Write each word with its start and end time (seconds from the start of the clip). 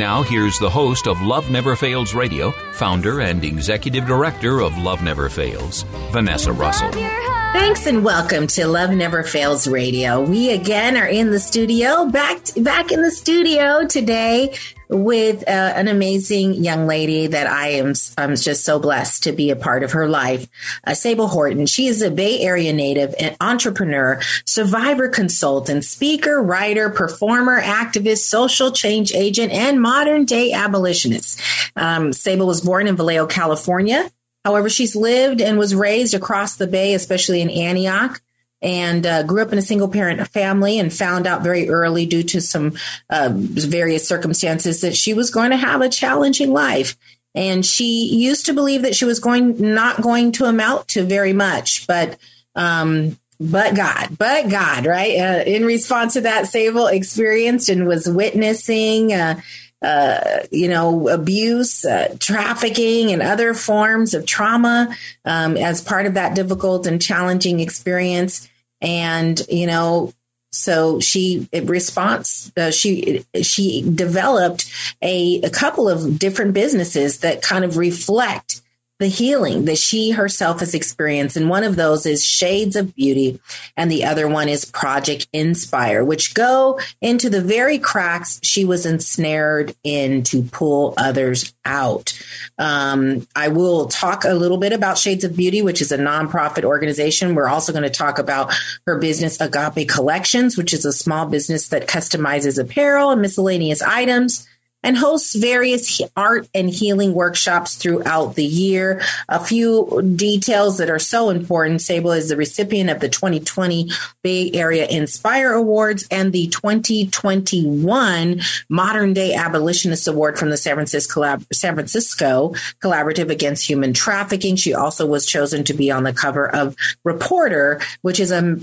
Now, 0.00 0.22
here's 0.22 0.58
the 0.58 0.70
host 0.70 1.06
of 1.06 1.20
Love 1.20 1.50
Never 1.50 1.76
Fails 1.76 2.14
Radio, 2.14 2.52
founder 2.72 3.20
and 3.20 3.44
executive 3.44 4.06
director 4.06 4.62
of 4.62 4.78
Love 4.78 5.02
Never 5.02 5.28
Fails, 5.28 5.82
Vanessa 6.10 6.54
Russell. 6.54 7.39
Thanks 7.52 7.86
and 7.86 8.04
welcome 8.04 8.46
to 8.48 8.68
Love 8.68 8.90
Never 8.90 9.24
Fails 9.24 9.66
Radio. 9.66 10.20
We 10.20 10.52
again 10.52 10.96
are 10.96 11.06
in 11.06 11.32
the 11.32 11.40
studio, 11.40 12.06
back 12.06 12.38
back 12.58 12.92
in 12.92 13.02
the 13.02 13.10
studio 13.10 13.88
today 13.88 14.54
with 14.88 15.42
uh, 15.48 15.72
an 15.74 15.88
amazing 15.88 16.62
young 16.62 16.86
lady 16.86 17.26
that 17.26 17.48
I 17.48 17.70
am 17.70 17.94
I'm 18.16 18.36
just 18.36 18.64
so 18.64 18.78
blessed 18.78 19.24
to 19.24 19.32
be 19.32 19.50
a 19.50 19.56
part 19.56 19.82
of 19.82 19.92
her 19.92 20.08
life. 20.08 20.48
Uh, 20.84 20.94
Sable 20.94 21.26
Horton. 21.26 21.66
She 21.66 21.88
is 21.88 22.02
a 22.02 22.10
Bay 22.10 22.40
Area 22.40 22.72
native 22.72 23.16
and 23.18 23.36
entrepreneur, 23.40 24.20
survivor 24.44 25.08
consultant, 25.08 25.84
speaker, 25.84 26.40
writer, 26.40 26.88
performer, 26.88 27.60
activist, 27.60 28.28
social 28.28 28.70
change 28.70 29.12
agent, 29.12 29.50
and 29.50 29.82
modern 29.82 30.24
day 30.24 30.52
abolitionist. 30.52 31.40
Um, 31.74 32.12
Sable 32.12 32.46
was 32.46 32.60
born 32.60 32.86
in 32.86 32.94
Vallejo, 32.94 33.26
California. 33.26 34.08
However, 34.44 34.68
she's 34.70 34.96
lived 34.96 35.40
and 35.40 35.58
was 35.58 35.74
raised 35.74 36.14
across 36.14 36.56
the 36.56 36.66
Bay, 36.66 36.94
especially 36.94 37.40
in 37.40 37.50
Antioch, 37.50 38.20
and 38.62 39.06
uh, 39.06 39.22
grew 39.22 39.42
up 39.42 39.52
in 39.52 39.58
a 39.58 39.62
single 39.62 39.88
parent 39.88 40.26
family 40.28 40.78
and 40.78 40.92
found 40.92 41.26
out 41.26 41.42
very 41.42 41.68
early, 41.68 42.06
due 42.06 42.22
to 42.22 42.40
some 42.40 42.74
uh, 43.08 43.30
various 43.32 44.06
circumstances, 44.06 44.80
that 44.80 44.96
she 44.96 45.14
was 45.14 45.30
going 45.30 45.50
to 45.50 45.56
have 45.56 45.80
a 45.80 45.88
challenging 45.88 46.52
life. 46.52 46.96
And 47.34 47.64
she 47.64 48.06
used 48.06 48.46
to 48.46 48.52
believe 48.52 48.82
that 48.82 48.96
she 48.96 49.04
was 49.04 49.20
going 49.20 49.74
not 49.74 50.02
going 50.02 50.32
to 50.32 50.46
amount 50.46 50.88
to 50.88 51.04
very 51.04 51.32
much, 51.32 51.86
but 51.86 52.18
um, 52.54 53.18
but 53.38 53.74
God, 53.74 54.18
but 54.18 54.50
God, 54.50 54.84
right? 54.84 55.16
Uh, 55.18 55.42
in 55.46 55.64
response 55.64 56.14
to 56.14 56.22
that, 56.22 56.46
Sable 56.46 56.88
experienced 56.88 57.68
and 57.70 57.86
was 57.86 58.08
witnessing. 58.08 59.12
Uh, 59.12 59.40
uh, 59.82 60.40
you 60.50 60.68
know, 60.68 61.08
abuse, 61.08 61.84
uh, 61.84 62.14
trafficking, 62.18 63.12
and 63.12 63.22
other 63.22 63.54
forms 63.54 64.14
of 64.14 64.26
trauma 64.26 64.94
um, 65.24 65.56
as 65.56 65.80
part 65.80 66.06
of 66.06 66.14
that 66.14 66.34
difficult 66.34 66.86
and 66.86 67.00
challenging 67.00 67.60
experience. 67.60 68.48
And 68.80 69.40
you 69.48 69.66
know, 69.66 70.12
so 70.52 71.00
she 71.00 71.48
response 71.52 72.52
uh, 72.56 72.70
she 72.70 73.24
she 73.42 73.82
developed 73.82 74.70
a, 75.00 75.40
a 75.42 75.50
couple 75.50 75.88
of 75.88 76.18
different 76.18 76.54
businesses 76.54 77.18
that 77.18 77.42
kind 77.42 77.64
of 77.64 77.76
reflect 77.76 78.60
the 79.00 79.08
healing 79.08 79.64
that 79.64 79.78
she 79.78 80.10
herself 80.10 80.60
has 80.60 80.74
experienced. 80.74 81.34
And 81.34 81.48
one 81.48 81.64
of 81.64 81.74
those 81.74 82.04
is 82.04 82.24
Shades 82.24 82.76
of 82.76 82.94
Beauty, 82.94 83.40
and 83.76 83.90
the 83.90 84.04
other 84.04 84.28
one 84.28 84.48
is 84.48 84.66
Project 84.66 85.26
Inspire, 85.32 86.04
which 86.04 86.34
go 86.34 86.78
into 87.00 87.30
the 87.30 87.40
very 87.40 87.78
cracks 87.78 88.38
she 88.42 88.66
was 88.66 88.84
ensnared 88.84 89.74
in 89.82 90.22
to 90.24 90.42
pull 90.42 90.92
others 90.98 91.54
out. 91.64 92.12
Um, 92.58 93.26
I 93.34 93.48
will 93.48 93.86
talk 93.86 94.24
a 94.24 94.34
little 94.34 94.58
bit 94.58 94.74
about 94.74 94.98
Shades 94.98 95.24
of 95.24 95.34
Beauty, 95.34 95.62
which 95.62 95.80
is 95.80 95.90
a 95.90 95.98
nonprofit 95.98 96.64
organization. 96.64 97.34
We're 97.34 97.48
also 97.48 97.72
going 97.72 97.84
to 97.84 97.90
talk 97.90 98.18
about 98.18 98.52
her 98.86 98.98
business, 98.98 99.40
Agape 99.40 99.88
Collections, 99.88 100.58
which 100.58 100.74
is 100.74 100.84
a 100.84 100.92
small 100.92 101.24
business 101.24 101.68
that 101.68 101.88
customizes 101.88 102.62
apparel 102.62 103.10
and 103.10 103.22
miscellaneous 103.22 103.80
items 103.80 104.46
and 104.82 104.96
hosts 104.96 105.34
various 105.34 106.00
art 106.16 106.48
and 106.54 106.70
healing 106.70 107.14
workshops 107.14 107.76
throughout 107.76 108.34
the 108.34 108.44
year. 108.44 109.02
A 109.28 109.42
few 109.42 110.02
details 110.16 110.78
that 110.78 110.90
are 110.90 110.98
so 110.98 111.30
important. 111.30 111.82
Sable 111.82 112.12
is 112.12 112.28
the 112.28 112.36
recipient 112.36 112.90
of 112.90 113.00
the 113.00 113.08
2020 113.08 113.90
Bay 114.22 114.50
Area 114.52 114.86
Inspire 114.86 115.52
Awards 115.52 116.06
and 116.10 116.32
the 116.32 116.48
2021 116.48 118.40
Modern 118.68 119.12
Day 119.12 119.34
Abolitionist 119.34 120.08
Award 120.08 120.38
from 120.38 120.50
the 120.50 120.56
San 120.56 120.74
Francisco, 120.74 121.38
San 121.52 121.74
Francisco 121.74 122.54
Collaborative 122.82 123.30
Against 123.30 123.68
Human 123.68 123.92
Trafficking. 123.92 124.56
She 124.56 124.74
also 124.74 125.06
was 125.06 125.26
chosen 125.26 125.64
to 125.64 125.74
be 125.74 125.90
on 125.90 126.04
the 126.04 126.12
cover 126.12 126.48
of 126.48 126.76
Reporter, 127.04 127.80
which 128.02 128.20
is 128.20 128.30
a 128.30 128.56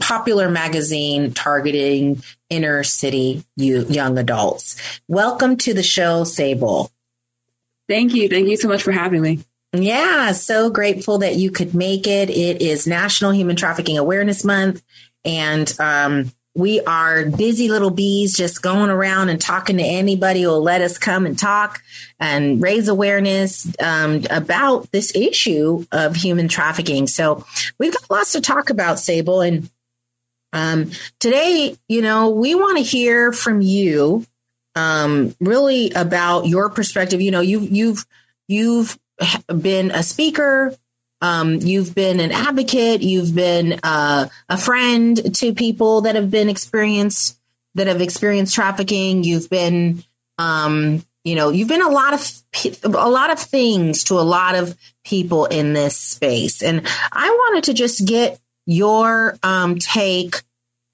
popular 0.00 0.50
magazine 0.50 1.32
targeting 1.32 2.22
inner 2.50 2.82
city 2.82 3.44
you, 3.56 3.84
young 3.86 4.18
adults. 4.18 4.76
Welcome 5.08 5.56
to 5.58 5.74
the 5.74 5.82
show, 5.82 6.24
Sable. 6.24 6.90
Thank 7.88 8.14
you. 8.14 8.28
Thank 8.28 8.48
you 8.48 8.56
so 8.56 8.68
much 8.68 8.82
for 8.82 8.92
having 8.92 9.20
me. 9.20 9.40
Yeah, 9.72 10.32
so 10.32 10.70
grateful 10.70 11.18
that 11.18 11.36
you 11.36 11.50
could 11.50 11.74
make 11.74 12.06
it. 12.06 12.30
It 12.30 12.62
is 12.62 12.86
National 12.86 13.32
Human 13.32 13.56
Trafficking 13.56 13.98
Awareness 13.98 14.44
Month, 14.44 14.84
and 15.24 15.74
um, 15.80 16.32
we 16.54 16.80
are 16.82 17.24
busy 17.24 17.68
little 17.68 17.90
bees 17.90 18.36
just 18.36 18.62
going 18.62 18.88
around 18.88 19.28
and 19.28 19.40
talking 19.40 19.78
to 19.78 19.82
anybody 19.82 20.42
who 20.42 20.48
will 20.50 20.62
let 20.62 20.80
us 20.80 20.96
come 20.98 21.26
and 21.26 21.36
talk 21.36 21.82
and 22.20 22.62
raise 22.62 22.86
awareness 22.86 23.66
um, 23.80 24.22
about 24.30 24.90
this 24.92 25.14
issue 25.16 25.84
of 25.90 26.14
human 26.14 26.46
trafficking. 26.46 27.08
So 27.08 27.44
we've 27.78 27.92
got 27.92 28.08
lots 28.08 28.32
to 28.32 28.40
talk 28.40 28.70
about, 28.70 29.00
Sable, 29.00 29.40
and 29.40 29.68
um, 30.54 30.92
today, 31.18 31.76
you 31.88 32.00
know, 32.00 32.30
we 32.30 32.54
want 32.54 32.78
to 32.78 32.84
hear 32.84 33.32
from 33.32 33.60
you, 33.60 34.24
um, 34.76 35.34
really 35.40 35.90
about 35.90 36.46
your 36.46 36.70
perspective. 36.70 37.20
You 37.20 37.32
know, 37.32 37.40
you've 37.40 37.70
you've 37.70 38.06
you've 38.46 38.98
been 39.48 39.90
a 39.90 40.04
speaker, 40.04 40.74
um, 41.20 41.56
you've 41.56 41.92
been 41.92 42.20
an 42.20 42.30
advocate, 42.30 43.02
you've 43.02 43.34
been 43.34 43.80
uh, 43.82 44.28
a 44.48 44.56
friend 44.56 45.34
to 45.36 45.54
people 45.54 46.02
that 46.02 46.14
have 46.14 46.30
been 46.30 46.48
experienced 46.48 47.36
that 47.74 47.88
have 47.88 48.00
experienced 48.00 48.54
trafficking. 48.54 49.24
You've 49.24 49.50
been, 49.50 50.04
um, 50.38 51.04
you 51.24 51.34
know, 51.34 51.50
you've 51.50 51.68
been 51.68 51.82
a 51.82 51.90
lot 51.90 52.14
of 52.14 52.84
a 52.84 53.10
lot 53.10 53.30
of 53.30 53.40
things 53.40 54.04
to 54.04 54.14
a 54.14 54.22
lot 54.22 54.54
of 54.54 54.76
people 55.04 55.46
in 55.46 55.72
this 55.72 55.96
space, 55.96 56.62
and 56.62 56.86
I 57.10 57.28
wanted 57.28 57.64
to 57.64 57.74
just 57.74 58.06
get 58.06 58.38
your 58.66 59.36
um, 59.42 59.78
take 59.78 60.42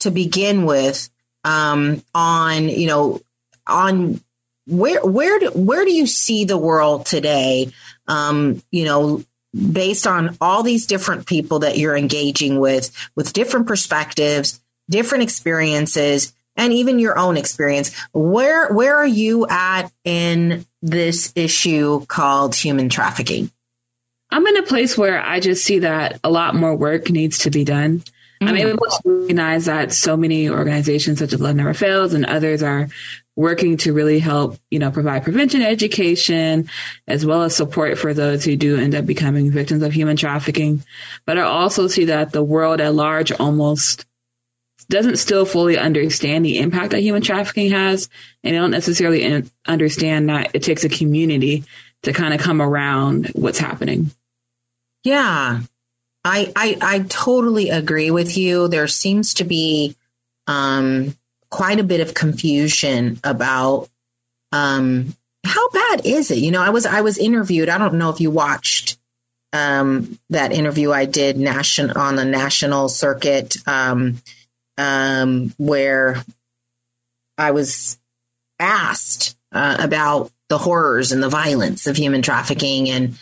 to 0.00 0.10
begin 0.10 0.64
with 0.64 1.08
um, 1.44 2.02
on 2.14 2.68
you 2.68 2.86
know 2.86 3.20
on 3.66 4.20
where 4.66 5.04
where 5.04 5.38
do, 5.38 5.50
where 5.50 5.84
do 5.84 5.92
you 5.92 6.06
see 6.06 6.44
the 6.44 6.58
world 6.58 7.06
today 7.06 7.72
um, 8.08 8.62
you 8.70 8.84
know 8.84 9.24
based 9.72 10.06
on 10.06 10.36
all 10.40 10.62
these 10.62 10.86
different 10.86 11.26
people 11.26 11.60
that 11.60 11.76
you're 11.76 11.96
engaging 11.96 12.60
with 12.60 12.94
with 13.16 13.32
different 13.32 13.66
perspectives 13.66 14.60
different 14.90 15.22
experiences 15.22 16.32
and 16.56 16.72
even 16.74 16.98
your 16.98 17.18
own 17.18 17.36
experience. 17.38 17.94
Where 18.12 18.70
where 18.72 18.96
are 18.96 19.06
you 19.06 19.46
at 19.48 19.90
in 20.04 20.66
this 20.82 21.32
issue 21.34 22.04
called 22.06 22.54
human 22.54 22.90
trafficking? 22.90 23.50
I'm 24.32 24.46
in 24.46 24.56
a 24.56 24.62
place 24.62 24.96
where 24.96 25.20
I 25.20 25.40
just 25.40 25.64
see 25.64 25.80
that 25.80 26.20
a 26.22 26.30
lot 26.30 26.54
more 26.54 26.74
work 26.74 27.10
needs 27.10 27.38
to 27.38 27.50
be 27.50 27.64
done. 27.64 28.02
I'm 28.42 28.54
mm. 28.54 28.60
able 28.60 28.86
to 28.86 29.00
recognize 29.04 29.66
that 29.66 29.92
so 29.92 30.16
many 30.16 30.48
organizations 30.48 31.18
such 31.18 31.32
as 31.32 31.40
Love 31.40 31.56
Never 31.56 31.74
Fails 31.74 32.14
and 32.14 32.24
others 32.24 32.62
are 32.62 32.88
working 33.36 33.76
to 33.78 33.92
really 33.92 34.18
help, 34.18 34.58
you 34.70 34.78
know, 34.78 34.90
provide 34.90 35.24
prevention 35.24 35.62
education 35.62 36.68
as 37.06 37.24
well 37.24 37.42
as 37.42 37.54
support 37.54 37.98
for 37.98 38.14
those 38.14 38.44
who 38.44 38.56
do 38.56 38.76
end 38.76 38.94
up 38.94 39.06
becoming 39.06 39.50
victims 39.50 39.82
of 39.82 39.92
human 39.92 40.16
trafficking. 40.16 40.82
But 41.26 41.38
I 41.38 41.42
also 41.42 41.86
see 41.86 42.06
that 42.06 42.32
the 42.32 42.42
world 42.42 42.80
at 42.80 42.94
large 42.94 43.32
almost 43.32 44.06
doesn't 44.88 45.16
still 45.16 45.44
fully 45.44 45.78
understand 45.78 46.44
the 46.44 46.58
impact 46.58 46.90
that 46.90 47.00
human 47.00 47.22
trafficking 47.22 47.70
has. 47.70 48.08
And 48.42 48.54
they 48.54 48.58
don't 48.58 48.70
necessarily 48.70 49.44
understand 49.66 50.28
that 50.28 50.50
it 50.54 50.62
takes 50.62 50.84
a 50.84 50.88
community 50.88 51.64
to 52.02 52.12
kind 52.12 52.34
of 52.34 52.40
come 52.40 52.60
around 52.60 53.28
what's 53.28 53.58
happening. 53.58 54.10
Yeah. 55.04 55.60
I, 56.22 56.52
I 56.54 56.76
I 56.82 56.98
totally 57.08 57.70
agree 57.70 58.10
with 58.10 58.36
you. 58.36 58.68
There 58.68 58.88
seems 58.88 59.34
to 59.34 59.44
be 59.44 59.96
um, 60.46 61.16
quite 61.48 61.80
a 61.80 61.84
bit 61.84 62.00
of 62.00 62.14
confusion 62.14 63.18
about 63.24 63.88
um, 64.52 65.16
how 65.44 65.70
bad 65.70 66.04
is 66.04 66.30
it. 66.30 66.38
You 66.38 66.50
know, 66.50 66.60
I 66.60 66.70
was 66.70 66.84
I 66.84 67.00
was 67.00 67.16
interviewed. 67.16 67.68
I 67.70 67.78
don't 67.78 67.94
know 67.94 68.10
if 68.10 68.20
you 68.20 68.30
watched 68.30 68.98
um, 69.52 70.18
that 70.28 70.52
interview 70.52 70.92
I 70.92 71.06
did 71.06 71.38
nation 71.38 71.90
on 71.90 72.16
the 72.16 72.24
national 72.24 72.88
circuit 72.88 73.56
um, 73.66 74.20
um, 74.76 75.54
where 75.56 76.22
I 77.38 77.52
was 77.52 77.98
asked 78.58 79.36
uh, 79.52 79.76
about 79.80 80.30
the 80.50 80.58
horrors 80.58 81.12
and 81.12 81.22
the 81.22 81.28
violence 81.28 81.86
of 81.86 81.96
human 81.96 82.20
trafficking. 82.20 82.90
And 82.90 83.16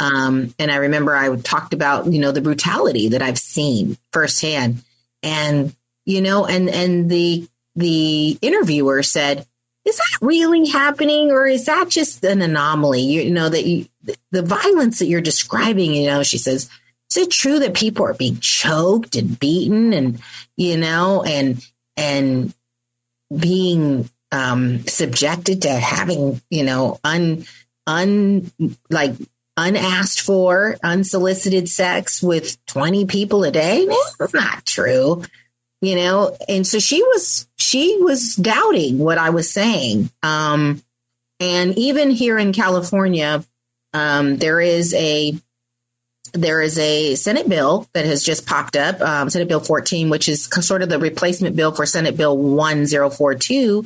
um, 0.00 0.52
and 0.58 0.70
I 0.70 0.76
remember 0.76 1.16
I 1.16 1.34
talked 1.36 1.72
about 1.72 2.12
you 2.12 2.18
know 2.20 2.32
the 2.32 2.42
brutality 2.42 3.08
that 3.08 3.22
I've 3.22 3.38
seen 3.38 3.96
firsthand. 4.12 4.82
And 5.22 5.74
you 6.04 6.20
know 6.20 6.44
and 6.44 6.68
and 6.68 7.08
the 7.08 7.48
the 7.76 8.36
interviewer 8.42 9.02
said 9.02 9.46
is 9.84 9.96
that 9.96 10.18
really 10.20 10.68
happening 10.68 11.30
or 11.30 11.46
is 11.46 11.64
that 11.66 11.88
just 11.88 12.24
an 12.24 12.42
anomaly? 12.42 13.00
You, 13.00 13.22
you 13.22 13.30
know 13.30 13.48
that 13.48 13.64
you 13.64 13.86
the 14.32 14.42
violence 14.42 14.98
that 14.98 15.06
you're 15.06 15.20
describing 15.20 15.94
you 15.94 16.08
know 16.08 16.24
she 16.24 16.38
says 16.38 16.68
is 17.10 17.16
it 17.16 17.30
true 17.30 17.60
that 17.60 17.74
people 17.74 18.04
are 18.04 18.14
being 18.14 18.38
choked 18.40 19.14
and 19.14 19.38
beaten 19.38 19.92
and 19.92 20.20
you 20.56 20.76
know 20.76 21.22
and 21.22 21.64
and 21.96 22.52
being 23.34 24.10
um, 24.32 24.84
subjected 24.86 25.62
to 25.62 25.70
having, 25.70 26.40
you 26.50 26.64
know, 26.64 26.98
un, 27.04 27.44
un, 27.86 28.50
like 28.90 29.14
unasked 29.56 30.22
for, 30.22 30.76
unsolicited 30.82 31.68
sex 31.68 32.22
with 32.22 32.64
20 32.66 33.04
people 33.04 33.44
a 33.44 33.50
day. 33.50 33.86
That's 34.18 34.34
not 34.34 34.64
true. 34.64 35.22
You 35.82 35.96
know, 35.96 36.36
and 36.48 36.66
so 36.66 36.78
she 36.78 37.02
was, 37.02 37.46
she 37.56 37.98
was 38.00 38.36
doubting 38.36 38.98
what 38.98 39.18
I 39.18 39.30
was 39.30 39.50
saying. 39.50 40.10
Um, 40.22 40.82
and 41.38 41.76
even 41.76 42.10
here 42.10 42.38
in 42.38 42.52
California, 42.52 43.44
um, 43.92 44.36
there 44.38 44.60
is 44.60 44.94
a, 44.94 45.34
there 46.34 46.62
is 46.62 46.78
a 46.78 47.16
Senate 47.16 47.48
bill 47.48 47.88
that 47.92 48.06
has 48.06 48.22
just 48.22 48.46
popped 48.46 48.76
up, 48.76 49.00
um, 49.02 49.28
Senate 49.28 49.48
Bill 49.48 49.60
14, 49.60 50.08
which 50.08 50.28
is 50.28 50.44
sort 50.44 50.82
of 50.82 50.88
the 50.88 50.98
replacement 50.98 51.56
bill 51.56 51.72
for 51.72 51.84
Senate 51.84 52.16
Bill 52.16 52.36
1042, 52.38 53.84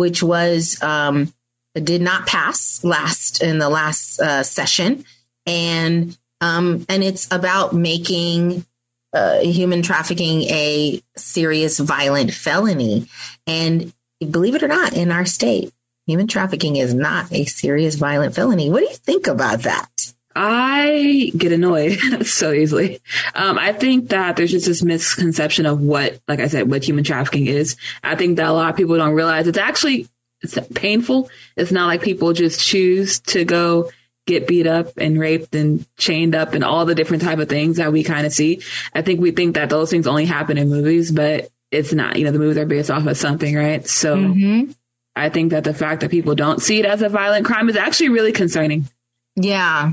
which 0.00 0.22
was 0.22 0.82
um, 0.82 1.30
did 1.74 2.00
not 2.00 2.26
pass 2.26 2.82
last 2.82 3.42
in 3.42 3.58
the 3.58 3.68
last 3.68 4.18
uh, 4.18 4.42
session, 4.42 5.04
and 5.44 6.16
um, 6.40 6.86
and 6.88 7.04
it's 7.04 7.28
about 7.30 7.74
making 7.74 8.64
uh, 9.12 9.40
human 9.40 9.82
trafficking 9.82 10.40
a 10.44 11.02
serious 11.18 11.78
violent 11.78 12.32
felony. 12.32 13.08
And 13.46 13.92
believe 14.18 14.54
it 14.54 14.62
or 14.62 14.68
not, 14.68 14.94
in 14.94 15.12
our 15.12 15.26
state, 15.26 15.70
human 16.06 16.26
trafficking 16.26 16.76
is 16.76 16.94
not 16.94 17.30
a 17.30 17.44
serious 17.44 17.96
violent 17.96 18.34
felony. 18.34 18.70
What 18.70 18.80
do 18.80 18.86
you 18.86 18.96
think 18.96 19.26
about 19.26 19.60
that? 19.64 20.14
I 20.34 21.32
get 21.36 21.52
annoyed 21.52 21.98
so 22.26 22.52
easily. 22.52 23.00
Um, 23.34 23.58
I 23.58 23.72
think 23.72 24.10
that 24.10 24.36
there's 24.36 24.52
just 24.52 24.66
this 24.66 24.82
misconception 24.82 25.66
of 25.66 25.80
what, 25.80 26.20
like 26.28 26.40
I 26.40 26.46
said, 26.46 26.70
what 26.70 26.84
human 26.84 27.04
trafficking 27.04 27.46
is. 27.46 27.76
I 28.04 28.14
think 28.14 28.36
that 28.36 28.48
a 28.48 28.52
lot 28.52 28.70
of 28.70 28.76
people 28.76 28.96
don't 28.96 29.14
realize 29.14 29.46
it's 29.46 29.58
actually 29.58 30.08
it's 30.42 30.58
painful. 30.74 31.28
It's 31.56 31.72
not 31.72 31.86
like 31.86 32.02
people 32.02 32.32
just 32.32 32.64
choose 32.64 33.20
to 33.20 33.44
go 33.44 33.90
get 34.26 34.46
beat 34.46 34.66
up 34.66 34.92
and 34.96 35.18
raped 35.18 35.54
and 35.54 35.84
chained 35.96 36.34
up 36.34 36.54
and 36.54 36.64
all 36.64 36.86
the 36.86 36.94
different 36.94 37.22
type 37.22 37.38
of 37.38 37.48
things 37.48 37.76
that 37.78 37.92
we 37.92 38.02
kind 38.02 38.26
of 38.26 38.32
see. 38.32 38.62
I 38.94 39.02
think 39.02 39.20
we 39.20 39.32
think 39.32 39.56
that 39.56 39.68
those 39.68 39.90
things 39.90 40.06
only 40.06 40.26
happen 40.26 40.56
in 40.56 40.68
movies, 40.68 41.10
but 41.10 41.50
it's 41.70 41.92
not. 41.92 42.16
You 42.16 42.24
know, 42.24 42.32
the 42.32 42.38
movies 42.38 42.56
are 42.56 42.66
based 42.66 42.90
off 42.90 43.06
of 43.06 43.16
something, 43.16 43.54
right? 43.54 43.86
So 43.86 44.16
Mm-hmm. 44.16 44.72
I 45.16 45.28
think 45.28 45.50
that 45.50 45.64
the 45.64 45.74
fact 45.74 46.00
that 46.00 46.10
people 46.10 46.34
don't 46.34 46.62
see 46.62 46.78
it 46.78 46.86
as 46.86 47.02
a 47.02 47.08
violent 47.08 47.44
crime 47.44 47.68
is 47.68 47.76
actually 47.76 48.10
really 48.10 48.32
concerning. 48.32 48.88
Yeah. 49.36 49.92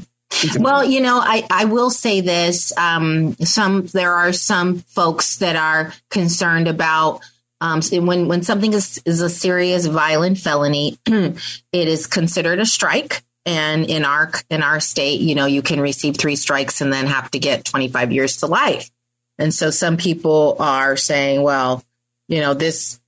Well, 0.60 0.84
you 0.84 1.02
know, 1.02 1.20
I, 1.20 1.46
I 1.50 1.66
will 1.66 1.90
say 1.90 2.22
this. 2.22 2.76
Um, 2.78 3.34
some 3.38 3.88
there 3.88 4.14
are 4.14 4.34
some 4.34 4.80
folks 4.80 5.38
that 5.38 5.56
are 5.56 5.94
concerned 6.10 6.68
about 6.68 7.22
um, 7.60 7.82
when 7.92 8.28
when 8.28 8.44
something 8.44 8.74
is, 8.74 9.02
is 9.06 9.22
a 9.22 9.30
serious 9.30 9.86
violent 9.88 10.38
felony, 10.38 11.00
it 11.08 11.38
is 11.72 12.08
considered 12.08 12.60
a 12.60 12.66
strike. 12.66 13.24
And 13.46 13.90
in 13.90 14.04
our 14.04 14.32
in 14.50 14.62
our 14.62 14.80
state, 14.80 15.22
you 15.22 15.34
know, 15.34 15.46
you 15.46 15.62
can 15.62 15.80
receive 15.80 16.18
three 16.18 16.36
strikes 16.36 16.82
and 16.82 16.92
then 16.92 17.08
have 17.08 17.32
to 17.32 17.40
get 17.40 17.66
25 17.66 18.12
years 18.12 18.38
to 18.38 18.48
life. 18.48 18.92
And 19.40 19.54
so 19.54 19.70
some 19.70 19.98
people 19.98 20.58
are 20.60 20.98
saying, 20.98 21.42
well, 21.42 21.84
you 22.28 22.42
know, 22.42 22.54
this 22.54 23.00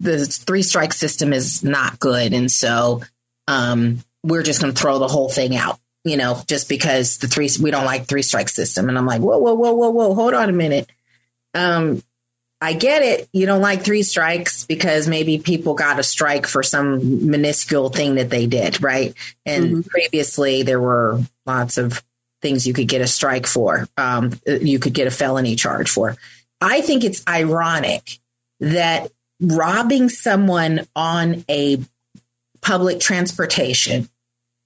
the 0.00 0.26
three 0.26 0.62
strike 0.62 0.92
system 0.92 1.32
is 1.32 1.62
not 1.62 2.00
good, 2.00 2.32
and 2.32 2.50
so 2.50 3.02
um, 3.46 4.02
we're 4.24 4.42
just 4.42 4.60
going 4.60 4.74
to 4.74 4.78
throw 4.80 4.98
the 4.98 5.08
whole 5.08 5.28
thing 5.28 5.56
out 5.56 5.78
you 6.04 6.16
know, 6.16 6.40
just 6.46 6.68
because 6.68 7.18
the 7.18 7.28
three 7.28 7.50
we 7.60 7.70
don't 7.70 7.84
like 7.84 8.06
three 8.06 8.22
strike 8.22 8.48
system. 8.48 8.88
And 8.88 8.96
I'm 8.96 9.06
like, 9.06 9.20
whoa, 9.20 9.38
whoa, 9.38 9.54
whoa, 9.54 9.72
whoa, 9.72 9.90
whoa, 9.90 10.14
hold 10.14 10.34
on 10.34 10.48
a 10.48 10.52
minute. 10.52 10.90
Um, 11.54 12.02
I 12.60 12.72
get 12.72 13.02
it. 13.02 13.28
You 13.32 13.46
don't 13.46 13.60
like 13.60 13.84
three 13.84 14.02
strikes 14.02 14.66
because 14.66 15.06
maybe 15.06 15.38
people 15.38 15.74
got 15.74 16.00
a 16.00 16.02
strike 16.02 16.46
for 16.46 16.62
some 16.62 17.30
minuscule 17.30 17.88
thing 17.88 18.16
that 18.16 18.30
they 18.30 18.46
did, 18.46 18.82
right? 18.82 19.14
And 19.46 19.86
previously 19.86 20.64
there 20.64 20.80
were 20.80 21.20
lots 21.46 21.78
of 21.78 22.02
things 22.42 22.66
you 22.66 22.72
could 22.72 22.88
get 22.88 23.00
a 23.00 23.06
strike 23.06 23.46
for. 23.46 23.88
Um, 23.96 24.32
you 24.46 24.80
could 24.80 24.92
get 24.92 25.06
a 25.06 25.12
felony 25.12 25.54
charge 25.54 25.90
for. 25.90 26.16
I 26.60 26.80
think 26.80 27.04
it's 27.04 27.22
ironic 27.28 28.18
that 28.58 29.10
robbing 29.40 30.08
someone 30.08 30.86
on 30.96 31.44
a 31.48 31.78
public 32.60 32.98
transportation 32.98 34.08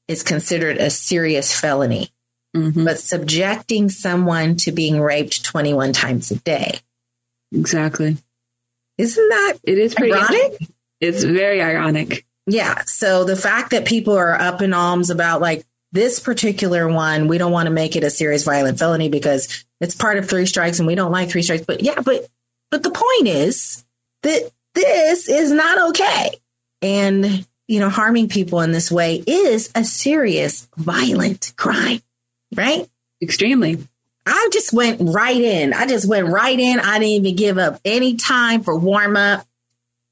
is 0.08 0.22
considered 0.22 0.76
a 0.78 0.90
serious 0.90 1.58
felony, 1.58 2.10
Mhm. 2.56 2.84
but 2.84 2.98
subjecting 2.98 3.88
someone 3.88 4.56
to 4.56 4.72
being 4.72 5.00
raped 5.00 5.44
21 5.44 5.92
times 5.92 6.30
a 6.30 6.36
day. 6.36 6.80
Exactly. 7.52 8.16
Isn't 8.98 9.28
that 9.28 9.54
It 9.64 9.78
is 9.78 9.94
ironic? 9.98 10.58
It's 11.00 11.24
very 11.24 11.62
ironic. 11.62 12.24
Yeah. 12.46 12.82
So 12.86 13.24
the 13.24 13.36
fact 13.36 13.70
that 13.70 13.84
people 13.84 14.14
are 14.14 14.38
up 14.38 14.62
in 14.62 14.74
arms 14.74 15.10
about 15.10 15.40
like 15.40 15.64
this 15.92 16.20
particular 16.20 16.88
one, 16.88 17.28
we 17.28 17.38
don't 17.38 17.52
want 17.52 17.66
to 17.66 17.72
make 17.72 17.96
it 17.96 18.04
a 18.04 18.10
serious 18.10 18.44
violent 18.44 18.78
felony 18.78 19.08
because 19.08 19.64
it's 19.80 19.94
part 19.94 20.18
of 20.18 20.28
three 20.28 20.46
strikes 20.46 20.78
and 20.78 20.86
we 20.86 20.94
don't 20.94 21.12
like 21.12 21.30
three 21.30 21.42
strikes. 21.42 21.64
But 21.66 21.82
yeah, 21.82 22.00
but 22.00 22.28
but 22.70 22.82
the 22.82 22.90
point 22.90 23.28
is 23.28 23.84
that 24.22 24.50
this 24.74 25.28
is 25.28 25.50
not 25.52 25.90
okay. 25.90 26.30
And 26.80 27.46
you 27.72 27.80
know, 27.80 27.88
harming 27.88 28.28
people 28.28 28.60
in 28.60 28.70
this 28.70 28.92
way 28.92 29.24
is 29.26 29.70
a 29.74 29.82
serious 29.82 30.68
violent 30.76 31.54
crime, 31.56 32.02
right? 32.54 32.86
Extremely. 33.22 33.78
I 34.26 34.50
just 34.52 34.74
went 34.74 35.00
right 35.00 35.40
in. 35.40 35.72
I 35.72 35.86
just 35.86 36.06
went 36.06 36.28
right 36.28 36.60
in. 36.60 36.80
I 36.80 36.98
didn't 36.98 37.12
even 37.12 37.34
give 37.34 37.56
up 37.56 37.80
any 37.82 38.16
time 38.16 38.62
for 38.62 38.78
warm 38.78 39.16
up. 39.16 39.46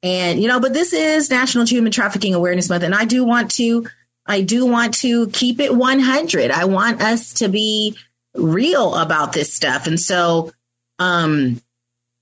And, 0.02 0.40
you 0.40 0.48
know, 0.48 0.58
but 0.58 0.72
this 0.72 0.94
is 0.94 1.28
National 1.28 1.66
Human 1.66 1.92
Trafficking 1.92 2.32
Awareness 2.32 2.70
Month. 2.70 2.82
And 2.82 2.94
I 2.94 3.04
do 3.04 3.24
want 3.24 3.50
to, 3.56 3.86
I 4.24 4.40
do 4.40 4.64
want 4.64 4.94
to 5.00 5.28
keep 5.28 5.60
it 5.60 5.76
100. 5.76 6.50
I 6.50 6.64
want 6.64 7.02
us 7.02 7.34
to 7.34 7.48
be 7.48 7.94
real 8.34 8.94
about 8.94 9.34
this 9.34 9.52
stuff. 9.52 9.86
And 9.86 10.00
so, 10.00 10.50
um, 10.98 11.60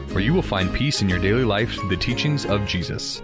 where 0.13 0.23
you 0.23 0.33
will 0.33 0.41
find 0.41 0.73
peace 0.73 1.01
in 1.01 1.09
your 1.09 1.19
daily 1.19 1.43
life 1.43 1.73
through 1.73 1.89
the 1.89 1.97
teachings 1.97 2.45
of 2.45 2.65
Jesus. 2.65 3.21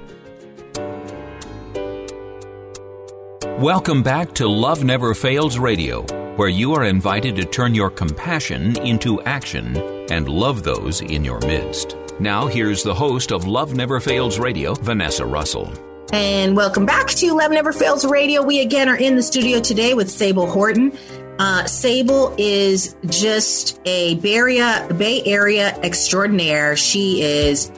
Welcome 3.60 4.04
back 4.04 4.34
to 4.36 4.48
Love 4.48 4.84
Never 4.84 5.14
Fails 5.14 5.58
Radio, 5.58 6.04
where 6.36 6.48
you 6.48 6.74
are 6.74 6.84
invited 6.84 7.36
to 7.38 7.46
turn 7.46 7.74
your 7.74 7.90
compassion 7.90 8.78
into 8.86 9.20
action 9.24 9.76
and 10.12 10.30
love 10.30 10.64
those 10.64 11.02
in 11.02 11.26
your 11.26 11.40
midst. 11.40 11.98
Now, 12.20 12.48
here's 12.48 12.84
the 12.84 12.94
host 12.94 13.32
of 13.32 13.46
Love 13.46 13.74
Never 13.74 14.00
Fails 14.00 14.38
Radio, 14.38 14.74
Vanessa 14.76 15.26
Russell. 15.26 15.74
And 16.14 16.56
welcome 16.56 16.86
back 16.86 17.08
to 17.08 17.34
Love 17.34 17.52
Never 17.52 17.74
Fails 17.74 18.06
Radio. 18.06 18.42
We 18.42 18.62
again 18.62 18.88
are 18.88 18.96
in 18.96 19.16
the 19.16 19.24
studio 19.24 19.60
today 19.60 19.94
with 19.94 20.10
Sable 20.10 20.46
Horton. 20.50 20.98
Uh, 21.40 21.66
Sable 21.66 22.34
is 22.38 22.96
just 23.06 23.80
a 23.86 24.16
Bay 24.16 24.36
Area, 24.36 24.88
Bay 24.98 25.22
Area 25.24 25.78
extraordinaire. 25.82 26.76
She 26.76 27.22
is 27.22 27.72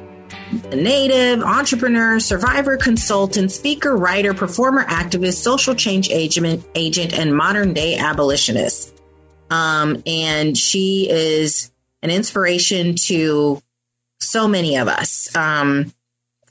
a 0.72 0.75
native, 0.75 1.42
entrepreneur, 1.44 2.20
survivor, 2.20 2.78
consultant, 2.78 3.51
speaker, 3.51 3.98
writer, 3.98 4.34
performer, 4.34 4.86
activist, 4.86 5.36
social 5.36 5.75
change 5.75 6.10
agent, 6.10 6.66
agent 6.75 7.13
and 7.13 7.36
modern 7.36 7.74
day 7.74 7.98
abolitionist. 7.98 8.94
Um, 9.50 10.04
and 10.06 10.58
she 10.58 11.08
is 11.10 11.72
an 12.01 12.12
inspiration 12.12 12.96
to 13.08 13.62
so 14.20 14.48
many 14.48 14.78
of 14.78 14.88
us. 14.88 15.36
Um, 15.36 15.94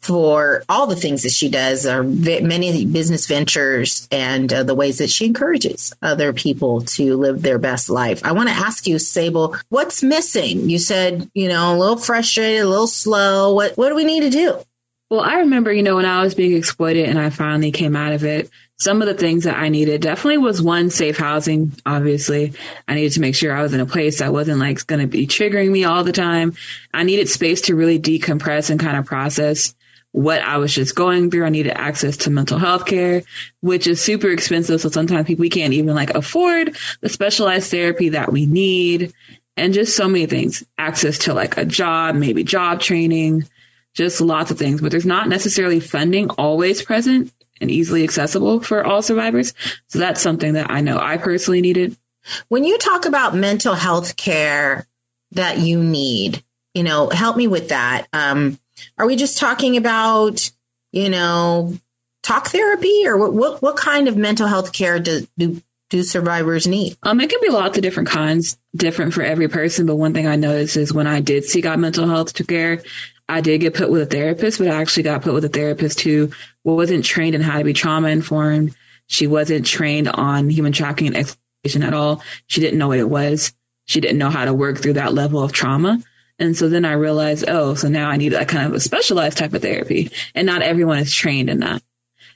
for 0.01 0.65
all 0.69 0.87
the 0.87 0.97
things 0.97 1.23
that 1.23 1.33
she 1.33 1.49
does, 1.49 1.87
are 1.87 2.03
many 2.03 2.87
business 2.87 3.27
ventures 3.27 4.09
and 4.11 4.53
uh, 4.53 4.63
the 4.63 4.75
ways 4.75 4.99
that 4.99 5.11
she 5.11 5.27
encourages 5.27 5.95
other 6.03 6.33
people 6.33 6.83
to 6.83 7.17
live 7.17 7.43
their 7.43 7.59
best 7.59 7.91
life. 7.91 8.25
I 8.25 8.33
want 8.33 8.49
to 8.49 8.55
ask 8.55 8.87
you, 8.87 8.99
Sable, 8.99 9.57
what's 9.69 10.03
missing? 10.03 10.69
You 10.71 10.79
said, 10.79 11.31
you 11.35 11.49
know, 11.49 11.75
a 11.75 11.79
little 11.79 11.97
frustrated, 11.97 12.63
a 12.63 12.69
little 12.69 12.87
slow. 12.87 13.53
What 13.55 13.77
what 13.77 13.89
do 13.89 13.95
we 13.95 14.05
need 14.05 14.21
to 14.21 14.31
do? 14.31 14.61
Well, 15.11 15.21
I 15.21 15.39
remember, 15.39 15.73
you 15.73 15.83
know, 15.83 15.97
when 15.97 16.05
I 16.05 16.23
was 16.23 16.35
being 16.35 16.55
exploited 16.55 17.09
and 17.09 17.19
I 17.19 17.31
finally 17.31 17.73
came 17.73 17.97
out 17.97 18.13
of 18.13 18.25
it, 18.25 18.51
some 18.77 19.01
of 19.01 19.09
the 19.09 19.15
things 19.15 19.45
that 19.45 19.57
I 19.57 19.71
needed 19.71 20.03
definitely 20.03 20.39
was 20.39 20.63
one, 20.63 20.91
safe 20.91 21.17
housing. 21.17 21.73
Obviously, 21.87 22.53
I 22.87 22.95
needed 22.95 23.13
to 23.13 23.21
make 23.21 23.35
sure 23.35 23.57
I 23.57 23.63
was 23.63 23.73
in 23.73 23.81
a 23.81 23.87
place 23.87 24.19
that 24.19 24.33
wasn't 24.33 24.61
like 24.61 24.87
going 24.87 25.01
to 25.01 25.07
be 25.07 25.27
triggering 25.27 25.71
me 25.71 25.85
all 25.85 26.05
the 26.05 26.13
time. 26.13 26.55
I 26.95 27.03
needed 27.03 27.29
space 27.29 27.63
to 27.63 27.75
really 27.75 27.99
decompress 27.99 28.71
and 28.71 28.79
kind 28.79 28.97
of 28.97 29.07
process 29.07 29.75
what 30.19 30.43
I 30.43 30.57
was 30.57 30.75
just 30.75 30.97
going 30.97 31.31
through. 31.31 31.45
I 31.45 31.49
needed 31.49 31.79
access 31.79 32.17
to 32.19 32.31
mental 32.31 32.59
health 32.59 32.87
care, 32.87 33.23
which 33.61 33.87
is 33.87 34.01
super 34.01 34.29
expensive. 34.29 34.81
So 34.81 34.89
sometimes 34.89 35.29
people, 35.29 35.43
we 35.43 35.49
can't 35.49 35.73
even 35.73 35.95
like 35.95 36.11
afford 36.11 36.77
the 37.01 37.09
specialized 37.09 37.71
therapy 37.71 38.09
that 38.09 38.33
we 38.33 38.45
need 38.45 39.13
and 39.57 39.73
just 39.73 39.95
so 39.95 40.09
many 40.09 40.27
things. 40.27 40.65
Access 40.77 41.19
to 41.19 41.35
like 41.35 41.57
a 41.57 41.65
job, 41.65 42.17
maybe 42.17 42.43
job 42.43 42.81
training, 42.81 43.49
just 43.95 44.21
lots 44.21 44.51
of 44.51 44.59
things, 44.59 44.81
but 44.81 44.91
there's 44.91 45.07
not 45.07 45.29
necessarily 45.29 45.79
funding 45.79 46.31
always 46.31 46.83
present 46.83 47.33
and 47.61 47.71
easily 47.71 48.03
accessible 48.03 48.59
for 48.59 48.85
all 48.85 49.03
survivors. 49.03 49.55
So 49.87 50.01
that's 50.01 50.21
something 50.21 50.55
that 50.55 50.69
I 50.69 50.81
know 50.81 50.99
I 50.99 51.19
personally 51.19 51.61
needed. 51.61 51.97
When 52.49 52.65
you 52.65 52.77
talk 52.79 53.07
about 53.07 53.37
mental 53.37 53.75
health 53.75 54.17
care 54.17 54.89
that 55.31 55.59
you 55.59 55.81
need, 55.81 56.43
you 56.75 56.83
know, 56.83 57.09
help 57.09 57.37
me 57.37 57.47
with 57.47 57.69
that. 57.69 58.09
Um, 58.13 58.59
are 58.97 59.07
we 59.07 59.17
just 59.17 59.39
talking 59.39 59.77
about, 59.77 60.51
you 60.93 61.09
know, 61.09 61.75
talk 62.23 62.49
therapy 62.49 63.07
or 63.07 63.17
what, 63.17 63.33
what, 63.33 63.63
what 63.63 63.77
kind 63.77 64.09
of 64.09 64.17
mental 64.17 64.47
health 64.47 64.73
care 64.73 64.99
do, 64.99 65.27
do, 65.37 65.63
do 65.91 66.03
survivors 66.03 66.67
need? 66.67 66.97
Um, 67.03 67.21
it 67.21 67.31
can 67.31 67.41
be 67.41 67.51
lots 67.51 67.79
of 67.79 67.83
different 67.83 68.09
kinds, 68.09 68.59
different 68.75 69.15
for 69.15 69.23
every 69.23 69.49
person. 69.49 69.87
But 69.87 69.97
one 69.97 70.13
thing 70.15 70.27
I 70.27 70.37
noticed 70.37 70.77
is 70.77 70.93
when 70.93 71.07
I 71.07 71.21
did 71.21 71.45
seek 71.45 71.65
out 71.65 71.79
mental 71.79 72.07
health 72.07 72.35
care, 72.47 72.83
I 73.29 73.41
did 73.41 73.61
get 73.61 73.75
put 73.75 73.91
with 73.91 74.03
a 74.03 74.07
therapist, 74.07 74.59
but 74.59 74.69
I 74.69 74.81
actually 74.81 75.03
got 75.03 75.23
put 75.23 75.35
with 75.35 75.45
a 75.45 75.51
therapist 75.51 76.01
who 76.01 76.31
wasn't 76.65 77.05
trained 77.05 77.35
in 77.35 77.43
how 77.43 77.59
to 77.59 77.65
be 77.65 77.75
trauma 77.75 78.09
informed. 78.09 78.75
She 79.07 79.27
wasn't 79.27 79.67
trained 79.67 80.09
on 80.09 80.49
human 80.51 80.73
trafficking 80.73 81.09
and 81.09 81.17
exploitation 81.17 81.83
at 81.83 81.95
all. 81.95 82.23
She 82.47 82.61
didn't 82.61 82.79
know 82.79 82.89
what 82.89 82.99
it 82.99 83.09
was. 83.09 83.53
She 83.87 84.01
didn't 84.01 84.19
know 84.19 84.31
how 84.31 84.45
to 84.45 84.55
work 84.55 84.79
through 84.79 84.95
that 84.95 85.15
level 85.15 85.43
of 85.43 85.53
trauma. 85.53 86.03
And 86.39 86.57
so 86.57 86.69
then 86.69 86.85
I 86.85 86.93
realized, 86.93 87.45
oh, 87.49 87.75
so 87.75 87.89
now 87.89 88.09
I 88.09 88.17
need 88.17 88.31
that 88.31 88.49
kind 88.49 88.67
of 88.67 88.75
a 88.75 88.81
specialized 88.81 89.39
type 89.39 89.55
of 89.55 89.63
therapy. 89.63 90.11
And 90.35 90.47
not 90.47 90.63
everyone 90.63 90.99
is 90.99 91.13
trained 91.13 91.51
in 91.51 91.61
that. 91.61 91.83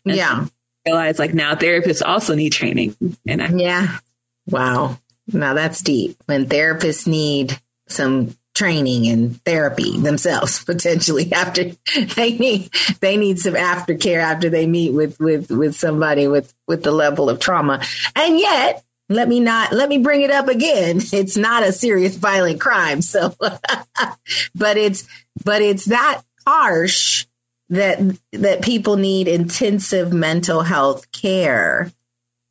And 0.04 0.16
yeah. 0.16 0.44
So 0.44 0.50
I 0.86 0.90
realized 0.90 1.18
like 1.18 1.34
now 1.34 1.54
therapists 1.54 2.02
also 2.04 2.34
need 2.34 2.50
training. 2.50 2.96
And 3.26 3.42
I, 3.42 3.48
yeah. 3.48 3.98
Wow. 4.46 4.98
Now 5.28 5.54
that's 5.54 5.80
deep. 5.82 6.16
When 6.26 6.46
therapists 6.46 7.06
need 7.06 7.58
some 7.86 8.36
training 8.54 9.06
and 9.06 9.42
therapy 9.44 9.98
themselves 9.98 10.62
potentially 10.66 11.32
after 11.32 11.70
they 12.16 12.36
need 12.36 12.70
they 13.00 13.16
need 13.16 13.38
some 13.38 13.54
aftercare 13.54 14.18
after 14.18 14.50
they 14.50 14.66
meet 14.66 14.92
with 14.92 15.18
with 15.18 15.50
with 15.50 15.74
somebody 15.74 16.28
with 16.28 16.52
with 16.68 16.82
the 16.82 16.92
level 16.92 17.30
of 17.30 17.40
trauma 17.40 17.82
and 18.14 18.38
yet 18.38 18.84
let 19.14 19.28
me 19.28 19.40
not 19.40 19.72
let 19.72 19.88
me 19.88 19.98
bring 19.98 20.22
it 20.22 20.30
up 20.30 20.48
again. 20.48 21.00
It's 21.12 21.36
not 21.36 21.62
a 21.62 21.72
serious 21.72 22.16
violent 22.16 22.60
crime 22.60 23.02
so. 23.02 23.34
But 24.54 24.76
it's 24.76 25.06
but 25.44 25.62
it's 25.62 25.86
that 25.86 26.22
harsh 26.46 27.26
that 27.68 27.98
that 28.32 28.62
people 28.62 28.96
need 28.96 29.28
intensive 29.28 30.12
mental 30.12 30.62
health 30.62 31.10
care 31.12 31.90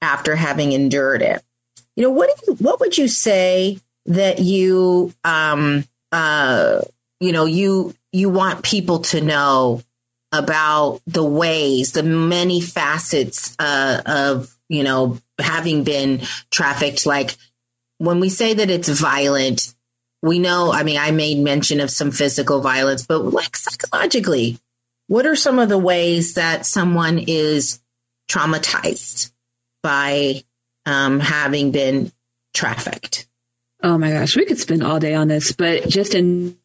after 0.01 0.35
having 0.35 0.71
endured 0.71 1.21
it. 1.21 1.43
You 1.95 2.03
know 2.03 2.11
what 2.11 2.29
you, 2.47 2.53
what 2.55 2.79
would 2.79 2.97
you 2.97 3.07
say 3.07 3.79
that 4.05 4.39
you 4.39 5.13
um 5.23 5.85
uh 6.11 6.81
you 7.19 7.31
know 7.31 7.45
you 7.45 7.93
you 8.11 8.29
want 8.29 8.63
people 8.63 8.99
to 8.99 9.21
know 9.21 9.81
about 10.31 11.01
the 11.07 11.23
ways, 11.23 11.91
the 11.91 12.03
many 12.03 12.61
facets 12.61 13.55
uh, 13.59 14.01
of, 14.05 14.55
you 14.69 14.83
know, 14.83 15.19
having 15.41 15.83
been 15.83 16.21
trafficked. 16.49 17.05
Like 17.05 17.35
when 17.97 18.19
we 18.19 18.29
say 18.29 18.53
that 18.53 18.69
it's 18.69 18.89
violent, 18.89 19.73
we 20.21 20.39
know, 20.39 20.71
I 20.71 20.83
mean, 20.83 20.97
I 20.97 21.11
made 21.11 21.39
mention 21.39 21.79
of 21.79 21.89
some 21.89 22.11
physical 22.11 22.61
violence, 22.61 23.05
but 23.05 23.19
like 23.19 23.57
psychologically, 23.57 24.59
what 25.07 25.25
are 25.25 25.35
some 25.35 25.59
of 25.59 25.69
the 25.69 25.77
ways 25.77 26.35
that 26.35 26.65
someone 26.65 27.19
is 27.19 27.79
traumatized 28.29 29.31
by 29.83 30.43
um, 30.85 31.19
having 31.19 31.71
been 31.71 32.11
trafficked? 32.53 33.27
Oh 33.83 33.97
my 33.97 34.11
gosh, 34.11 34.35
we 34.35 34.45
could 34.45 34.59
spend 34.59 34.83
all 34.83 34.99
day 34.99 35.15
on 35.15 35.27
this, 35.27 35.51
but 35.51 35.89
just 35.89 36.13
in 36.13 36.57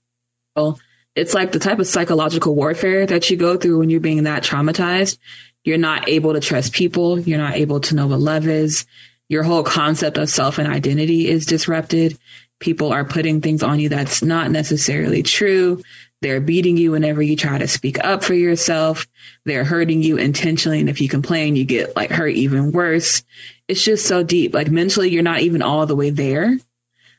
it's 1.15 1.35
like 1.35 1.53
the 1.53 1.59
type 1.59 1.79
of 1.79 1.87
psychological 1.87 2.55
warfare 2.55 3.07
that 3.07 3.29
you 3.31 3.37
go 3.37 3.57
through 3.57 3.79
when 3.79 3.91
you're 3.91 4.01
being 4.01 4.25
that 4.25 4.43
traumatized. 4.43 5.19
You're 5.67 5.79
not 5.79 6.09
able 6.09 6.33
to 6.33 6.41
trust 6.41 6.73
people. 6.73 7.19
You're 7.19 7.39
not 7.41 7.57
able 7.57 7.81
to 7.81 7.95
know 7.97 8.07
what 8.07 8.21
love 8.21 8.47
is. 8.47 8.87
Your 9.29 9.43
whole 9.43 9.65
concept 9.65 10.17
of 10.17 10.31
self 10.31 10.59
and 10.59 10.69
identity 10.69 11.29
is 11.29 11.45
disrupted. 11.45 12.17
People 12.61 12.93
are 12.93 13.05
putting 13.05 13.41
things 13.41 13.65
on 13.65 13.81
you 13.81 13.89
that's 13.89 14.23
not 14.23 14.53
necessarily 14.53 15.25
true. 15.25 15.83
They're 16.23 16.41
beating 16.41 16.77
you 16.77 16.93
whenever 16.93 17.21
you 17.21 17.35
try 17.35 17.59
to 17.59 17.67
speak 17.67 18.03
up 18.05 18.23
for 18.23 18.33
yourself. 18.33 19.09
They're 19.45 19.65
hurting 19.65 20.03
you 20.03 20.17
intentionally. 20.17 20.79
And 20.79 20.89
if 20.89 21.01
you 21.01 21.09
complain, 21.09 21.57
you 21.57 21.65
get 21.65 21.97
like 21.97 22.11
hurt 22.11 22.29
even 22.29 22.71
worse. 22.71 23.25
It's 23.67 23.85
just 23.85 24.07
so 24.07 24.23
deep. 24.23 24.55
Like 24.55 24.71
mentally, 24.71 25.11
you're 25.11 25.25
not 25.25 25.41
even 25.41 25.63
all 25.63 25.85
the 25.85 25.97
way 25.97 26.11
there 26.11 26.59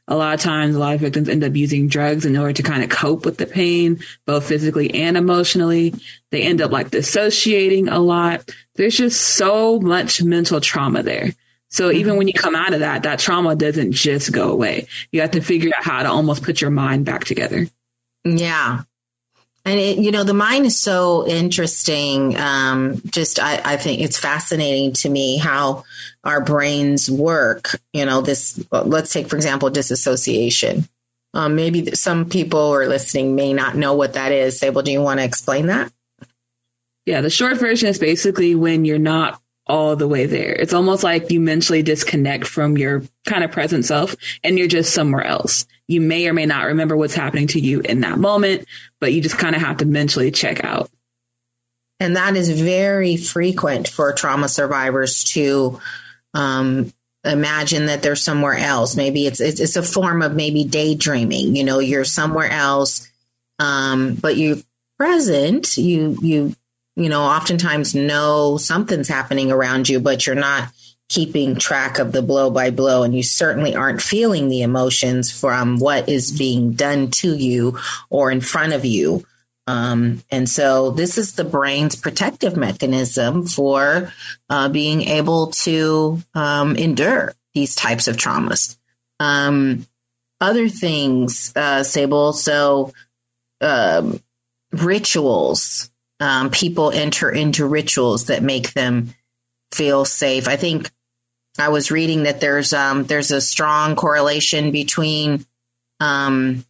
a 0.08 0.16
lot 0.16 0.34
of 0.34 0.40
times 0.40 0.76
a 0.76 0.80
lot 0.80 0.96
of 0.96 1.02
victims 1.02 1.28
end 1.28 1.44
up 1.44 1.56
using 1.56 1.88
drugs 1.88 2.26
in 2.26 2.38
order 2.38 2.54
to 2.54 2.64
kind 2.64 2.84
of 2.84 2.90
cope 2.90 3.26
with 3.26 3.38
the 3.38 3.46
pain 3.46 4.00
both 4.26 4.48
physically 4.48 4.94
and 4.94 5.18
emotionally. 5.18 5.94
They 6.32 6.44
end 6.44 6.62
up 6.62 6.72
like 6.72 6.92
dissociating 6.92 7.90
a 7.90 8.00
lot. 8.00 8.50
There's 8.76 8.98
just 8.98 9.22
so 9.22 9.80
much 9.80 10.24
mental 10.24 10.62
trauma 10.62 11.04
there. 11.04 11.32
So 11.70 11.92
even 11.92 12.16
when 12.16 12.28
you 12.28 12.34
come 12.34 12.56
out 12.56 12.74
of 12.74 12.80
that 12.80 13.04
that 13.04 13.20
trauma 13.20 13.56
doesn't 13.56 13.92
just 13.92 14.32
go 14.32 14.52
away. 14.52 14.88
You 15.12 15.22
have 15.22 15.32
to 15.32 15.42
figure 15.42 15.72
out 15.78 15.84
how 15.84 16.04
to 16.04 16.10
almost 16.10 16.44
put 16.44 16.62
your 16.62 16.72
mind 16.72 17.06
back 17.06 17.26
together. 17.26 17.68
Yeah. 18.24 18.84
And 19.66 19.80
it, 19.82 19.98
you 19.98 20.12
know 20.12 20.24
the 20.24 20.34
mind 20.34 20.66
is 20.66 20.80
so 20.80 21.28
interesting. 21.28 22.38
Um, 22.38 23.02
just 23.08 23.38
I, 23.38 23.62
I 23.66 23.76
think 23.76 24.00
it's 24.00 24.18
fascinating 24.18 24.94
to 24.94 25.10
me 25.10 25.36
how 25.36 25.84
our 26.28 26.42
brains 26.42 27.10
work. 27.10 27.80
You 27.94 28.06
know, 28.06 28.22
this, 28.22 28.64
let's 28.72 29.12
take, 29.12 29.30
for 29.30 29.38
example, 29.38 29.70
disassociation. 29.70 30.88
Um, 31.34 31.56
maybe 31.56 31.96
some 31.96 32.30
people 32.30 32.68
who 32.68 32.74
are 32.74 32.88
listening 32.88 33.36
may 33.36 33.54
not 33.54 33.76
know 33.76 33.94
what 33.94 34.14
that 34.14 34.32
is. 34.32 34.60
Sable, 34.60 34.82
do 34.82 34.92
you 34.92 35.02
want 35.02 35.20
to 35.20 35.24
explain 35.24 35.68
that? 35.68 35.92
Yeah, 37.06 37.22
the 37.22 37.30
short 37.30 37.58
version 37.58 37.88
is 37.88 37.98
basically 37.98 38.56
when 38.56 38.84
you're 38.84 39.00
not 39.00 39.42
all 39.66 39.96
the 39.96 40.08
way 40.08 40.26
there. 40.26 40.54
It's 40.54 40.74
almost 40.74 41.04
like 41.04 41.32
you 41.32 41.40
mentally 41.40 41.82
disconnect 41.82 42.46
from 42.46 42.78
your 42.78 43.04
kind 43.26 43.44
of 43.44 43.52
present 43.52 43.86
self 43.86 44.16
and 44.44 44.58
you're 44.58 44.68
just 44.68 44.94
somewhere 44.94 45.24
else. 45.24 45.66
You 45.88 46.02
may 46.02 46.28
or 46.28 46.34
may 46.34 46.46
not 46.46 46.66
remember 46.66 46.98
what's 46.98 47.16
happening 47.16 47.48
to 47.48 47.60
you 47.60 47.80
in 47.80 48.02
that 48.02 48.20
moment, 48.20 48.66
but 49.00 49.14
you 49.14 49.22
just 49.22 49.38
kind 49.38 49.56
of 49.56 49.62
have 49.62 49.78
to 49.78 49.86
mentally 49.86 50.32
check 50.32 50.64
out. 50.64 50.90
And 52.00 52.18
that 52.18 52.36
is 52.36 52.62
very 52.62 53.16
frequent 53.16 53.88
for 53.88 54.12
trauma 54.12 54.50
survivors 54.50 55.24
to 55.32 55.80
um, 56.38 56.94
imagine 57.26 57.88
that 57.88 58.02
they're 58.02 58.16
somewhere 58.16 58.56
else. 58.56 58.96
Maybe 58.96 59.26
it's, 59.26 59.42
it's 59.42 59.76
a 59.76 59.84
form 59.84 60.22
of 60.22 60.36
maybe 60.36 60.64
daydreaming. 60.64 61.56
You 61.56 61.64
know, 61.64 61.80
you're 61.80 62.06
somewhere 62.06 62.50
else, 62.50 63.10
um, 63.60 64.16
but 64.16 64.38
you're 64.38 64.58
present. 64.98 65.78
You 65.78 66.18
you 66.22 66.56
you 66.96 67.10
know, 67.10 67.24
oftentimes 67.24 67.94
know 67.94 68.58
something's 68.58 69.08
happening 69.08 69.52
around 69.52 69.90
you, 69.90 70.00
but 70.00 70.26
you're 70.26 70.36
not 70.36 70.70
keeping 71.10 71.56
track 71.56 72.00
of 72.00 72.12
the 72.12 72.22
blow 72.22 72.50
by 72.50 72.70
blow, 72.70 73.04
and 73.04 73.16
you 73.16 73.24
certainly 73.24 73.76
aren't 73.76 74.02
feeling 74.02 74.50
the 74.50 74.62
emotions 74.62 75.32
from 75.32 75.80
what 75.80 76.10
is 76.10 76.38
being 76.38 76.74
done 76.74 77.10
to 77.10 77.36
you 77.36 77.78
or 78.10 78.32
in 78.32 78.42
front 78.42 78.74
of 78.74 78.86
you. 78.86 79.26
Um, 79.68 80.24
and 80.32 80.50
so 80.50 80.92
this 80.92 81.18
is 81.18 81.34
the 81.34 81.44
brain's 81.44 81.96
protective 81.96 82.56
mechanism 82.56 83.46
for 83.46 84.14
uh, 84.50 84.70
being 84.70 85.02
able 85.02 85.48
to 85.48 86.24
um, 86.34 86.78
endure 86.78 87.36
these 87.54 87.76
types 87.76 88.08
of 88.08 88.16
traumas. 88.16 88.78
Um, 89.20 89.86
other 90.40 90.70
things, 90.70 91.52
uh, 91.56 91.84
Sable, 91.84 92.32
so 92.34 92.94
um, 93.62 94.22
rituals. 94.72 95.90
Um, 96.20 96.50
people 96.50 96.92
enter 96.92 97.30
into 97.30 97.68
rituals 97.68 98.26
that 98.26 98.42
make 98.42 98.74
them 98.74 99.14
feel 99.72 100.06
safe. 100.06 100.48
I 100.48 100.56
think 100.56 100.90
I 101.60 101.70
was 101.70 101.92
reading 101.92 102.24
that 102.24 102.40
there's 102.42 102.74
um, 102.74 103.04
there's 103.06 103.32
a 103.32 103.42
strong 103.42 103.96
correlation 103.96 104.72
between 104.72 105.46
um, 106.00 106.66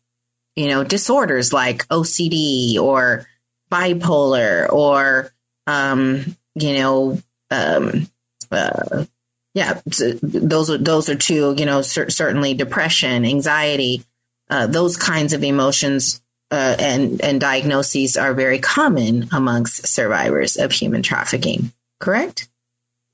you 0.58 0.68
know, 0.68 0.84
disorders 0.84 1.54
like 1.54 1.88
OCD 1.88 2.78
or 2.78 3.28
bipolar 3.72 4.68
or, 4.72 5.32
um, 5.68 6.36
you 6.56 6.74
know, 6.74 7.22
um, 7.52 8.10
uh, 8.52 9.06
yeah, 9.54 9.80
those 9.86 10.70
are 10.70 10.78
those 10.78 11.10
are 11.10 11.16
two. 11.16 11.54
You 11.58 11.66
know, 11.66 11.82
cer- 11.82 12.10
certainly 12.10 12.54
depression, 12.54 13.26
anxiety, 13.26 14.04
uh, 14.50 14.68
those 14.68 14.98
kinds 14.98 15.34
of 15.34 15.44
emotions 15.44 16.22
uh, 16.52 16.76
and 16.80 17.22
and 17.22 17.42
diagnoses 17.42 18.18
are 18.18 18.34
very 18.34 18.60
common 18.60 19.30
amongst 19.32 19.88
survivors 19.88 20.58
of 20.58 20.72
human 20.72 21.04
trafficking. 21.04 21.72
Correct. 22.00 22.48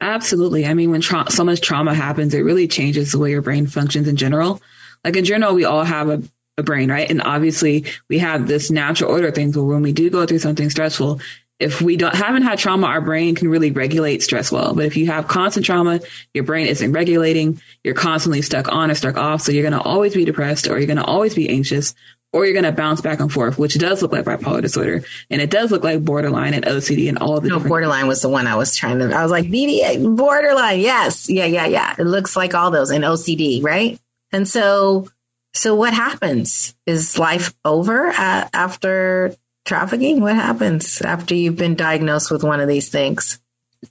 Absolutely. 0.01 0.65
I 0.65 0.73
mean, 0.73 0.91
when 0.91 1.01
tra- 1.01 1.31
so 1.31 1.43
much 1.43 1.61
trauma 1.61 1.93
happens, 1.93 2.33
it 2.33 2.41
really 2.41 2.67
changes 2.67 3.11
the 3.11 3.19
way 3.19 3.31
your 3.31 3.41
brain 3.41 3.67
functions 3.67 4.07
in 4.07 4.17
general. 4.17 4.61
Like 5.05 5.15
in 5.15 5.25
general, 5.25 5.53
we 5.53 5.63
all 5.63 5.83
have 5.83 6.09
a 6.09 6.23
a 6.57 6.63
brain, 6.63 6.89
right? 6.89 7.09
And 7.09 7.21
obviously 7.21 7.85
we 8.09 8.19
have 8.19 8.47
this 8.47 8.69
natural 8.69 9.11
order 9.11 9.27
of 9.27 9.35
things 9.35 9.55
where 9.55 9.65
when 9.65 9.81
we 9.81 9.91
do 9.91 10.09
go 10.09 10.25
through 10.25 10.39
something 10.39 10.69
stressful, 10.69 11.19
if 11.59 11.81
we 11.81 11.95
don't 11.97 12.15
haven't 12.15 12.43
had 12.43 12.59
trauma, 12.59 12.87
our 12.87 13.01
brain 13.01 13.35
can 13.35 13.47
really 13.47 13.71
regulate 13.71 14.21
stress 14.21 14.51
well. 14.51 14.73
But 14.73 14.85
if 14.85 14.97
you 14.97 15.07
have 15.07 15.27
constant 15.27 15.65
trauma, 15.65 16.01
your 16.33 16.43
brain 16.43 16.67
isn't 16.67 16.91
regulating, 16.91 17.61
you're 17.83 17.93
constantly 17.93 18.41
stuck 18.41 18.71
on 18.71 18.91
or 18.91 18.95
stuck 18.95 19.17
off. 19.17 19.41
So 19.41 19.51
you're 19.51 19.67
going 19.67 19.79
to 19.79 19.87
always 19.87 20.13
be 20.13 20.25
depressed 20.25 20.67
or 20.67 20.77
you're 20.77 20.87
going 20.87 20.97
to 20.97 21.05
always 21.05 21.35
be 21.35 21.49
anxious 21.49 21.95
or 22.33 22.45
you're 22.45 22.53
going 22.53 22.65
to 22.65 22.71
bounce 22.71 22.99
back 22.99 23.19
and 23.19 23.31
forth, 23.31 23.59
which 23.59 23.77
does 23.77 24.01
look 24.01 24.11
like 24.11 24.25
bipolar 24.25 24.61
disorder. 24.61 25.03
And 25.29 25.41
it 25.41 25.51
does 25.51 25.71
look 25.71 25.83
like 25.83 26.03
borderline 26.03 26.55
and 26.55 26.65
OCD 26.65 27.07
and 27.07 27.19
all 27.19 27.39
the 27.39 27.49
No, 27.49 27.59
borderline 27.59 28.07
was 28.07 28.21
the 28.21 28.29
one 28.29 28.47
I 28.47 28.55
was 28.55 28.75
trying 28.75 28.99
to, 28.99 29.15
I 29.15 29.21
was 29.21 29.31
like, 29.31 29.45
BDA, 29.45 30.17
borderline. 30.17 30.79
Yes. 30.79 31.29
Yeah. 31.29 31.45
Yeah. 31.45 31.67
Yeah. 31.67 31.95
It 31.97 32.05
looks 32.05 32.35
like 32.35 32.55
all 32.55 32.71
those 32.71 32.89
and 32.89 33.03
OCD, 33.03 33.63
right? 33.63 33.99
And 34.31 34.47
so 34.47 35.07
so 35.53 35.75
what 35.75 35.93
happens? 35.93 36.75
Is 36.85 37.17
life 37.17 37.53
over 37.63 38.07
uh, 38.07 38.49
after 38.53 39.35
trafficking? 39.65 40.21
What 40.21 40.35
happens 40.35 41.01
after 41.01 41.35
you've 41.35 41.57
been 41.57 41.75
diagnosed 41.75 42.31
with 42.31 42.43
one 42.43 42.59
of 42.59 42.67
these 42.67 42.89
things? 42.89 43.39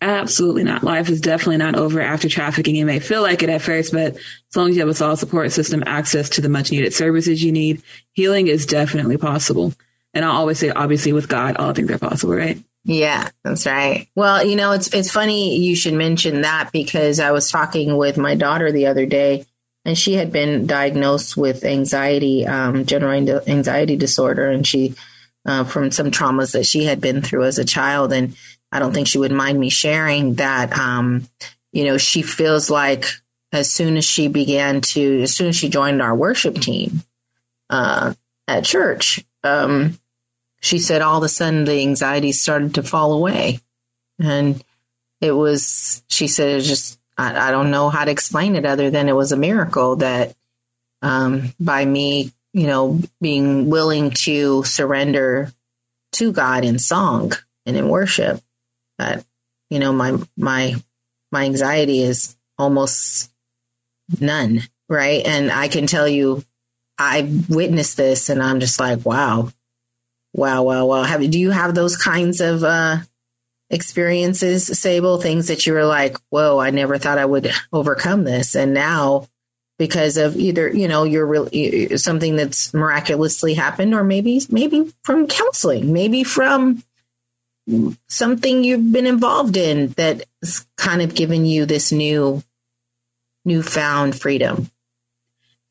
Absolutely 0.01 0.65
not. 0.65 0.83
Life 0.83 1.11
is 1.11 1.21
definitely 1.21 1.59
not 1.59 1.77
over 1.77 2.01
after 2.01 2.29
trafficking. 2.29 2.75
You 2.75 2.87
may 2.87 2.99
feel 2.99 3.23
like 3.23 3.43
it 3.43 3.51
at 3.51 3.63
first, 3.63 3.93
but 3.93 4.17
as 4.17 4.57
long 4.57 4.71
as 4.71 4.77
you 4.77 4.81
have 4.81 4.89
a 4.89 4.95
solid 4.95 5.19
support 5.19 5.53
system, 5.53 5.85
access 5.87 6.31
to 6.31 6.41
the 6.41 6.49
much 6.49 6.73
needed 6.73 6.95
services 6.95 7.43
you 7.43 7.53
need, 7.53 7.83
healing 8.13 8.49
is 8.49 8.67
definitely 8.67 9.19
possible. 9.19 9.73
And 10.15 10.25
I 10.25 10.29
always 10.29 10.59
say, 10.59 10.71
obviously, 10.71 11.13
with 11.13 11.29
God, 11.29 11.57
all 11.57 11.73
things 11.73 11.91
are 11.91 11.99
possible, 11.99 12.35
right? 12.35 12.63
Yeah, 12.85 13.29
that's 13.45 13.67
right. 13.67 14.09
Well, 14.17 14.45
you 14.45 14.57
know, 14.57 14.73
it's 14.73 14.93
it's 14.93 15.13
funny 15.13 15.59
you 15.59 15.77
should 15.77 15.95
mention 15.95 16.41
that 16.41 16.71
because 16.73 17.21
I 17.21 17.31
was 17.31 17.51
talking 17.51 17.97
with 17.97 18.19
my 18.19 18.35
daughter 18.35 18.73
the 18.73 18.87
other 18.87 19.07
day 19.07 19.45
and 19.85 19.99
she 19.99 20.15
had 20.15 20.33
been 20.33 20.67
diagnosed 20.67 21.37
with 21.37 21.65
anxiety, 21.65 22.47
um, 22.47 22.87
general 22.87 23.13
anxiety 23.49 23.97
disorder, 23.97 24.49
and 24.49 24.67
she 24.67 24.95
uh, 25.45 25.65
from 25.65 25.91
some 25.91 26.11
traumas 26.11 26.53
that 26.53 26.67
she 26.67 26.85
had 26.85 27.01
been 27.01 27.21
through 27.21 27.45
as 27.45 27.59
a 27.59 27.65
child. 27.65 28.13
And 28.13 28.37
I 28.71 28.79
don't 28.79 28.93
think 28.93 29.09
she 29.09 29.19
would 29.19 29.33
mind 29.33 29.59
me 29.59 29.71
sharing 29.71 30.35
that. 30.35 30.77
Um, 30.79 31.29
you 31.73 31.85
know, 31.85 31.99
she 31.99 32.23
feels 32.23 32.71
like 32.71 33.07
as 33.51 33.71
soon 33.71 33.97
as 33.97 34.05
she 34.05 34.29
began 34.29 34.81
to, 34.81 35.23
as 35.23 35.35
soon 35.35 35.49
as 35.49 35.57
she 35.57 35.69
joined 35.69 36.01
our 36.01 36.15
worship 36.15 36.57
team 36.57 37.03
uh, 37.71 38.15
at 38.47 38.65
church, 38.65 39.25
um, 39.43 39.99
she 40.61 40.79
said 40.79 41.03
all 41.03 41.19
of 41.19 41.25
a 41.25 41.29
sudden 41.29 41.65
the 41.65 41.81
anxiety 41.81 42.31
started 42.31 42.77
to 42.77 42.85
fall 42.85 43.13
away, 43.13 43.59
and 44.21 44.63
it 45.21 45.33
was. 45.33 46.05
She 46.09 46.29
said 46.29 46.61
it 46.61 46.63
just 46.63 47.01
I, 47.17 47.49
I, 47.49 47.51
don't 47.51 47.71
know 47.71 47.89
how 47.89 48.05
to 48.05 48.11
explain 48.11 48.57
it 48.57 48.65
other 48.65 48.91
than 48.91 49.09
it 49.09 49.17
was 49.17 49.33
a 49.33 49.37
miracle 49.37 49.97
that 49.97 50.35
um, 51.03 51.53
by 51.61 51.85
me, 51.85 52.33
you 52.53 52.67
know, 52.67 53.01
being 53.21 53.71
willing 53.71 54.11
to 54.11 54.65
surrender 54.65 55.53
to 56.13 56.33
God 56.33 56.65
in 56.65 56.79
song 56.79 57.33
and 57.67 57.77
in 57.77 57.89
worship, 57.89 58.41
that 58.99 59.25
you 59.71 59.79
know 59.79 59.93
my 59.93 60.19
my 60.37 60.75
my 61.31 61.45
anxiety 61.45 62.03
is 62.03 62.37
almost 62.59 63.31
none, 64.21 64.63
right? 64.89 65.25
And 65.25 65.51
I 65.51 65.69
can 65.69 65.87
tell 65.87 66.09
you, 66.09 66.45
I've 66.99 67.49
witnessed 67.49 67.97
this, 67.97 68.29
and 68.29 68.43
I'm 68.43 68.61
just 68.61 68.79
like, 68.79 69.05
wow, 69.05 69.51
Wow, 70.35 70.63
wow, 70.63 70.87
wow. 70.87 71.03
Have 71.03 71.29
do 71.31 71.39
you 71.39 71.51
have 71.51 71.75
those 71.75 71.97
kinds 71.97 72.41
of 72.41 72.65
uh 72.65 72.99
experiences, 73.73 74.67
Sable? 74.79 75.21
Things 75.21 75.49
that 75.49 75.67
you 75.67 75.73
were 75.73 75.85
like, 75.85 76.17
whoa, 76.31 76.61
I 76.61 76.71
never 76.71 76.99
thought 76.99 77.19
I 77.19 77.25
would 77.25 77.51
overcome 77.73 78.23
this. 78.23 78.55
And 78.55 78.73
now 78.73 79.27
because 79.79 80.17
of 80.17 80.37
either, 80.37 80.69
you 80.69 80.87
know, 80.87 81.03
you're 81.03 81.27
really 81.27 81.97
something 81.97 82.37
that's 82.37 82.73
miraculously 82.73 83.55
happened, 83.55 83.95
or 83.95 84.05
maybe 84.05 84.41
maybe 84.49 84.93
from 85.03 85.27
counseling, 85.27 85.93
maybe 85.93 86.23
from 86.23 86.85
something 88.07 88.63
you've 88.63 88.93
been 88.93 89.07
involved 89.07 89.57
in 89.57 89.89
that's 89.89 90.67
kind 90.77 91.03
of 91.03 91.17
given 91.17 91.45
you 91.47 91.67
this 91.67 91.91
new 91.91 92.45
newfound 93.45 94.21
freedom. 94.21 94.71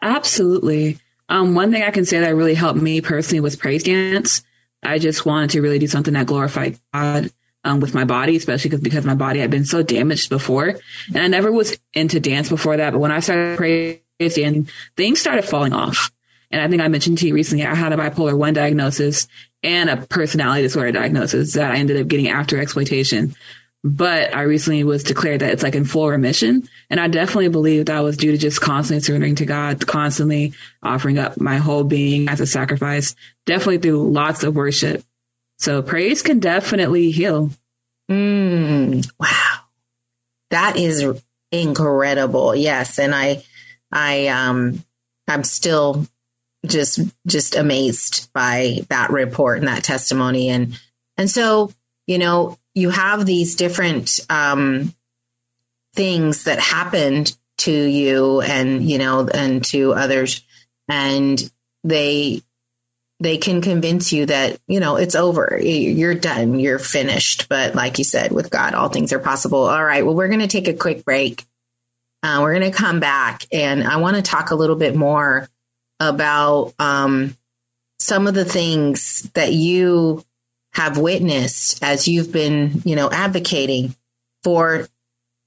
Absolutely. 0.01 0.99
Um, 1.29 1.55
one 1.55 1.71
thing 1.71 1.83
I 1.83 1.91
can 1.91 2.05
say 2.05 2.19
that 2.19 2.35
really 2.35 2.55
helped 2.55 2.81
me 2.81 2.99
personally 2.99 3.39
was 3.39 3.55
praise 3.55 3.83
dance. 3.83 4.43
I 4.83 4.99
just 4.99 5.25
wanted 5.25 5.51
to 5.51 5.61
really 5.61 5.79
do 5.79 5.87
something 5.87 6.15
that 6.15 6.25
glorified 6.25 6.77
God 6.93 7.31
um, 7.63 7.80
with 7.80 7.93
my 7.93 8.06
body, 8.06 8.36
especially 8.36 8.69
because 8.69 8.82
because 8.82 9.06
my 9.06 9.15
body 9.15 9.39
had 9.39 9.52
been 9.52 9.65
so 9.65 9.84
damaged 9.84 10.30
before, 10.30 10.76
and 11.13 11.17
I 11.17 11.28
never 11.28 11.52
was 11.52 11.78
into 11.93 12.19
dance 12.19 12.50
before 12.50 12.78
that. 12.78 12.91
But 12.93 13.00
when 13.00 13.12
I 13.12 13.19
started 13.19 14.02
dancing, 14.19 14.67
things 14.95 15.19
started 15.19 15.43
falling 15.43 15.74
off. 15.74 16.12
And 16.52 16.62
I 16.62 16.67
think 16.67 16.82
I 16.82 16.89
mentioned 16.89 17.17
to 17.19 17.28
you 17.28 17.34
recently, 17.34 17.65
I 17.65 17.76
had 17.76 17.93
a 17.93 17.97
bipolar 17.97 18.38
one 18.38 18.54
diagnosis 18.54 19.28
and 19.63 19.89
a 19.89 19.97
personality 19.97 20.63
disorder 20.63 20.91
diagnosis 20.91 21.54
that 21.54 21.71
I 21.71 21.78
ended 21.78 22.00
up 22.02 22.08
getting 22.08 22.28
after 22.28 22.60
exploitation. 22.60 23.36
But 23.84 24.36
I 24.36 24.43
recently 24.43 24.84
was 24.84 25.04
declared 25.04 25.41
that 25.41 25.52
it's 25.52 25.63
like 25.63 25.74
in 25.74 25.86
full 25.86 26.08
remission. 26.08 26.67
And 26.89 27.00
I 27.00 27.08
definitely 27.08 27.47
believe 27.47 27.86
that 27.86 28.00
was 28.02 28.17
due 28.17 28.32
to 28.32 28.38
just 28.38 28.62
constantly 28.62 29.02
surrendering 29.02 29.36
to 29.36 29.45
God, 29.45 29.86
constantly 29.88 30.54
offering 30.84 31.17
up 31.17 31.39
my 31.39 31.58
whole 31.58 31.84
being 31.84 32.30
as 32.30 32.41
a 32.41 32.45
sacrifice, 32.45 33.15
definitely 33.45 33.80
through 33.80 34.12
lots 34.12 34.43
of 34.43 34.56
worship. 34.56 35.04
So 35.62 35.82
praise 35.82 36.21
can 36.21 36.39
definitely 36.39 37.12
heal. 37.12 37.52
Mm, 38.10 39.10
wow. 39.19 39.60
That 40.50 40.76
is 40.76 41.06
incredible. 41.52 42.56
Yes. 42.56 43.00
And 43.00 43.15
I, 43.15 43.43
I, 43.91 44.28
um, 44.28 44.84
I'm 45.28 45.43
still 45.43 46.06
just, 46.65 47.00
just 47.26 47.56
amazed 47.56 48.34
by 48.34 48.80
that 48.89 49.12
report 49.12 49.60
and 49.60 49.67
that 49.67 49.84
testimony. 49.84 50.50
And, 50.50 50.78
and 51.17 51.30
so, 51.30 51.71
you 52.08 52.17
know, 52.17 52.58
you 52.76 52.89
have 52.89 53.26
these 53.26 53.56
different 53.56 54.19
um, 54.30 54.93
things 55.93 56.45
that 56.45 56.60
happened 56.60 57.38
to 57.62 57.71
you 57.71 58.41
and 58.41 58.84
you 58.84 58.97
know 58.97 59.28
and 59.32 59.63
to 59.63 59.93
others 59.93 60.43
and 60.88 61.52
they 61.84 62.41
they 63.21 63.38
can 63.38 63.62
convince 63.62 64.12
you 64.12 64.25
that 64.25 64.60
you 64.67 64.79
know 64.79 64.95
it's 64.95 65.15
over. 65.15 65.57
You're 65.62 66.15
done. 66.15 66.60
You're 66.60 66.79
finished. 66.79 67.47
But 67.47 67.75
like 67.75 67.99
you 67.99 68.03
said 68.03 68.31
with 68.31 68.49
god 68.49 68.73
all 68.73 68.89
things 68.89 69.13
are 69.13 69.19
possible. 69.19 69.69
All 69.69 69.84
right. 69.84 70.05
Well 70.05 70.15
we're 70.15 70.27
going 70.27 70.39
to 70.41 70.47
take 70.47 70.67
a 70.67 70.73
quick 70.73 71.05
break. 71.05 71.45
Uh, 72.23 72.39
we're 72.41 72.57
going 72.57 72.71
to 72.71 72.77
come 72.77 72.99
back. 72.99 73.45
And 73.51 73.84
i 73.84 73.97
want 73.97 74.15
to 74.15 74.21
talk 74.21 74.51
a 74.51 74.55
little 74.55 74.75
bit 74.75 74.95
more 74.95 75.47
about 75.99 76.73
um, 76.79 77.38
some 77.99 78.27
of 78.27 78.34
the 78.34 78.45
things 78.45 79.29
that 79.34 79.53
you 79.53 80.25
have 80.73 80.97
witnessed 80.97 81.84
as 81.84 82.07
you've 82.07 82.31
been, 82.31 82.81
you 82.86 82.95
know, 82.95 83.10
advocating 83.10 83.95
for 84.43 84.88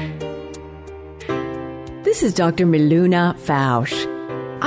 This 2.04 2.22
is 2.22 2.34
Dr. 2.34 2.66
Miluna 2.66 3.38
Fausch. 3.38 4.03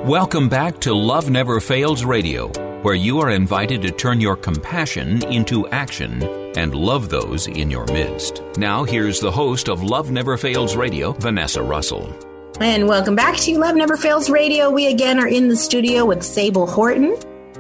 Welcome 0.09 0.49
back 0.49 0.81
to 0.81 0.95
Love 0.95 1.29
Never 1.29 1.61
Fails 1.61 2.03
Radio, 2.03 2.51
where 2.83 2.95
you 2.95 3.19
are 3.21 3.31
invited 3.31 3.83
to 3.83 3.91
turn 3.91 4.21
your 4.21 4.37
compassion 4.37 5.25
into 5.27 5.67
action 5.69 6.23
and 6.57 6.75
love 6.75 7.09
those 7.09 7.49
in 7.49 7.71
your 7.71 7.85
midst. 7.87 8.43
Now, 8.57 8.85
here's 8.85 9.19
the 9.19 9.31
host 9.31 9.69
of 9.69 9.83
Love 9.83 10.11
Never 10.11 10.37
Fails 10.37 10.77
Radio, 10.77 11.13
Vanessa 11.13 11.63
Russell. 11.63 12.13
And 12.61 12.87
welcome 12.87 13.17
back 13.17 13.37
to 13.39 13.59
Love 13.59 13.75
Never 13.75 13.97
Fails 13.97 14.31
Radio. 14.31 14.71
We 14.71 14.87
again 14.87 15.19
are 15.19 15.27
in 15.29 15.49
the 15.49 15.57
studio 15.57 16.05
with 16.05 16.23
Sable 16.23 16.67
Horton. 16.67 17.17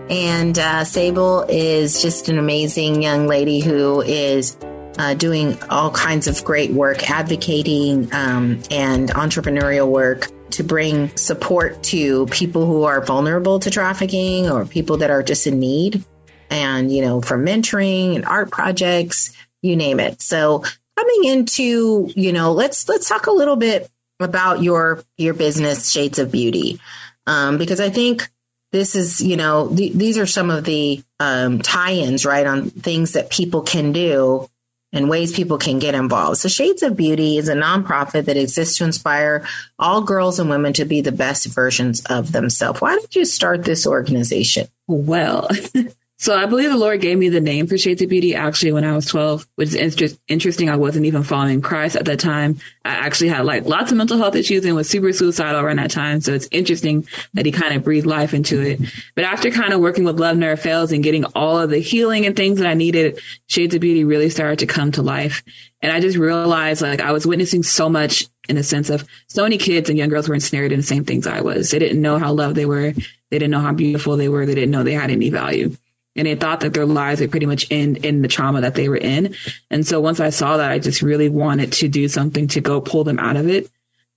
And 0.09 0.59
uh, 0.59 0.85
Sable 0.85 1.42
is 1.48 2.00
just 2.00 2.28
an 2.28 2.38
amazing 2.38 3.02
young 3.02 3.26
lady 3.26 3.61
who 3.61 4.00
is 4.02 4.57
uh, 4.98 5.14
doing 5.14 5.61
all 5.64 5.90
kinds 5.90 6.26
of 6.26 6.44
great 6.44 6.70
work, 6.70 7.11
advocating 7.11 8.12
um, 8.12 8.62
and 8.70 9.11
entrepreneurial 9.11 9.88
work 9.88 10.28
to 10.52 10.64
bring 10.64 11.14
support 11.16 11.82
to 11.84 12.26
people 12.26 12.66
who 12.66 12.84
are 12.84 13.04
vulnerable 13.04 13.58
to 13.61 13.70
trafficking 13.70 14.50
or 14.50 14.64
people 14.64 14.98
that 14.98 15.11
are 15.11 15.22
just 15.22 15.46
in 15.46 15.58
need 15.58 16.04
and, 16.50 16.90
you 16.92 17.02
know, 17.02 17.20
for 17.20 17.38
mentoring 17.38 18.14
and 18.14 18.24
art 18.24 18.50
projects, 18.50 19.37
you 19.62 19.76
name 19.76 20.00
it. 20.00 20.22
So 20.22 20.64
coming 20.96 21.24
into, 21.24 22.11
you 22.16 22.32
know, 22.32 22.52
let's, 22.52 22.88
let's 22.88 23.08
talk 23.08 23.26
a 23.26 23.32
little 23.32 23.56
bit 23.56 23.90
about 24.20 24.62
your, 24.62 25.02
your 25.16 25.34
business 25.34 25.90
Shades 25.90 26.18
of 26.18 26.32
Beauty. 26.32 26.80
Um, 27.26 27.58
because 27.58 27.80
I 27.80 27.90
think 27.90 28.28
this 28.72 28.96
is, 28.96 29.20
you 29.20 29.37
know, 29.37 29.74
th- 29.74 29.92
these 29.92 30.18
are 30.18 30.26
some 30.26 30.50
of 30.50 30.64
the 30.64 31.02
um, 31.20 31.61
tie-ins, 31.61 32.24
right, 32.24 32.46
on 32.46 32.70
things 32.70 33.12
that 33.12 33.30
people 33.30 33.62
can 33.62 33.92
do 33.92 34.48
and 34.92 35.11
ways 35.11 35.33
people 35.33 35.59
can 35.59 35.79
get 35.79 35.94
involved. 35.94 36.38
So 36.38 36.48
Shades 36.48 36.83
of 36.83 36.96
Beauty 36.96 37.37
is 37.37 37.48
a 37.48 37.55
nonprofit 37.55 38.24
that 38.24 38.37
exists 38.37 38.79
to 38.79 38.85
inspire 38.85 39.46
all 39.79 40.01
girls 40.01 40.38
and 40.38 40.48
women 40.48 40.72
to 40.74 40.85
be 40.85 41.01
the 41.01 41.12
best 41.12 41.46
versions 41.46 42.05
of 42.07 42.33
themselves. 42.33 42.81
Why 42.81 42.98
did 42.98 43.14
you 43.14 43.24
start 43.24 43.64
this 43.64 43.87
organization? 43.87 44.68
Well, 44.87 45.48
So 46.20 46.37
I 46.37 46.46
believe 46.46 46.68
the 46.68 46.76
Lord 46.76 47.00
gave 47.00 47.16
me 47.16 47.28
the 47.28 47.40
name 47.40 47.68
for 47.68 47.78
Shades 47.78 48.02
of 48.02 48.09
Beauty 48.09 48.35
actually 48.35 48.72
when 48.72 48.83
I 48.83 48.92
was 48.96 49.07
12, 49.07 49.46
which 49.54 49.72
is 49.72 49.94
just 49.94 50.18
interesting. 50.26 50.68
I 50.68 50.74
wasn't 50.74 51.07
even 51.07 51.22
following 51.22 51.61
Christ 51.61 51.94
at 51.94 52.07
that 52.07 52.18
time. 52.18 52.59
I 52.85 52.90
actually 52.90 53.28
had 53.28 53.44
like 53.44 53.66
lots 53.66 53.92
of 53.92 53.98
mental 53.98 54.18
health 54.18 54.35
issues 54.35 54.64
and 54.64 54.74
was 54.74 54.90
super 54.90 55.12
suicidal 55.12 55.61
around 55.61 55.78
that 55.78 55.92
time. 55.92 56.20
So 56.20 56.35
it's 56.35 56.48
interesting 56.50 57.07
that 57.35 57.46
he 57.46 57.52
kind 57.52 57.72
of 57.72 57.85
breathed 57.85 58.04
life 58.04 58.35
into 58.35 58.61
it. 58.61 58.81
But 59.14 59.26
after 59.26 59.52
kind 59.52 59.72
of 59.72 59.78
working 59.78 60.02
with 60.02 60.18
Love 60.18 60.37
Never 60.37 60.57
Fails 60.57 60.90
and 60.90 61.04
getting 61.04 61.24
all 61.37 61.57
of 61.57 61.70
the 61.70 61.78
healing 61.78 62.26
and 62.26 62.35
things 62.35 62.59
that 62.59 62.66
I 62.66 62.74
needed, 62.74 63.20
Shades 63.46 63.76
of 63.76 63.81
Beauty 63.81 64.02
really 64.02 64.28
started 64.28 64.59
to 64.59 64.66
come 64.66 64.90
to 64.92 65.02
life. 65.02 65.44
And 65.83 65.92
I 65.92 66.00
just 66.00 66.18
realized 66.18 66.83
like 66.83 67.00
I 67.00 67.12
was 67.12 67.28
witnessing 67.28 67.62
so 67.62 67.88
much 67.88 68.26
in 68.48 68.57
the 68.57 68.64
sense 68.64 68.90
of 68.90 69.07
so 69.28 69.44
many 69.44 69.57
kids 69.57 69.88
and 69.88 69.96
young 69.96 70.09
girls 70.09 70.28
were 70.28 70.35
ensnared 70.35 70.72
in 70.72 70.81
the 70.81 70.85
same 70.85 71.04
things 71.04 71.28
I 71.28 71.42
was. 71.42 71.70
They 71.70 71.78
didn't 71.78 72.02
know 72.02 72.18
how 72.18 72.33
loved 72.33 72.57
they 72.57 72.66
were. 72.66 72.92
They 73.31 73.38
didn't 73.38 73.52
know 73.52 73.61
how 73.61 73.72
beautiful 73.72 74.16
they 74.16 74.28
were. 74.28 74.46
They 74.46 74.57
didn't 74.57 74.72
know 74.72 74.83
they 74.83 74.94
had 74.94 75.12
any 75.12 75.31
value. 75.31 75.76
And 76.18 76.26
they 76.26 76.35
thought 76.35 76.61
that 76.61 76.74
their 76.74 76.85
lives 76.85 77.20
would 77.20 77.31
pretty 77.31 77.46
much 77.46 77.66
end 77.70 78.04
in 78.04 78.22
the 78.22 78.28
trauma 78.28 78.61
that 78.61 78.74
they 78.74 78.88
were 78.88 78.96
in. 78.96 79.35
And 79.70 79.87
so 79.87 80.00
once 80.00 80.18
I 80.18 80.31
saw 80.31 80.57
that, 80.57 80.70
I 80.70 80.81
just 80.81 81.00
really 81.00 81.28
wanted 81.28 81.72
to 81.74 81.88
do 81.88 82.09
something 82.09 82.48
to 82.48 82.61
go 82.61 82.81
pull 82.81 83.04
them 83.04 83.20
out 83.20 83.37
of 83.37 83.48
it, 83.48 83.70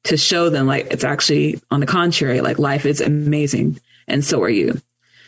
to 0.05 0.17
show 0.17 0.49
them 0.49 0.65
like 0.65 0.87
it's 0.91 1.03
actually 1.03 1.61
on 1.69 1.79
the 1.79 1.85
contrary, 1.85 2.41
like 2.41 2.59
life 2.59 2.85
is 2.85 2.99
amazing, 3.01 3.79
and 4.07 4.25
so 4.25 4.41
are 4.41 4.49
you. 4.49 4.81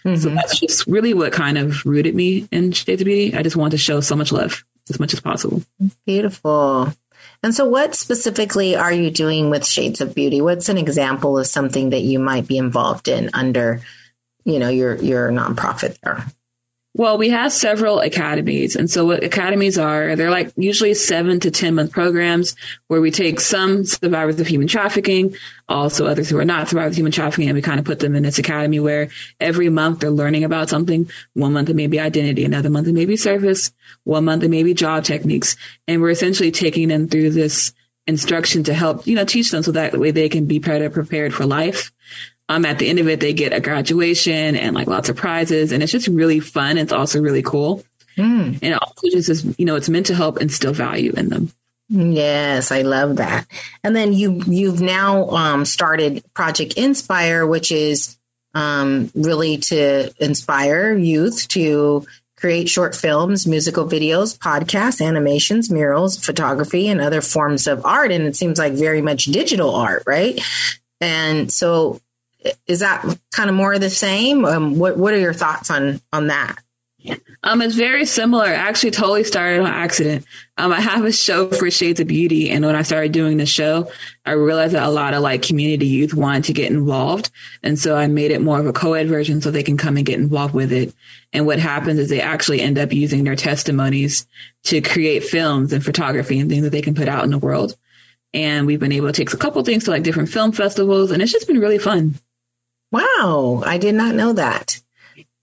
Mm-hmm. 0.04 0.16
So 0.16 0.30
that's 0.30 0.60
just 0.60 0.88
really 0.88 1.14
what 1.14 1.32
kind 1.32 1.58
of 1.58 1.86
rooted 1.86 2.16
me 2.16 2.48
in 2.52 2.72
Shades 2.72 3.02
of 3.02 3.06
Beauty. 3.06 3.36
I 3.36 3.44
just 3.44 3.56
wanted 3.56 3.72
to 3.72 3.78
show 3.78 4.02
so 4.02 4.16
much 4.16 4.32
love 4.32 4.66
as 4.90 5.00
much 5.00 5.14
as 5.14 5.22
possible. 5.22 5.62
Beautiful. 6.06 6.92
And 7.44 7.54
so, 7.54 7.66
what 7.66 7.94
specifically 7.94 8.76
are 8.76 8.92
you 8.92 9.12
doing 9.12 9.50
with 9.50 9.66
Shades 9.66 10.02
of 10.02 10.16
Beauty? 10.16 10.42
What's 10.42 10.70
an 10.70 10.78
example 10.78 11.38
of 11.38 11.46
something 11.46 11.92
that 11.92 12.02
you 12.02 12.20
might 12.20 12.48
be 12.48 12.58
involved 12.58 13.08
in 13.08 13.30
under, 13.34 13.82
you 14.44 14.60
know, 14.60 14.70
your 14.70 14.96
your 14.96 15.30
nonprofit 15.30 16.00
there? 16.02 16.26
Well, 16.96 17.18
we 17.18 17.30
have 17.30 17.52
several 17.52 18.02
academies. 18.02 18.76
And 18.76 18.88
so 18.88 19.04
what 19.06 19.24
academies 19.24 19.80
are, 19.80 20.16
they're 20.16 20.30
like 20.30 20.54
usually 20.56 20.94
seven 20.94 21.40
to 21.40 21.50
10 21.50 21.74
month 21.74 21.92
programs 21.92 22.56
where 22.88 23.02
we 23.02 23.10
take 23.10 23.40
some 23.40 23.84
survivors 23.84 24.40
of 24.40 24.46
human 24.46 24.68
trafficking, 24.68 25.36
also 25.68 26.06
others 26.06 26.30
who 26.30 26.38
are 26.38 26.46
not 26.46 26.70
survivors 26.70 26.92
of 26.92 26.98
human 26.98 27.12
trafficking, 27.12 27.50
and 27.50 27.56
we 27.56 27.64
kind 27.64 27.80
of 27.80 27.86
put 27.86 28.00
them 28.00 28.14
in 28.14 28.22
this 28.22 28.38
academy 28.38 28.80
where 28.80 29.10
every 29.40 29.70
month 29.70 30.02
they're 30.02 30.12
learning 30.12 30.44
about 30.44 30.70
something. 30.70 31.10
One 31.34 31.54
month 31.54 31.70
it 31.70 31.76
may 31.76 31.88
be 31.88 32.00
identity, 32.00 32.46
another 32.46 32.70
month 32.70 32.88
it 32.88 32.94
may 32.94 33.06
be 33.06 33.18
service, 33.18 33.74
one 34.04 34.26
month 34.26 34.44
it 34.44 34.50
may 34.50 34.62
be 34.62 34.76
job 34.76 35.04
techniques. 35.04 35.58
And 35.88 36.00
we're 36.00 36.12
essentially 36.12 36.52
taking 36.52 36.90
them 36.90 37.08
through 37.08 37.32
this 37.32 37.74
instruction 38.06 38.64
to 38.66 38.74
help, 38.76 39.08
you 39.08 39.16
know, 39.16 39.26
teach 39.26 39.50
them 39.50 39.64
so 39.64 39.72
that 39.72 39.98
way 39.98 40.12
they 40.12 40.30
can 40.30 40.46
be 40.46 40.60
better 40.60 40.92
prepared 40.92 41.34
for 41.34 41.48
life 41.48 41.92
um, 42.50 42.66
at 42.66 42.80
the 42.80 42.90
end 42.90 43.00
of 43.00 43.08
it, 43.08 43.20
they 43.20 43.34
get 43.34 43.54
a 43.54 43.60
graduation 43.60 44.56
and 44.56 44.76
like 44.76 44.88
lots 44.88 45.10
of 45.10 45.16
prizes, 45.16 45.72
and 45.72 45.82
it's 45.82 45.92
just 45.92 46.08
really 46.08 46.40
fun. 46.40 46.78
It's 46.78 46.94
also 46.94 47.22
really 47.22 47.44
cool, 47.44 47.84
mm. 48.18 48.60
and 48.62 48.74
also 48.76 49.08
just 49.12 49.30
is, 49.30 49.56
you 49.58 49.66
know, 49.66 49.76
it's 49.76 49.90
meant 49.90 50.08
to 50.08 50.16
help 50.16 50.42
instill 50.42 50.74
value 50.74 51.14
in 51.14 51.30
them. 51.30 51.52
Yes, 51.90 52.72
I 52.72 52.82
love 52.82 53.18
that. 53.18 53.46
And 53.84 53.96
then 53.96 54.14
you 54.14 54.42
you've 54.48 54.82
now 54.82 55.30
um, 55.30 55.66
started 55.66 56.24
Project 56.34 56.74
Inspire, 56.74 57.46
which 57.46 57.72
is 57.72 58.18
um, 58.54 59.12
really 59.16 59.58
to 59.58 60.12
inspire 60.20 60.94
youth 60.94 61.48
to 61.50 62.06
create 62.38 62.68
short 62.68 62.96
films, 62.96 63.48
musical 63.48 63.86
videos, 63.86 64.38
podcasts, 64.38 65.06
animations, 65.06 65.72
murals, 65.72 66.18
photography, 66.18 66.90
and 66.90 67.00
other 67.00 67.22
forms 67.22 67.68
of 67.68 67.86
art. 67.86 68.12
And 68.12 68.26
it 68.26 68.36
seems 68.36 68.60
like 68.60 68.74
very 68.74 69.02
much 69.02 69.26
digital 69.26 69.74
art, 69.76 70.04
right? 70.06 70.42
And 71.00 71.52
so 71.52 72.02
is 72.68 72.80
that 72.80 73.04
kind 73.32 73.50
of 73.50 73.56
more 73.56 73.74
of 73.74 73.82
the 73.82 73.90
same? 73.90 74.46
Um, 74.46 74.78
what 74.78 74.98
What 74.98 75.14
are 75.14 75.20
your 75.20 75.34
thoughts 75.34 75.70
on 75.72 76.02
on 76.12 76.28
that? 76.28 76.58
Um, 77.44 77.62
it's 77.62 77.76
very 77.76 78.06
similar. 78.06 78.46
I 78.46 78.54
actually 78.54 78.92
totally 78.92 79.26
started 79.26 79.60
on 79.60 79.68
accident. 79.68 80.26
Um, 80.58 80.72
I 80.72 80.80
have 80.80 81.04
a 81.04 81.12
show 81.12 81.50
for 81.50 81.70
Shades 81.70 82.00
of 82.00 82.08
Beauty, 82.08 82.50
and 82.50 82.66
when 82.66 82.76
I 82.76 82.84
started 82.84 83.12
doing 83.12 83.36
the 83.36 83.46
show, 83.46 83.92
I 84.26 84.32
realized 84.32 84.74
that 84.74 84.88
a 84.88 84.90
lot 84.90 85.14
of 85.14 85.22
like 85.22 85.42
community 85.42 85.88
youth 85.88 86.14
wanted 86.14 86.46
to 86.46 86.54
get 86.54 86.72
involved, 86.72 87.30
and 87.62 87.78
so 87.78 87.98
I 87.98 88.08
made 88.08 88.32
it 88.32 88.42
more 88.42 88.60
of 88.60 88.68
a 88.68 88.74
co-ed 88.74 89.10
version 89.10 89.42
so 89.42 89.52
they 89.52 89.64
can 89.64 89.76
come 89.76 89.98
and 89.98 90.06
get 90.06 90.20
involved 90.20 90.54
with 90.54 90.72
it. 90.72 90.94
And 91.34 91.46
what 91.46 91.60
happens 91.60 92.00
is 92.00 92.10
they 92.10 92.22
actually 92.22 92.62
end 92.62 92.78
up 92.78 92.94
using 92.94 93.26
their 93.26 93.36
testimonies 93.36 94.26
to 94.66 94.80
create 94.80 95.26
films 95.26 95.74
and 95.74 95.84
photography 95.84 96.40
and 96.40 96.50
things 96.50 96.64
that 96.64 96.70
they 96.70 96.82
can 96.82 96.96
put 96.96 97.10
out 97.10 97.26
in 97.26 97.32
the 97.32 97.38
world. 97.38 97.76
And 98.34 98.66
we've 98.66 98.80
been 98.80 98.92
able 98.94 99.08
to 99.08 99.14
take 99.14 99.34
a 99.34 99.38
couple 99.38 99.62
things 99.64 99.84
to 99.86 99.92
like 99.92 100.04
different 100.04 100.30
film 100.30 100.54
festivals, 100.54 101.12
and 101.12 101.22
it's 101.22 101.34
just 101.34 101.48
been 101.48 101.60
really 101.60 101.80
fun. 101.80 102.16
Wow, 102.94 103.64
I 103.66 103.80
did 103.80 103.96
not 103.96 104.14
know 104.14 104.34
that. 104.34 104.80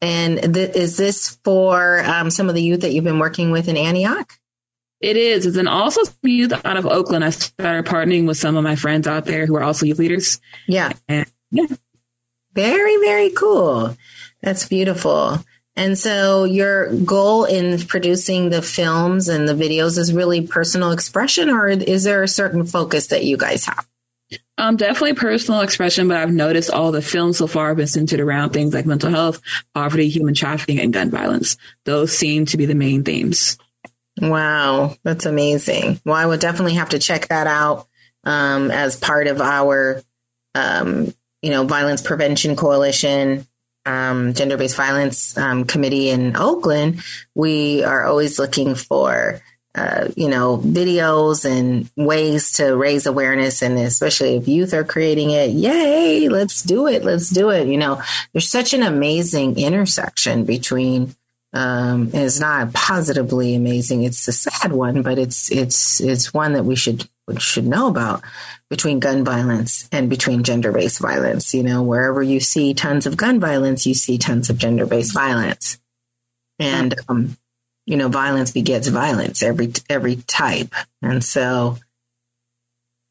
And 0.01 0.55
th- 0.55 0.77
is 0.77 0.97
this 0.97 1.37
for 1.45 2.01
um, 2.05 2.31
some 2.31 2.49
of 2.49 2.55
the 2.55 2.63
youth 2.63 2.83
that 2.83 2.93
you've 2.93 3.05
been 3.05 3.19
working 3.19 3.51
with 3.51 3.69
in 3.69 3.77
Antioch? 3.77 4.33
It 5.01 5.17
is. 5.17 5.47
It's 5.47 5.57
an 5.57 5.67
also 5.67 6.03
youth 6.23 6.53
out 6.65 6.77
of 6.77 6.87
Oakland. 6.87 7.25
I 7.25 7.31
started 7.31 7.87
partnering 7.87 8.27
with 8.27 8.37
some 8.37 8.57
of 8.57 8.63
my 8.63 8.77
friends 8.77 9.09
out 9.09 9.25
there 9.25 9.47
who 9.47 9.57
are 9.57 9.65
also 9.65 9.85
youth 9.85 9.99
leaders. 9.99 10.41
Yeah. 10.69 10.93
And, 11.09 11.27
yeah. 11.51 11.67
Very, 12.55 12.97
very 12.99 13.31
cool. 13.31 13.97
That's 14.43 14.69
beautiful. 14.69 15.45
And 15.75 15.99
so 15.99 16.45
your 16.45 16.95
goal 16.99 17.47
in 17.47 17.81
producing 17.87 18.51
the 18.51 18.63
films 18.63 19.29
and 19.29 19.49
the 19.49 19.55
videos 19.55 19.99
is 19.99 20.13
really 20.13 20.47
personal 20.47 20.93
expression, 20.93 21.51
or 21.51 21.67
is 21.69 22.05
there 22.05 22.23
a 22.23 22.29
certain 22.29 22.65
focus 22.65 23.09
that 23.09 23.25
you 23.25 23.37
guys 23.37 23.65
have? 23.65 23.90
Um, 24.61 24.77
definitely 24.77 25.15
personal 25.15 25.63
expression, 25.63 26.07
but 26.07 26.19
I've 26.19 26.31
noticed 26.31 26.71
all 26.71 26.93
the 26.93 27.01
films 27.01 27.39
so 27.39 27.47
far 27.47 27.69
have 27.69 27.79
been 27.79 27.87
centered 27.87 28.21
around 28.21 28.51
things 28.51 28.75
like 28.75 28.85
mental 28.85 29.09
health, 29.09 29.41
poverty, 29.73 30.11
human 30.11 30.35
trafficking, 30.35 30.79
and 30.79 30.93
gun 30.93 31.11
violence. 31.11 31.57
Those 31.87 32.13
seem 32.13 32.45
to 32.45 32.59
be 32.59 32.67
the 32.67 32.75
main 32.75 33.03
themes. 33.03 33.57
Wow, 34.21 34.97
that's 35.03 35.25
amazing. 35.25 35.99
Well, 36.05 36.15
I 36.15 36.27
would 36.27 36.41
definitely 36.41 36.75
have 36.75 36.91
to 36.91 36.99
check 36.99 37.29
that 37.29 37.47
out 37.47 37.89
um, 38.25 38.71
as 38.71 38.97
part 38.97 39.29
of 39.29 39.41
our, 39.41 40.03
um, 40.55 41.15
you 41.41 41.51
know, 41.51 41.65
violence 41.65 42.03
prevention 42.03 42.55
coalition, 42.55 43.47
um, 43.87 44.35
gender 44.35 44.59
based 44.59 44.77
violence 44.77 45.39
um, 45.39 45.65
committee 45.65 46.11
in 46.11 46.37
Oakland. 46.37 47.03
We 47.35 47.83
are 47.83 48.05
always 48.05 48.39
looking 48.39 48.75
for 48.75 49.41
uh, 49.81 50.09
you 50.15 50.29
know, 50.29 50.59
videos 50.59 51.47
and 51.51 51.89
ways 51.97 52.53
to 52.53 52.77
raise 52.77 53.07
awareness. 53.07 53.63
And 53.63 53.79
especially 53.79 54.37
if 54.37 54.47
youth 54.47 54.75
are 54.75 54.85
creating 54.85 55.31
it, 55.31 55.51
yay, 55.51 56.29
let's 56.29 56.63
do 56.63 56.87
it. 56.87 57.03
Let's 57.03 57.31
do 57.31 57.49
it. 57.49 57.67
You 57.67 57.79
know, 57.79 58.03
there's 58.33 58.49
such 58.49 58.75
an 58.75 58.83
amazing 58.83 59.59
intersection 59.59 60.45
between, 60.45 61.15
um, 61.55 62.11
it's 62.13 62.39
not 62.39 62.75
positively 62.75 63.55
amazing. 63.55 64.03
It's 64.03 64.29
a 64.29 64.33
sad 64.33 64.73
one, 64.73 65.01
but 65.01 65.19
it's, 65.19 65.51
it's, 65.51 66.01
it's 66.01 66.35
one 66.35 66.53
that 66.53 66.65
we 66.65 66.77
should, 66.77 67.09
should 67.39 67.67
know 67.67 67.89
about 67.89 68.23
between 68.69 69.01
gun 69.01 69.25
violence 69.25 69.89
and 69.91 70.11
between 70.11 70.43
gender 70.43 70.73
based 70.73 71.01
violence. 71.01 71.55
You 71.55 71.63
know, 71.63 71.83
wherever 71.83 72.23
you 72.23 72.41
see 72.41 72.75
tons 72.75 73.07
of 73.07 73.17
gun 73.17 73.41
violence, 73.41 73.87
you 73.87 73.95
see 73.95 74.19
tons 74.19 74.51
of 74.51 74.59
gender 74.59 74.85
based 74.85 75.15
violence. 75.15 75.79
And, 76.59 76.95
um, 77.09 77.39
you 77.87 77.97
know, 77.97 78.09
violence 78.09 78.53
begets 78.53 78.89
violence, 78.89 79.43
every 79.43 79.73
every 79.89 80.17
type. 80.17 80.75
And 81.03 81.23
so 81.25 81.79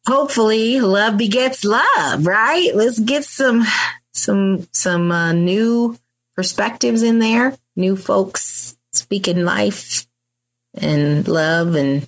hopefully 0.07 0.79
love 0.79 1.17
begets 1.17 1.63
love, 1.63 2.25
right? 2.25 2.71
Let's 2.73 2.99
get 2.99 3.25
some 3.25 3.65
some 4.13 4.67
some 4.71 5.11
uh, 5.11 5.33
new 5.33 5.97
perspectives 6.35 7.03
in 7.03 7.19
there, 7.19 7.57
new 7.75 7.95
folks 7.95 8.77
speaking 8.91 9.43
life 9.43 10.07
and 10.73 11.27
love 11.27 11.75
and 11.75 12.07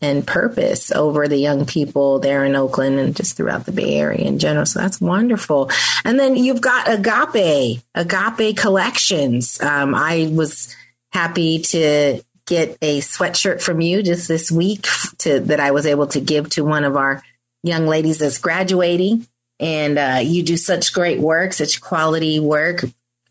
and 0.00 0.26
purpose 0.26 0.92
over 0.92 1.26
the 1.26 1.36
young 1.36 1.66
people 1.66 2.20
there 2.20 2.44
in 2.44 2.54
Oakland 2.54 2.98
and 3.00 3.16
just 3.16 3.36
throughout 3.36 3.66
the 3.66 3.72
Bay 3.72 3.96
Area 3.96 4.26
in 4.26 4.38
general. 4.38 4.64
So 4.64 4.80
that's 4.80 5.00
wonderful. 5.00 5.70
And 6.04 6.18
then 6.20 6.36
you've 6.36 6.60
got 6.60 6.88
Agape, 6.88 7.82
Agape 7.94 8.56
Collections. 8.56 9.60
Um, 9.60 9.94
I 9.94 10.28
was 10.32 10.74
happy 11.12 11.60
to 11.60 12.22
get 12.46 12.78
a 12.80 13.00
sweatshirt 13.00 13.60
from 13.60 13.80
you 13.80 14.02
just 14.02 14.26
this 14.26 14.50
week 14.50 14.86
to 15.18 15.40
that 15.40 15.60
I 15.60 15.70
was 15.70 15.86
able 15.86 16.06
to 16.08 16.20
give 16.20 16.48
to 16.50 16.64
one 16.64 16.84
of 16.84 16.96
our 16.96 17.22
young 17.62 17.86
ladies 17.86 18.18
that's 18.18 18.38
graduating. 18.38 19.26
And 19.60 19.98
uh, 19.98 20.20
you 20.22 20.42
do 20.42 20.56
such 20.56 20.92
great 20.92 21.18
work, 21.18 21.52
such 21.52 21.80
quality 21.80 22.40
work, 22.40 22.84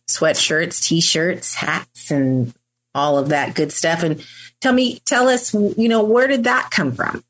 sweatshirts, 0.10 0.84
t-shirts, 0.84 1.56
hats, 1.56 2.12
and 2.12 2.54
all 2.94 3.18
of 3.18 3.30
that 3.30 3.56
good 3.56 3.72
stuff. 3.72 4.04
And 4.04 4.24
tell 4.62 4.74
me, 4.74 5.00
tell 5.06 5.30
us, 5.30 5.54
you 5.54 5.88
know, 5.88 6.04
where 6.04 6.28
did 6.28 6.44
that 6.44 6.70
come 6.70 6.92
from? 6.92 7.24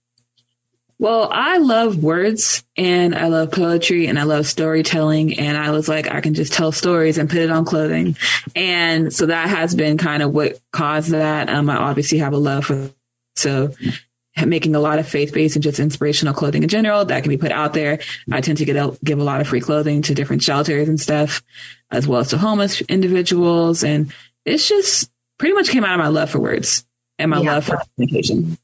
Well, 0.99 1.29
I 1.31 1.57
love 1.57 2.01
words 2.01 2.63
and 2.75 3.13
I 3.13 3.27
love 3.27 3.51
poetry 3.51 4.07
and 4.07 4.17
I 4.17 4.23
love 4.23 4.47
storytelling. 4.47 5.39
And 5.39 5.55
I 5.55 5.69
was 5.69 5.87
like, 5.87 6.09
I 6.09 6.21
can 6.21 6.33
just 6.33 6.53
tell 6.53 6.71
stories 6.71 7.19
and 7.19 7.29
put 7.29 7.37
it 7.37 7.51
on 7.51 7.65
clothing. 7.65 8.15
And 8.55 9.13
so 9.13 9.27
that 9.27 9.47
has 9.49 9.75
been 9.75 9.97
kind 9.97 10.23
of 10.23 10.33
what 10.33 10.59
caused 10.71 11.11
that. 11.11 11.49
Um, 11.49 11.69
I 11.69 11.77
obviously 11.77 12.17
have 12.17 12.33
a 12.33 12.37
love 12.37 12.65
for, 12.65 12.89
so 13.35 13.73
making 14.45 14.75
a 14.75 14.79
lot 14.79 14.99
of 14.99 15.07
faith 15.07 15.33
based 15.33 15.55
and 15.55 15.63
just 15.63 15.79
inspirational 15.79 16.33
clothing 16.33 16.63
in 16.63 16.69
general 16.69 17.05
that 17.05 17.23
can 17.23 17.29
be 17.29 17.37
put 17.37 17.51
out 17.51 17.73
there. 17.73 17.99
I 18.31 18.41
tend 18.41 18.59
to 18.59 18.65
get 18.65 18.75
a, 18.75 18.97
give 19.03 19.19
a 19.19 19.23
lot 19.23 19.41
of 19.41 19.47
free 19.47 19.61
clothing 19.61 20.01
to 20.03 20.15
different 20.15 20.43
shelters 20.43 20.87
and 20.87 20.99
stuff, 20.99 21.41
as 21.91 22.07
well 22.07 22.21
as 22.21 22.29
to 22.29 22.37
homeless 22.37 22.81
individuals. 22.81 23.83
And 23.83 24.13
it's 24.45 24.67
just 24.67 25.11
pretty 25.37 25.53
much 25.53 25.69
came 25.69 25.83
out 25.83 25.99
of 25.99 26.03
my 26.03 26.09
love 26.09 26.29
for 26.29 26.39
words 26.39 26.85
and 27.19 27.31
my 27.31 27.41
yeah. 27.41 27.53
love 27.53 27.65
for 27.65 27.81
communication. 27.95 28.57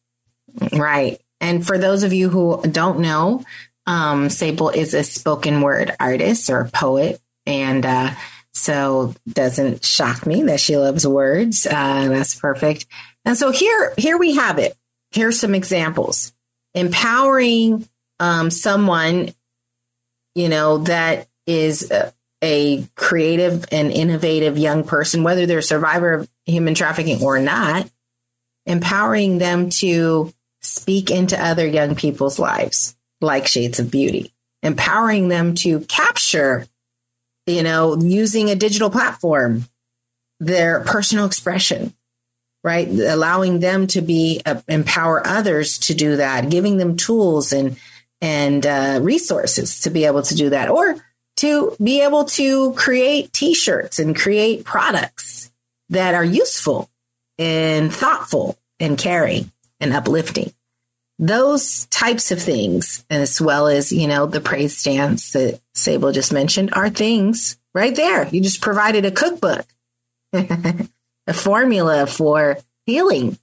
Right. 0.71 1.19
And 1.43 1.67
for 1.67 1.77
those 1.77 2.03
of 2.03 2.13
you 2.13 2.29
who 2.29 2.61
don't 2.61 2.99
know, 2.99 3.43
um, 3.85 4.29
Sable 4.29 4.69
is 4.69 4.93
a 4.93 5.03
spoken 5.03 5.59
word 5.59 5.93
artist 5.99 6.49
or 6.49 6.69
poet. 6.73 7.19
And 7.45 7.85
uh, 7.85 8.11
so 8.53 9.13
doesn't 9.27 9.83
shock 9.83 10.25
me 10.25 10.43
that 10.43 10.61
she 10.61 10.77
loves 10.77 11.05
words. 11.05 11.65
Uh, 11.65 12.07
that's 12.07 12.33
perfect. 12.33 12.85
And 13.25 13.37
so 13.37 13.51
here, 13.51 13.93
here 13.97 14.17
we 14.17 14.35
have 14.35 14.57
it. 14.57 14.77
Here's 15.11 15.37
some 15.37 15.53
examples. 15.53 16.31
Empowering 16.75 17.89
um, 18.21 18.49
someone, 18.49 19.33
you 20.35 20.47
know, 20.47 20.77
that 20.77 21.27
is 21.45 21.91
uh, 21.91 22.11
a 22.41 22.87
creative 22.95 23.65
and 23.69 23.91
innovative 23.91 24.57
young 24.57 24.85
person, 24.85 25.23
whether 25.23 25.45
they're 25.45 25.57
a 25.57 25.63
survivor 25.63 26.13
of 26.13 26.29
human 26.45 26.73
trafficking 26.73 27.21
or 27.21 27.37
not, 27.39 27.89
empowering 28.65 29.39
them 29.39 29.69
to 29.69 30.33
speak 30.63 31.11
into 31.11 31.41
other 31.41 31.67
young 31.67 31.95
people's 31.95 32.39
lives, 32.39 32.95
like 33.21 33.47
Shades 33.47 33.79
of 33.79 33.91
Beauty, 33.91 34.33
empowering 34.61 35.27
them 35.27 35.55
to 35.55 35.81
capture, 35.81 36.65
you 37.45 37.63
know, 37.63 37.97
using 38.01 38.49
a 38.49 38.55
digital 38.55 38.89
platform, 38.89 39.65
their 40.39 40.81
personal 40.81 41.25
expression, 41.25 41.93
right? 42.63 42.87
Allowing 42.87 43.59
them 43.59 43.87
to 43.87 44.01
be 44.01 44.41
uh, 44.45 44.61
empower 44.67 45.25
others 45.25 45.77
to 45.79 45.93
do 45.93 46.15
that, 46.17 46.49
giving 46.49 46.77
them 46.77 46.97
tools 46.97 47.53
and 47.53 47.77
and 48.21 48.65
uh, 48.65 48.99
resources 49.01 49.81
to 49.81 49.89
be 49.89 50.05
able 50.05 50.21
to 50.21 50.35
do 50.35 50.49
that, 50.51 50.69
or 50.69 50.95
to 51.35 51.75
be 51.83 52.01
able 52.01 52.23
to 52.23 52.73
create 52.73 53.33
T-shirts 53.33 53.99
and 53.99 54.15
create 54.15 54.63
products 54.63 55.51
that 55.89 56.13
are 56.15 56.23
useful 56.23 56.89
and 57.37 57.93
thoughtful 57.93 58.57
and 58.79 58.97
caring 58.97 59.51
and 59.83 59.93
uplifting. 59.93 60.51
Those 61.19 61.85
types 61.87 62.31
of 62.31 62.41
things, 62.41 63.05
as 63.09 63.39
well 63.39 63.67
as 63.67 63.91
you 63.91 64.07
know 64.07 64.25
the 64.25 64.41
praise 64.41 64.81
dance 64.81 65.33
that 65.33 65.61
Sable 65.75 66.11
just 66.11 66.33
mentioned, 66.33 66.73
are 66.73 66.89
things 66.89 67.57
right 67.73 67.95
there. 67.95 68.27
You 68.27 68.41
just 68.41 68.61
provided 68.61 69.05
a 69.05 69.11
cookbook, 69.11 69.65
a 70.33 71.33
formula 71.33 72.07
for 72.07 72.57
healing. 72.85 73.37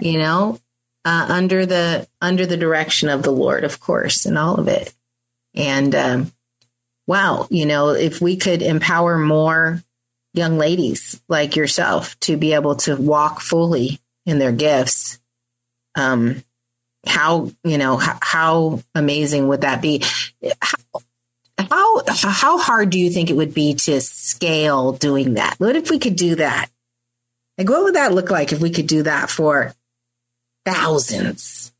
You 0.00 0.18
know, 0.18 0.58
uh, 1.04 1.26
under 1.28 1.66
the 1.66 2.08
under 2.20 2.46
the 2.46 2.56
direction 2.56 3.08
of 3.08 3.22
the 3.22 3.30
Lord, 3.30 3.64
of 3.64 3.78
course, 3.78 4.24
and 4.24 4.38
all 4.38 4.58
of 4.58 4.68
it. 4.68 4.92
And 5.54 5.94
um, 5.94 6.32
wow, 7.06 7.46
you 7.50 7.66
know, 7.66 7.90
if 7.90 8.20
we 8.20 8.36
could 8.36 8.62
empower 8.62 9.18
more 9.18 9.82
young 10.34 10.58
ladies 10.58 11.20
like 11.28 11.56
yourself 11.56 12.18
to 12.20 12.36
be 12.36 12.54
able 12.54 12.76
to 12.76 12.96
walk 12.96 13.40
fully 13.40 14.00
in 14.26 14.38
their 14.38 14.52
gifts, 14.52 15.18
um, 15.96 16.44
how 17.06 17.50
you 17.64 17.78
know 17.78 17.96
how, 17.96 18.18
how 18.22 18.82
amazing 18.94 19.48
would 19.48 19.62
that 19.62 19.82
be? 19.82 20.04
How, 20.60 20.78
how 21.58 22.02
how 22.06 22.58
hard 22.58 22.90
do 22.90 22.98
you 22.98 23.10
think 23.10 23.30
it 23.30 23.36
would 23.36 23.54
be 23.54 23.74
to 23.74 24.00
scale 24.00 24.92
doing 24.92 25.34
that? 25.34 25.56
What 25.58 25.76
if 25.76 25.90
we 25.90 25.98
could 25.98 26.16
do 26.16 26.36
that? 26.36 26.68
Like, 27.58 27.68
what 27.68 27.82
would 27.82 27.94
that 27.94 28.12
look 28.12 28.30
like 28.30 28.52
if 28.52 28.60
we 28.60 28.70
could 28.70 28.86
do 28.86 29.02
that 29.04 29.30
for 29.30 29.74
thousands 30.64 31.72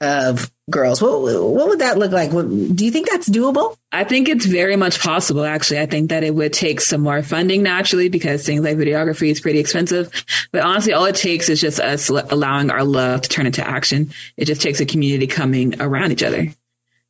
of 0.00 0.50
girls. 0.68 1.00
What, 1.00 1.20
what 1.20 1.68
would 1.68 1.78
that 1.78 1.98
look 1.98 2.12
like? 2.12 2.30
do 2.30 2.84
you 2.84 2.90
think 2.90 3.08
that's 3.08 3.28
doable? 3.28 3.76
I 3.92 4.04
think 4.04 4.28
it's 4.28 4.44
very 4.44 4.76
much 4.76 5.00
possible, 5.00 5.44
actually. 5.44 5.80
I 5.80 5.86
think 5.86 6.10
that 6.10 6.24
it 6.24 6.34
would 6.34 6.52
take 6.52 6.80
some 6.80 7.00
more 7.00 7.22
funding 7.22 7.62
naturally 7.62 8.08
because 8.08 8.44
things 8.44 8.62
like 8.62 8.76
videography 8.76 9.30
is 9.30 9.40
pretty 9.40 9.58
expensive. 9.58 10.10
But 10.52 10.62
honestly, 10.62 10.92
all 10.92 11.06
it 11.06 11.16
takes 11.16 11.48
is 11.48 11.60
just 11.60 11.80
us 11.80 12.08
allowing 12.08 12.70
our 12.70 12.84
love 12.84 13.22
to 13.22 13.28
turn 13.28 13.46
into 13.46 13.66
action. 13.66 14.10
It 14.36 14.46
just 14.46 14.60
takes 14.60 14.80
a 14.80 14.86
community 14.86 15.26
coming 15.26 15.80
around 15.80 16.12
each 16.12 16.22
other. 16.22 16.48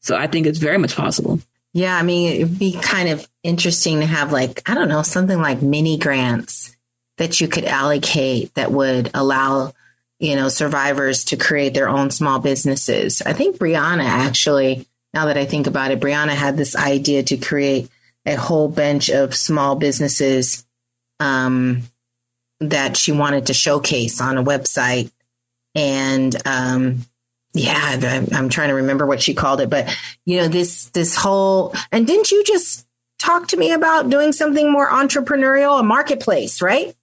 So 0.00 0.16
I 0.16 0.26
think 0.26 0.46
it's 0.46 0.58
very 0.58 0.78
much 0.78 0.94
possible. 0.94 1.40
Yeah, 1.72 1.96
I 1.96 2.02
mean, 2.02 2.40
it'd 2.40 2.58
be 2.58 2.72
kind 2.72 3.08
of 3.08 3.28
interesting 3.42 4.00
to 4.00 4.06
have 4.06 4.32
like, 4.32 4.62
I 4.70 4.74
don't 4.74 4.88
know, 4.88 5.02
something 5.02 5.40
like 5.40 5.60
mini 5.60 5.98
grants 5.98 6.76
that 7.18 7.40
you 7.40 7.48
could 7.48 7.64
allocate 7.64 8.54
that 8.54 8.70
would 8.70 9.10
allow 9.12 9.72
you 10.18 10.36
know, 10.36 10.48
survivors 10.48 11.24
to 11.24 11.36
create 11.36 11.74
their 11.74 11.88
own 11.88 12.10
small 12.10 12.38
businesses. 12.38 13.22
I 13.22 13.32
think 13.32 13.56
Brianna 13.56 14.04
actually, 14.04 14.86
now 15.12 15.26
that 15.26 15.36
I 15.36 15.44
think 15.44 15.66
about 15.66 15.90
it, 15.90 16.00
Brianna 16.00 16.34
had 16.34 16.56
this 16.56 16.74
idea 16.74 17.22
to 17.24 17.36
create 17.36 17.90
a 18.24 18.34
whole 18.34 18.68
bunch 18.68 19.08
of 19.08 19.34
small 19.34 19.76
businesses 19.76 20.64
um, 21.20 21.82
that 22.60 22.96
she 22.96 23.12
wanted 23.12 23.46
to 23.46 23.54
showcase 23.54 24.20
on 24.20 24.38
a 24.38 24.44
website. 24.44 25.10
And 25.74 26.34
um, 26.46 27.04
yeah, 27.52 28.24
I'm 28.32 28.48
trying 28.48 28.68
to 28.68 28.74
remember 28.74 29.06
what 29.06 29.22
she 29.22 29.34
called 29.34 29.60
it, 29.60 29.70
but 29.70 29.94
you 30.24 30.38
know, 30.38 30.48
this 30.48 30.86
this 30.90 31.14
whole 31.14 31.74
and 31.92 32.06
didn't 32.06 32.30
you 32.30 32.42
just 32.44 32.86
talk 33.18 33.48
to 33.48 33.56
me 33.56 33.72
about 33.72 34.10
doing 34.10 34.32
something 34.32 34.70
more 34.70 34.88
entrepreneurial, 34.88 35.80
a 35.80 35.82
marketplace, 35.82 36.60
right? 36.60 36.94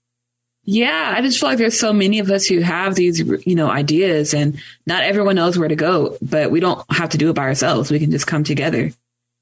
Yeah, 0.65 1.13
I 1.15 1.21
just 1.21 1.39
feel 1.39 1.49
like 1.49 1.57
there's 1.57 1.77
so 1.77 1.91
many 1.91 2.19
of 2.19 2.31
us 2.31 2.45
who 2.45 2.61
have 2.61 2.95
these, 2.95 3.19
you 3.19 3.55
know, 3.55 3.69
ideas 3.69 4.33
and 4.33 4.59
not 4.85 5.03
everyone 5.03 5.35
knows 5.35 5.57
where 5.57 5.67
to 5.67 5.75
go, 5.75 6.17
but 6.21 6.51
we 6.51 6.61
don't 6.61 6.81
have 6.89 7.09
to 7.09 7.17
do 7.17 7.29
it 7.29 7.33
by 7.33 7.43
ourselves. 7.43 7.91
We 7.91 7.99
can 7.99 8.11
just 8.11 8.27
come 8.27 8.45
together. 8.45 8.91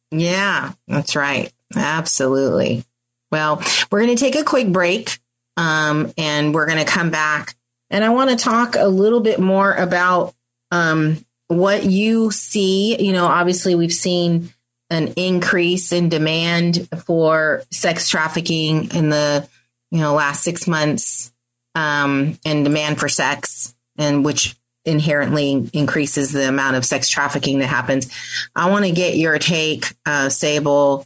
Yeah, 0.09 0.73
that's 0.87 1.15
right. 1.15 1.53
Absolutely. 1.75 2.83
Well, 3.31 3.63
we're 3.91 4.01
going 4.01 4.15
to 4.15 4.21
take 4.21 4.35
a 4.35 4.43
quick 4.43 4.71
break 4.71 5.19
um, 5.57 6.11
and 6.17 6.53
we're 6.53 6.65
going 6.65 6.83
to 6.83 6.91
come 6.91 7.11
back. 7.11 7.55
And 7.89 8.03
I 8.03 8.09
want 8.09 8.31
to 8.31 8.35
talk 8.35 8.75
a 8.75 8.87
little 8.87 9.19
bit 9.19 9.39
more 9.39 9.73
about 9.73 10.33
um, 10.71 11.23
what 11.47 11.83
you 11.83 12.31
see. 12.31 13.01
You 13.01 13.13
know, 13.13 13.25
obviously, 13.25 13.75
we've 13.75 13.93
seen 13.93 14.49
an 14.89 15.13
increase 15.17 15.91
in 15.91 16.09
demand 16.09 16.89
for 17.05 17.63
sex 17.69 18.09
trafficking 18.09 18.93
in 18.95 19.09
the 19.09 19.47
you 19.91 19.99
know, 19.99 20.13
last 20.13 20.43
six 20.43 20.67
months, 20.67 21.31
um, 21.75 22.39
and 22.45 22.63
demand 22.63 22.99
for 22.99 23.09
sex, 23.09 23.75
and 23.97 24.25
which 24.25 24.55
inherently 24.85 25.69
increases 25.73 26.31
the 26.31 26.47
amount 26.47 26.75
of 26.75 26.85
sex 26.85 27.07
trafficking 27.07 27.59
that 27.59 27.67
happens. 27.67 28.09
I 28.55 28.69
want 28.69 28.85
to 28.85 28.91
get 28.91 29.17
your 29.17 29.37
take, 29.37 29.93
uh, 30.05 30.29
Sable, 30.29 31.05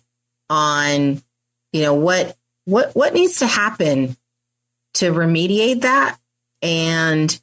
on 0.49 1.21
you 1.73 1.81
know 1.81 1.95
what 1.95 2.37
what 2.65 2.95
what 2.95 3.13
needs 3.13 3.39
to 3.39 3.47
happen 3.47 4.15
to 4.95 5.11
remediate 5.11 5.81
that, 5.81 6.17
and 6.61 7.39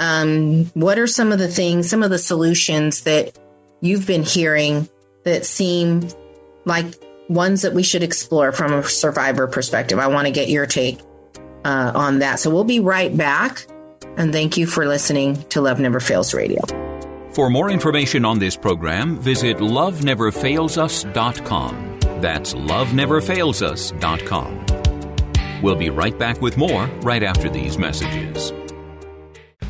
um, 0.00 0.66
what 0.74 0.98
are 0.98 1.06
some 1.06 1.32
of 1.32 1.38
the 1.38 1.48
things, 1.48 1.90
some 1.90 2.02
of 2.02 2.10
the 2.10 2.18
solutions 2.18 3.02
that 3.02 3.36
you've 3.80 4.06
been 4.06 4.22
hearing 4.22 4.88
that 5.24 5.44
seem 5.44 6.08
like 6.64 6.86
ones 7.28 7.62
that 7.62 7.74
we 7.74 7.82
should 7.82 8.02
explore 8.02 8.52
from 8.52 8.72
a 8.72 8.82
survivor 8.84 9.46
perspective. 9.46 9.98
I 9.98 10.06
want 10.08 10.26
to 10.26 10.32
get 10.32 10.48
your 10.48 10.64
take 10.66 11.00
uh, 11.64 11.92
on 11.94 12.18
that. 12.20 12.38
So 12.40 12.48
we'll 12.50 12.64
be 12.64 12.80
right 12.80 13.14
back. 13.16 13.66
And 14.16 14.32
thank 14.32 14.56
you 14.56 14.66
for 14.66 14.86
listening 14.86 15.42
to 15.50 15.60
Love 15.60 15.78
Never 15.80 16.00
Fails 16.00 16.32
Radio. 16.34 16.60
For 17.32 17.48
more 17.50 17.70
information 17.70 18.24
on 18.24 18.40
this 18.40 18.56
program, 18.56 19.20
visit 19.20 19.58
loveneverfailsus.com. 19.58 21.98
That's 22.20 22.54
loveneverfailsus.com. 22.54 24.66
We'll 25.62 25.76
be 25.76 25.90
right 25.90 26.18
back 26.18 26.40
with 26.40 26.56
more 26.56 26.86
right 27.02 27.22
after 27.22 27.48
these 27.48 27.78
messages. 27.78 28.52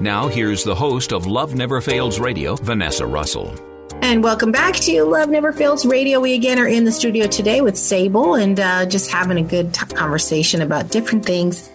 Now, 0.00 0.28
here's 0.28 0.62
the 0.62 0.76
host 0.76 1.12
of 1.12 1.26
Love 1.26 1.56
Never 1.56 1.80
Fails 1.80 2.20
Radio, 2.20 2.54
Vanessa 2.54 3.04
Russell. 3.04 3.52
And 4.00 4.22
welcome 4.22 4.52
back 4.52 4.76
to 4.76 5.02
Love 5.02 5.28
Never 5.28 5.52
Fails 5.52 5.84
Radio. 5.84 6.20
We 6.20 6.34
again 6.34 6.60
are 6.60 6.68
in 6.68 6.84
the 6.84 6.92
studio 6.92 7.26
today 7.26 7.62
with 7.62 7.76
Sable 7.76 8.36
and 8.36 8.60
uh, 8.60 8.86
just 8.86 9.10
having 9.10 9.38
a 9.38 9.42
good 9.42 9.74
t- 9.74 9.84
conversation 9.86 10.62
about 10.62 10.92
different 10.92 11.26
things 11.26 11.68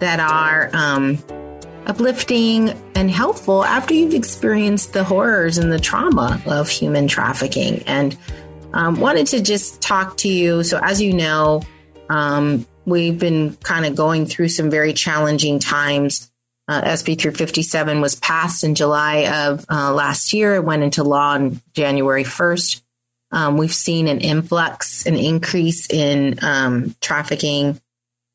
that 0.00 0.18
are 0.18 0.70
um, 0.72 1.18
uplifting 1.86 2.70
and 2.96 3.08
helpful 3.08 3.64
after 3.64 3.94
you've 3.94 4.14
experienced 4.14 4.92
the 4.92 5.04
horrors 5.04 5.56
and 5.56 5.70
the 5.70 5.78
trauma 5.78 6.42
of 6.46 6.68
human 6.68 7.06
trafficking. 7.06 7.84
And 7.86 8.18
um, 8.72 8.98
wanted 8.98 9.28
to 9.28 9.40
just 9.40 9.80
talk 9.80 10.16
to 10.18 10.28
you. 10.28 10.64
So, 10.64 10.80
as 10.82 11.00
you 11.00 11.12
know, 11.12 11.62
um, 12.08 12.66
we've 12.84 13.18
been 13.18 13.56
kind 13.62 13.86
of 13.86 13.94
going 13.94 14.26
through 14.26 14.48
some 14.48 14.70
very 14.70 14.92
challenging 14.92 15.60
times. 15.60 16.29
Uh, 16.70 16.82
SB 16.82 17.18
357 17.18 18.00
was 18.00 18.14
passed 18.14 18.62
in 18.62 18.76
July 18.76 19.48
of 19.48 19.66
uh, 19.68 19.92
last 19.92 20.32
year. 20.32 20.54
It 20.54 20.62
went 20.62 20.84
into 20.84 21.02
law 21.02 21.32
on 21.32 21.60
January 21.74 22.22
1st. 22.22 22.80
Um, 23.32 23.56
we've 23.56 23.74
seen 23.74 24.06
an 24.06 24.20
influx, 24.20 25.04
an 25.04 25.16
increase 25.16 25.90
in 25.90 26.38
um, 26.42 26.94
trafficking 27.00 27.80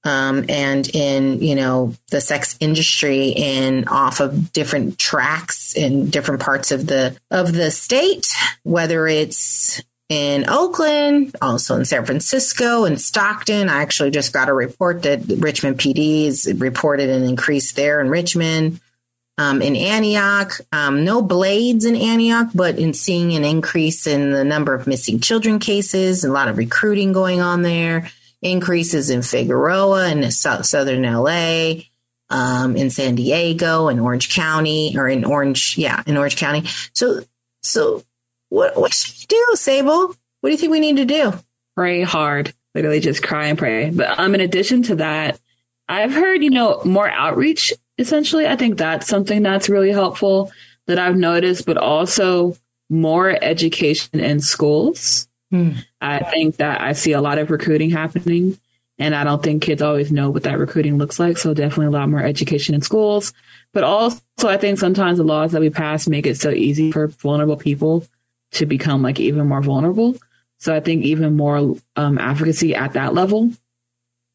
um, 0.04 0.44
and 0.50 0.86
in 0.94 1.42
you 1.42 1.56
know 1.56 1.96
the 2.12 2.20
sex 2.20 2.58
industry 2.60 3.30
in 3.30 3.88
off 3.88 4.20
of 4.20 4.52
different 4.52 5.00
tracks 5.00 5.74
in 5.74 6.10
different 6.10 6.42
parts 6.42 6.74
of 6.74 6.88
the 6.88 7.18
of 7.32 7.54
the 7.54 7.72
state, 7.72 8.28
whether 8.64 9.08
it's 9.08 9.82
in 10.10 10.48
Oakland, 10.48 11.36
also 11.42 11.76
in 11.76 11.86
San 11.86 12.06
Francisco 12.06 12.86
and 12.86 13.02
Stockton. 13.02 13.70
I 13.70 13.82
actually 13.82 14.12
just 14.12 14.34
got 14.34 14.50
a 14.50 14.54
report 14.54 15.04
that 15.04 15.26
Richmond 15.40 15.80
PD 15.80 16.26
has 16.26 16.52
reported 16.58 17.10
an 17.10 17.24
increase 17.24 17.74
there 17.74 18.00
in 18.02 18.10
Richmond. 18.10 18.80
Um, 19.38 19.62
in 19.62 19.76
Antioch, 19.76 20.62
um, 20.72 21.04
no 21.04 21.22
blades 21.22 21.84
in 21.84 21.98
Antioch, 21.98 22.48
but 22.56 22.80
in 22.80 22.94
seeing 22.94 23.34
an 23.34 23.44
increase 23.44 24.08
in 24.08 24.32
the 24.32 24.46
number 24.46 24.74
of 24.74 24.88
missing 24.88 25.20
children 25.20 25.60
cases, 25.60 26.24
a 26.24 26.32
lot 26.32 26.48
of 26.48 26.58
recruiting 26.58 27.12
going 27.12 27.42
on 27.42 27.62
there, 27.62 28.10
increases 28.42 29.10
in 29.10 29.24
Figueroa 29.24 30.08
and 30.08 30.34
southern 30.34 31.02
LA, 31.02 31.82
um, 32.30 32.78
in 32.78 32.90
San 32.90 33.16
Diego 33.16 33.90
and 33.90 34.00
Orange 34.00 34.34
County, 34.34 34.96
or 34.98 35.10
in 35.10 35.26
Orange, 35.26 35.78
yeah, 35.78 36.02
in 36.08 36.16
Orange 36.16 36.38
County. 36.38 36.64
So, 36.94 37.22
so 37.62 38.04
what, 38.50 38.78
what 38.78 38.94
should 38.94 39.16
we 39.18 39.26
do, 39.28 39.56
Sable? 39.56 40.08
What 40.42 40.50
do 40.50 40.52
you 40.52 40.58
think 40.58 40.72
we 40.72 40.80
need 40.80 40.98
to 40.98 41.06
do? 41.06 41.34
Pray 41.76 42.02
hard. 42.02 42.54
Literally 42.74 43.00
just 43.00 43.24
cry 43.24 43.48
and 43.48 43.58
pray. 43.58 43.90
But 43.90 44.20
um, 44.20 44.36
in 44.36 44.42
addition 44.42 44.84
to 44.84 44.96
that, 44.98 45.40
I've 45.88 46.14
heard, 46.14 46.44
you 46.44 46.50
know, 46.50 46.82
more 46.84 47.10
outreach, 47.10 47.74
essentially. 47.98 48.48
I 48.48 48.56
think 48.56 48.78
that's 48.78 49.08
something 49.08 49.44
that's 49.44 49.70
really 49.70 49.92
helpful 49.92 50.52
that 50.88 51.00
I've 51.00 51.16
noticed, 51.16 51.66
but 51.66 51.78
also 51.78 52.58
more 52.90 53.38
education 53.44 54.20
in 54.20 54.40
schools. 54.40 55.28
Hmm. 55.52 55.72
I 56.02 56.20
think 56.20 56.58
that 56.58 56.82
I 56.82 56.94
see 56.94 57.14
a 57.14 57.22
lot 57.22 57.38
of 57.38 57.50
recruiting 57.50 57.90
happening, 57.90 58.60
and 58.98 59.16
I 59.16 59.24
don't 59.24 59.42
think 59.42 59.64
kids 59.64 59.82
always 59.82 60.12
know 60.12 60.30
what 60.30 60.44
that 60.44 60.60
recruiting 60.60 60.98
looks 60.98 61.20
like. 61.20 61.38
So 61.38 61.54
definitely 61.54 61.88
a 61.88 61.92
lot 61.92 62.10
more 62.10 62.24
education 62.24 62.76
in 62.76 62.82
schools. 62.82 63.34
But 63.74 63.84
also, 63.84 64.22
I 64.44 64.58
think 64.58 64.80
sometimes 64.80 65.18
the 65.18 65.24
laws 65.24 65.52
that 65.52 65.62
we 65.62 65.70
pass 65.70 66.08
make 66.08 66.26
it 66.26 66.38
so 66.38 66.50
easy 66.50 66.92
for 66.92 67.08
vulnerable 67.08 67.58
people 67.58 68.06
to 68.56 68.66
become 68.66 69.02
like 69.02 69.20
even 69.20 69.48
more 69.48 69.62
vulnerable. 69.62 70.18
So 70.58 70.76
I 70.76 70.80
think 70.80 71.04
even 71.04 71.36
more 71.36 71.76
um, 71.96 72.18
advocacy 72.18 72.76
at 72.76 72.94
that 72.94 73.14
level, 73.14 73.52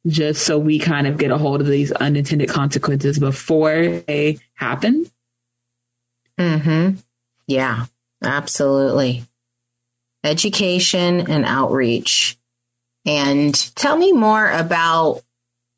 just 0.06 0.44
so 0.44 0.58
we 0.58 0.78
kind 0.78 1.06
of 1.06 1.18
get 1.18 1.30
a 1.30 1.38
hold 1.38 1.60
of 1.60 1.66
these 1.66 1.92
unintended 1.92 2.48
consequences 2.48 3.18
before 3.18 4.02
they 4.06 4.38
happen. 4.54 5.06
Hmm. 6.38 6.90
Yeah. 7.46 7.86
Absolutely. 8.22 9.24
Education 10.24 11.30
and 11.30 11.44
outreach. 11.44 12.36
And 13.06 13.54
tell 13.74 13.96
me 13.96 14.12
more 14.12 14.50
about. 14.50 15.22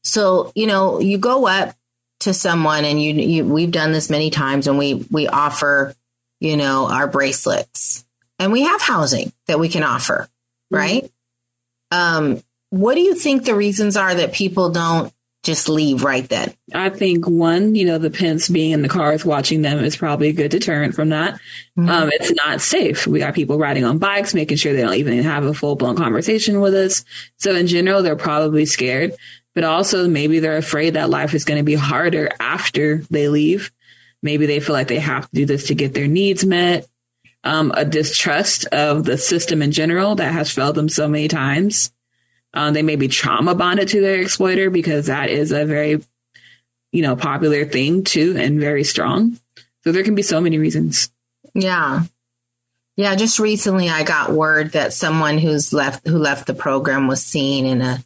So 0.04 0.50
you 0.56 0.66
know, 0.66 0.98
you 0.98 1.18
go 1.18 1.46
up 1.46 1.76
to 2.20 2.34
someone, 2.34 2.84
and 2.84 3.00
you, 3.00 3.14
you 3.14 3.44
we've 3.44 3.70
done 3.70 3.92
this 3.92 4.10
many 4.10 4.30
times, 4.30 4.66
and 4.66 4.76
we 4.76 5.06
we 5.10 5.28
offer 5.28 5.94
you 6.40 6.56
know 6.56 6.88
our 6.90 7.06
bracelets 7.06 8.04
and 8.42 8.52
we 8.52 8.62
have 8.62 8.82
housing 8.82 9.32
that 9.46 9.60
we 9.60 9.68
can 9.68 9.84
offer, 9.84 10.28
right? 10.70 11.04
Mm-hmm. 11.92 12.24
Um, 12.34 12.42
what 12.70 12.94
do 12.94 13.00
you 13.00 13.14
think 13.14 13.44
the 13.44 13.54
reasons 13.54 13.96
are 13.96 14.14
that 14.14 14.32
people 14.32 14.70
don't 14.70 15.12
just 15.44 15.68
leave 15.68 16.02
right 16.02 16.28
then? 16.28 16.52
I 16.74 16.88
think 16.88 17.28
one, 17.28 17.76
you 17.76 17.84
know, 17.84 17.98
the 17.98 18.10
pimps 18.10 18.48
being 18.48 18.72
in 18.72 18.82
the 18.82 18.88
cars 18.88 19.24
watching 19.24 19.62
them 19.62 19.84
is 19.84 19.96
probably 19.96 20.28
a 20.28 20.32
good 20.32 20.50
deterrent 20.50 20.94
from 20.94 21.10
that. 21.10 21.34
Mm-hmm. 21.78 21.88
Um, 21.88 22.10
it's 22.12 22.32
not 22.32 22.60
safe. 22.60 23.06
We 23.06 23.20
got 23.20 23.34
people 23.34 23.58
riding 23.58 23.84
on 23.84 23.98
bikes, 23.98 24.34
making 24.34 24.56
sure 24.56 24.72
they 24.72 24.82
don't 24.82 24.94
even 24.94 25.22
have 25.22 25.44
a 25.44 25.54
full 25.54 25.76
blown 25.76 25.96
conversation 25.96 26.60
with 26.60 26.74
us. 26.74 27.04
So 27.36 27.54
in 27.54 27.68
general, 27.68 28.02
they're 28.02 28.16
probably 28.16 28.66
scared, 28.66 29.14
but 29.54 29.62
also 29.62 30.08
maybe 30.08 30.40
they're 30.40 30.56
afraid 30.56 30.94
that 30.94 31.10
life 31.10 31.34
is 31.34 31.44
going 31.44 31.58
to 31.58 31.64
be 31.64 31.74
harder 31.74 32.30
after 32.40 32.98
they 33.10 33.28
leave. 33.28 33.70
Maybe 34.20 34.46
they 34.46 34.58
feel 34.58 34.74
like 34.74 34.88
they 34.88 34.98
have 34.98 35.28
to 35.28 35.34
do 35.34 35.46
this 35.46 35.68
to 35.68 35.74
get 35.76 35.94
their 35.94 36.08
needs 36.08 36.44
met 36.44 36.88
um, 37.44 37.72
a 37.74 37.84
distrust 37.84 38.66
of 38.66 39.04
the 39.04 39.18
system 39.18 39.62
in 39.62 39.72
general 39.72 40.14
that 40.16 40.32
has 40.32 40.50
failed 40.50 40.74
them 40.74 40.88
so 40.88 41.08
many 41.08 41.28
times. 41.28 41.92
Um, 42.54 42.74
they 42.74 42.82
may 42.82 42.96
be 42.96 43.08
trauma 43.08 43.54
bonded 43.54 43.88
to 43.88 44.00
their 44.00 44.20
exploiter 44.20 44.70
because 44.70 45.06
that 45.06 45.30
is 45.30 45.52
a 45.52 45.64
very, 45.64 46.02
you 46.92 47.02
know, 47.02 47.16
popular 47.16 47.64
thing 47.64 48.04
too 48.04 48.36
and 48.36 48.60
very 48.60 48.84
strong. 48.84 49.38
So 49.84 49.92
there 49.92 50.04
can 50.04 50.14
be 50.14 50.22
so 50.22 50.40
many 50.40 50.58
reasons. 50.58 51.10
Yeah. 51.54 52.02
Yeah, 52.96 53.14
just 53.16 53.38
recently 53.38 53.88
I 53.88 54.04
got 54.04 54.32
word 54.32 54.72
that 54.72 54.92
someone 54.92 55.38
who's 55.38 55.72
left 55.72 56.06
who 56.06 56.18
left 56.18 56.46
the 56.46 56.54
program 56.54 57.06
was 57.06 57.24
seen 57.24 57.64
in 57.64 57.80
a 57.80 58.04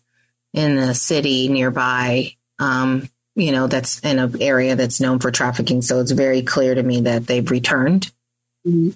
in 0.55 0.79
a 0.79 0.95
city 0.95 1.49
nearby 1.49 2.37
um, 2.59 3.09
you 3.35 3.53
know, 3.53 3.67
that's 3.67 4.01
in 4.01 4.19
an 4.19 4.41
area 4.41 4.77
that's 4.77 5.01
known 5.01 5.19
for 5.19 5.31
trafficking. 5.31 5.83
So 5.83 6.01
it's 6.01 6.11
very 6.11 6.43
clear 6.43 6.75
to 6.75 6.83
me 6.83 7.03
that 7.03 7.27
they've 7.27 7.49
returned. 7.49 8.11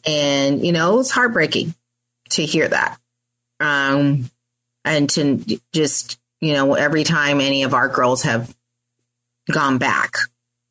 And, 0.06 0.66
you 0.66 0.72
know, 0.72 0.94
it 0.94 0.96
was 0.96 1.10
heartbreaking 1.10 1.74
to 2.30 2.44
hear 2.44 2.66
that. 2.68 2.98
Um, 3.60 4.30
and 4.84 5.08
to 5.10 5.44
just, 5.72 6.18
you 6.40 6.54
know, 6.54 6.74
every 6.74 7.04
time 7.04 7.40
any 7.40 7.62
of 7.62 7.74
our 7.74 7.88
girls 7.88 8.22
have 8.22 8.54
gone 9.50 9.78
back, 9.78 10.16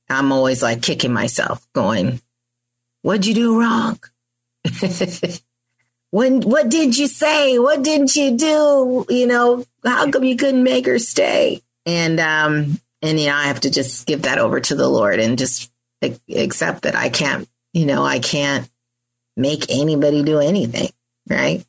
I'm 0.09 0.31
always 0.31 0.63
like 0.63 0.81
kicking 0.81 1.13
myself, 1.13 1.65
going, 1.73 2.19
What'd 3.01 3.25
you 3.25 3.33
do 3.33 3.59
wrong? 3.59 3.99
when 6.11 6.41
what 6.41 6.69
did 6.69 6.97
you 6.97 7.07
say? 7.07 7.57
What 7.59 7.83
didn't 7.83 8.15
you 8.15 8.35
do? 8.35 9.05
You 9.09 9.27
know, 9.27 9.65
how 9.85 10.09
come 10.11 10.25
you 10.25 10.35
couldn't 10.35 10.63
make 10.63 10.85
her 10.85 10.99
stay? 10.99 11.61
And 11.85 12.19
um, 12.19 12.81
and 13.01 13.19
you 13.19 13.27
know, 13.27 13.35
I 13.35 13.45
have 13.45 13.61
to 13.61 13.71
just 13.71 14.05
give 14.05 14.23
that 14.23 14.39
over 14.39 14.59
to 14.59 14.75
the 14.75 14.89
Lord 14.89 15.19
and 15.19 15.37
just 15.37 15.71
accept 16.29 16.83
that 16.83 16.95
I 16.95 17.09
can't, 17.09 17.47
you 17.73 17.85
know, 17.85 18.03
I 18.03 18.19
can't 18.19 18.69
make 19.39 19.65
anybody 19.69 20.21
do 20.21 20.39
anything, 20.39 20.89
right? 21.29 21.65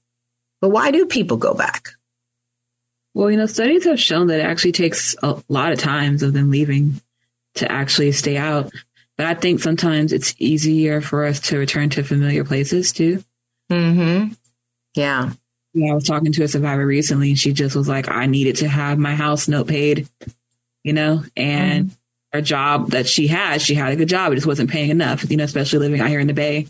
But 0.61 0.71
why 0.71 0.91
do 0.91 1.07
people 1.07 1.37
go 1.37 1.55
back? 1.55 1.91
Well, 3.15 3.31
you 3.31 3.37
know, 3.37 3.47
studies 3.47 3.85
have 3.85 4.01
shown 4.01 4.27
that 4.27 4.41
it 4.41 4.45
actually 4.45 4.73
takes 4.73 5.17
a 5.23 5.43
lot 5.49 5.73
of 5.73 5.79
times 5.79 6.23
of 6.23 6.33
them 6.33 6.51
leaving 6.51 7.01
to 7.55 7.71
actually 7.71 8.13
stay 8.13 8.37
out. 8.37 8.71
But 9.17 9.27
I 9.27 9.35
think 9.35 9.61
sometimes 9.61 10.13
it's 10.13 10.35
easier 10.39 11.01
for 11.01 11.25
us 11.25 11.41
to 11.41 11.59
return 11.59 11.91
to 11.91 12.03
familiar 12.03 12.45
places 12.45 12.93
too. 12.93 13.23
Mm-hmm. 13.71 14.33
Yeah. 14.95 15.31
Yeah, 15.73 15.93
I 15.93 15.95
was 15.95 16.07
talking 16.07 16.33
to 16.33 16.43
a 16.43 16.49
survivor 16.49 16.85
recently 16.85 17.31
and 17.31 17.39
she 17.39 17.53
just 17.53 17.77
was 17.77 17.89
like, 17.89 18.11
I 18.11 18.27
needed 18.27 18.57
to 18.57 18.69
have 18.69 18.99
my 18.99 19.15
house 19.15 19.47
note 19.47 19.69
paid, 19.69 20.09
you 20.83 20.93
know, 20.93 21.23
and 21.37 21.87
mm-hmm. 21.87 21.95
her 22.33 22.43
job 22.43 22.91
that 22.91 23.07
she 23.07 23.29
had, 23.29 23.63
she 23.63 23.75
had 23.75 23.93
a 23.93 23.97
good 23.97 24.09
job. 24.09 24.33
It 24.33 24.37
just 24.37 24.47
wasn't 24.49 24.71
paying 24.71 24.91
enough, 24.91 25.31
you 25.31 25.37
know, 25.37 25.45
especially 25.45 25.79
living 25.81 26.01
out 26.01 26.09
here 26.09 26.19
in 26.19 26.27
the 26.27 26.33
Bay 26.33 26.67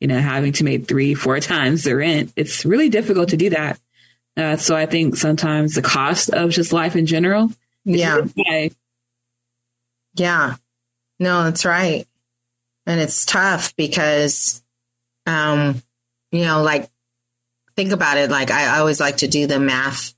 you 0.00 0.08
know, 0.08 0.18
having 0.18 0.52
to 0.54 0.64
make 0.64 0.86
three, 0.86 1.14
four 1.14 1.40
times 1.40 1.84
the 1.84 1.96
rent. 1.96 2.32
It's 2.36 2.64
really 2.64 2.88
difficult 2.88 3.30
to 3.30 3.36
do 3.36 3.50
that. 3.50 3.80
Uh, 4.36 4.56
so 4.56 4.76
I 4.76 4.86
think 4.86 5.16
sometimes 5.16 5.74
the 5.74 5.82
cost 5.82 6.30
of 6.30 6.50
just 6.50 6.72
life 6.72 6.94
in 6.94 7.06
general. 7.06 7.50
Yeah. 7.84 8.26
Yeah. 10.14 10.56
No, 11.18 11.44
that's 11.44 11.64
right. 11.64 12.06
And 12.86 13.00
it's 13.00 13.24
tough 13.24 13.74
because, 13.76 14.62
um, 15.24 15.82
you 16.30 16.44
know, 16.44 16.62
like 16.62 16.90
think 17.76 17.92
about 17.92 18.18
it. 18.18 18.30
Like 18.30 18.50
I, 18.50 18.76
I 18.76 18.78
always 18.80 19.00
like 19.00 19.18
to 19.18 19.28
do 19.28 19.46
the 19.46 19.58
math 19.58 20.14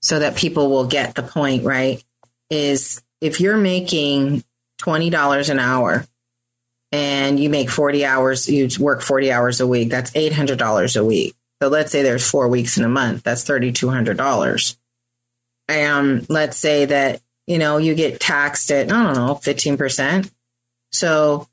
so 0.00 0.18
that 0.18 0.36
people 0.36 0.70
will 0.70 0.86
get 0.86 1.14
the 1.14 1.22
point, 1.22 1.64
right? 1.64 2.02
Is 2.50 3.02
if 3.20 3.40
you're 3.40 3.56
making 3.56 4.44
$20 4.80 5.50
an 5.50 5.58
hour 5.58 6.06
and 6.96 7.38
you 7.38 7.50
make 7.50 7.68
40 7.68 8.06
hours, 8.06 8.48
you 8.48 8.70
work 8.80 9.02
40 9.02 9.30
hours 9.30 9.60
a 9.60 9.66
week, 9.66 9.90
that's 9.90 10.12
$800 10.12 10.98
a 10.98 11.04
week. 11.04 11.34
So 11.60 11.68
let's 11.68 11.92
say 11.92 12.02
there's 12.02 12.28
four 12.28 12.48
weeks 12.48 12.78
in 12.78 12.84
a 12.84 12.88
month, 12.88 13.22
that's 13.22 13.44
$3,200. 13.44 14.76
And 15.68 16.20
um, 16.20 16.26
let's 16.30 16.56
say 16.56 16.86
that, 16.86 17.20
you 17.46 17.58
know, 17.58 17.76
you 17.76 17.94
get 17.94 18.18
taxed 18.18 18.70
at, 18.70 18.90
I 18.90 19.02
don't 19.02 19.14
know, 19.14 19.34
15%. 19.34 20.30
So 20.90 21.48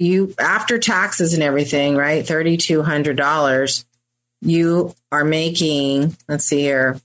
you, 0.00 0.34
after 0.36 0.78
taxes 0.80 1.32
and 1.32 1.44
everything, 1.44 1.94
right, 1.94 2.26
$3,200, 2.26 3.84
you 4.40 4.94
are 5.12 5.24
making, 5.24 6.16
let's 6.28 6.44
see 6.44 6.60
here. 6.60 7.00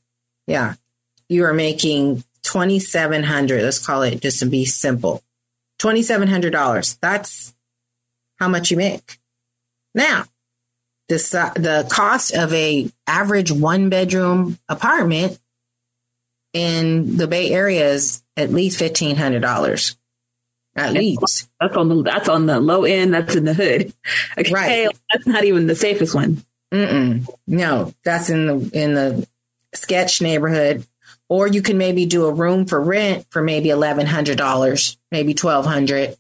Yeah. 0.48 0.74
You 1.30 1.46
are 1.46 1.54
making 1.54 2.24
2,700. 2.42 3.62
Let's 3.62 3.86
call 3.86 4.02
it 4.02 4.20
just 4.20 4.40
to 4.40 4.48
be 4.48 4.66
simple. 4.66 5.22
$2,700. 5.82 7.00
That's 7.02 7.54
how 8.40 8.48
much 8.48 8.72
you 8.72 8.78
make. 8.78 9.20
Now, 9.96 10.26
the, 11.10 11.16
the 11.56 11.88
cost 11.92 12.34
of 12.34 12.54
a 12.54 12.90
average 13.08 13.52
one 13.52 13.90
bedroom 13.90 14.58
apartment 14.70 15.40
in 16.54 17.18
the 17.18 17.28
Bay 17.28 17.52
Area 17.52 17.90
is 17.92 18.22
at 18.38 18.52
least 18.52 18.80
$1,500. 18.80 19.96
At 20.74 20.94
least 20.94 21.50
that's 21.60 21.76
on 21.76 21.90
the 21.90 22.02
that's 22.02 22.30
on 22.30 22.46
the 22.46 22.62
low 22.62 22.86
end. 22.86 23.14
That's 23.14 23.36
in 23.36 23.44
the 23.44 23.54
hood. 23.54 23.94
Okay, 24.38 24.54
Right. 24.54 24.88
that's 25.12 25.28
not 25.28 25.44
even 25.44 25.68
the 25.68 25.76
safest 25.76 26.16
one. 26.16 26.46
Mm-mm. 26.74 27.28
No, 27.46 27.94
that's 28.06 28.30
in 28.30 28.46
the 28.48 28.70
in 28.74 28.94
the 28.94 29.28
sketch 29.74 30.22
neighborhood. 30.22 30.86
Or 31.32 31.48
you 31.48 31.62
can 31.62 31.78
maybe 31.78 32.06
do 32.06 32.26
a 32.26 32.34
room 32.34 32.66
for 32.66 32.82
rent 32.82 33.26
for 33.30 33.42
maybe 33.42 33.70
eleven 33.70 34.06
hundred 34.06 34.38
dollars, 34.38 34.98
maybe 35.14 35.34
twelve 35.34 35.66
hundred. 35.66 36.18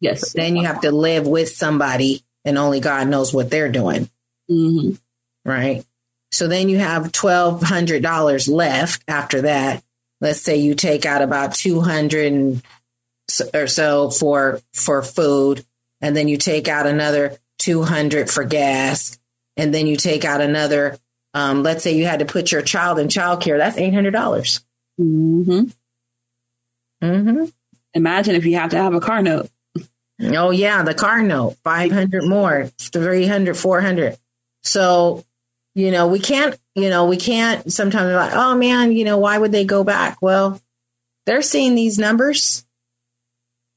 Yes. 0.00 0.34
Then 0.34 0.54
you 0.54 0.66
have 0.66 0.82
to 0.82 0.90
live 0.90 1.26
with 1.26 1.48
somebody, 1.48 2.22
and 2.44 2.58
only 2.58 2.80
God 2.80 3.08
knows 3.08 3.32
what 3.32 3.48
they're 3.48 3.72
doing. 3.72 4.10
Mm-hmm. 4.50 4.96
Right. 5.48 5.82
So 6.30 6.46
then 6.46 6.68
you 6.68 6.76
have 6.76 7.10
twelve 7.10 7.62
hundred 7.62 8.02
dollars 8.02 8.48
left 8.48 9.02
after 9.08 9.40
that. 9.42 9.82
Let's 10.20 10.42
say 10.42 10.56
you 10.56 10.74
take 10.74 11.06
out 11.06 11.22
about 11.22 11.54
two 11.54 11.80
hundred 11.80 12.60
or 13.54 13.66
so 13.66 14.10
for 14.10 14.60
for 14.74 15.02
food, 15.02 15.64
and 16.02 16.14
then 16.14 16.28
you 16.28 16.36
take 16.36 16.68
out 16.68 16.86
another 16.86 17.38
two 17.58 17.82
hundred 17.82 18.30
for 18.30 18.44
gas, 18.44 19.18
and 19.56 19.72
then 19.72 19.86
you 19.86 19.96
take 19.96 20.26
out 20.26 20.42
another. 20.42 20.98
Um, 21.32 21.62
let's 21.62 21.84
say 21.84 21.96
you 21.96 22.06
had 22.06 22.18
to 22.20 22.24
put 22.24 22.50
your 22.50 22.62
child 22.62 22.98
in 22.98 23.08
childcare. 23.08 23.58
That's 23.58 23.76
eight 23.76 23.94
hundred 23.94 24.12
dollars. 24.12 24.64
Mm-hmm. 25.00 25.70
Mm-hmm. 27.02 27.44
Imagine 27.94 28.34
if 28.34 28.44
you 28.44 28.56
have 28.56 28.70
to 28.70 28.76
have 28.76 28.94
a 28.94 29.00
car 29.00 29.22
note. 29.22 29.48
Oh 30.20 30.50
yeah, 30.50 30.82
the 30.82 30.94
car 30.94 31.22
note, 31.22 31.56
500 31.64 32.24
more, 32.24 32.70
300, 32.78 33.56
400. 33.56 34.18
So, 34.62 35.24
you 35.74 35.90
know, 35.90 36.08
we 36.08 36.18
can't, 36.18 36.58
you 36.74 36.90
know, 36.90 37.06
we 37.06 37.16
can't 37.16 37.72
sometimes 37.72 38.12
like, 38.12 38.34
oh 38.34 38.54
man, 38.54 38.92
you 38.92 39.04
know, 39.04 39.16
why 39.16 39.38
would 39.38 39.52
they 39.52 39.64
go 39.64 39.82
back? 39.82 40.18
Well, 40.20 40.60
they're 41.24 41.42
seeing 41.42 41.74
these 41.74 41.98
numbers. 41.98 42.66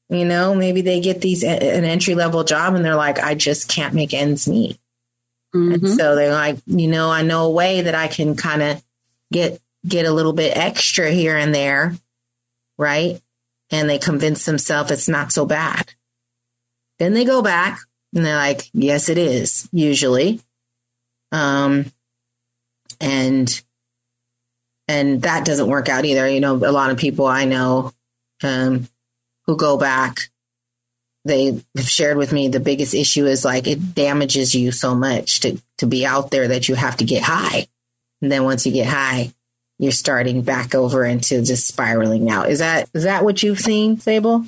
You 0.10 0.26
know, 0.26 0.54
maybe 0.54 0.82
they 0.82 0.99
get 0.99 1.22
these 1.22 1.43
an 1.43 1.86
entry 1.86 2.14
level 2.14 2.43
job 2.43 2.76
and 2.76 2.84
they're 2.84 2.95
like, 2.95 3.20
I 3.20 3.36
just 3.36 3.70
can't 3.70 3.93
make 3.93 4.14
ends 4.14 4.47
meet. 4.47 4.78
And 5.54 5.89
so 5.89 6.16
they're 6.16 6.34
like, 6.34 6.58
you 6.66 6.88
know, 6.88 7.12
I 7.12 7.22
know 7.22 7.45
a 7.45 7.51
way 7.51 7.82
that 7.82 7.95
I 7.95 8.08
can 8.08 8.36
kind 8.36 8.62
of 8.64 8.84
get 9.32 9.62
get 9.88 10.06
a 10.06 10.12
little 10.12 10.34
bit 10.34 10.58
extra 10.58 11.12
here 11.12 11.38
and 11.38 11.54
there, 11.54 11.95
right? 12.78 13.22
And 13.70 13.89
they 13.89 13.99
convince 13.99 14.45
themselves 14.45 14.91
it's 14.91 15.10
not 15.10 15.32
so 15.32 15.45
bad. 15.45 15.93
Then 16.99 17.14
they 17.14 17.26
go 17.26 17.41
back 17.41 17.80
and 18.14 18.26
they're 18.26 18.36
like, 18.36 18.70
yes, 18.74 19.10
it 19.10 19.18
is, 19.18 19.68
usually. 19.72 20.41
Um, 21.32 21.91
and 23.01 23.62
and 24.88 25.22
that 25.22 25.45
doesn't 25.45 25.68
work 25.68 25.89
out 25.89 26.06
either. 26.06 26.28
You 26.28 26.39
know, 26.39 26.56
a 26.56 26.72
lot 26.72 26.91
of 26.91 26.97
people 26.97 27.26
I 27.26 27.45
know 27.45 27.93
um, 28.43 28.88
who 29.45 29.58
go 29.58 29.78
back, 29.78 30.30
they 31.26 31.61
have 31.76 31.88
shared 31.89 32.17
with 32.17 32.34
me 32.34 32.47
the 32.47 32.59
biggest 32.59 32.93
issue 32.93 33.26
is 33.26 33.45
like 33.45 33.67
it 33.67 33.95
damages 33.95 34.53
you 34.53 34.71
so 34.71 34.93
much 34.95 35.39
to 35.41 35.61
to 35.78 35.86
be 35.86 36.05
out 36.05 36.32
there 36.32 36.49
that 36.49 36.67
you 36.67 36.76
have 36.76 36.97
to 36.97 37.05
get 37.05 37.24
high, 37.24 37.67
and 38.21 38.32
then 38.32 38.43
once 38.43 38.65
you 38.65 38.71
get 38.71 38.88
high, 38.88 39.34
you're 39.80 39.91
starting 39.91 40.41
back 40.41 40.76
over 40.76 41.05
into 41.05 41.41
just 41.41 41.67
spiraling 41.67 42.30
out. 42.30 42.49
Is 42.49 42.59
that 42.59 42.89
is 42.93 43.03
that 43.03 43.24
what 43.24 43.43
you've 43.43 43.59
seen, 43.59 43.99
Sable? 43.99 44.45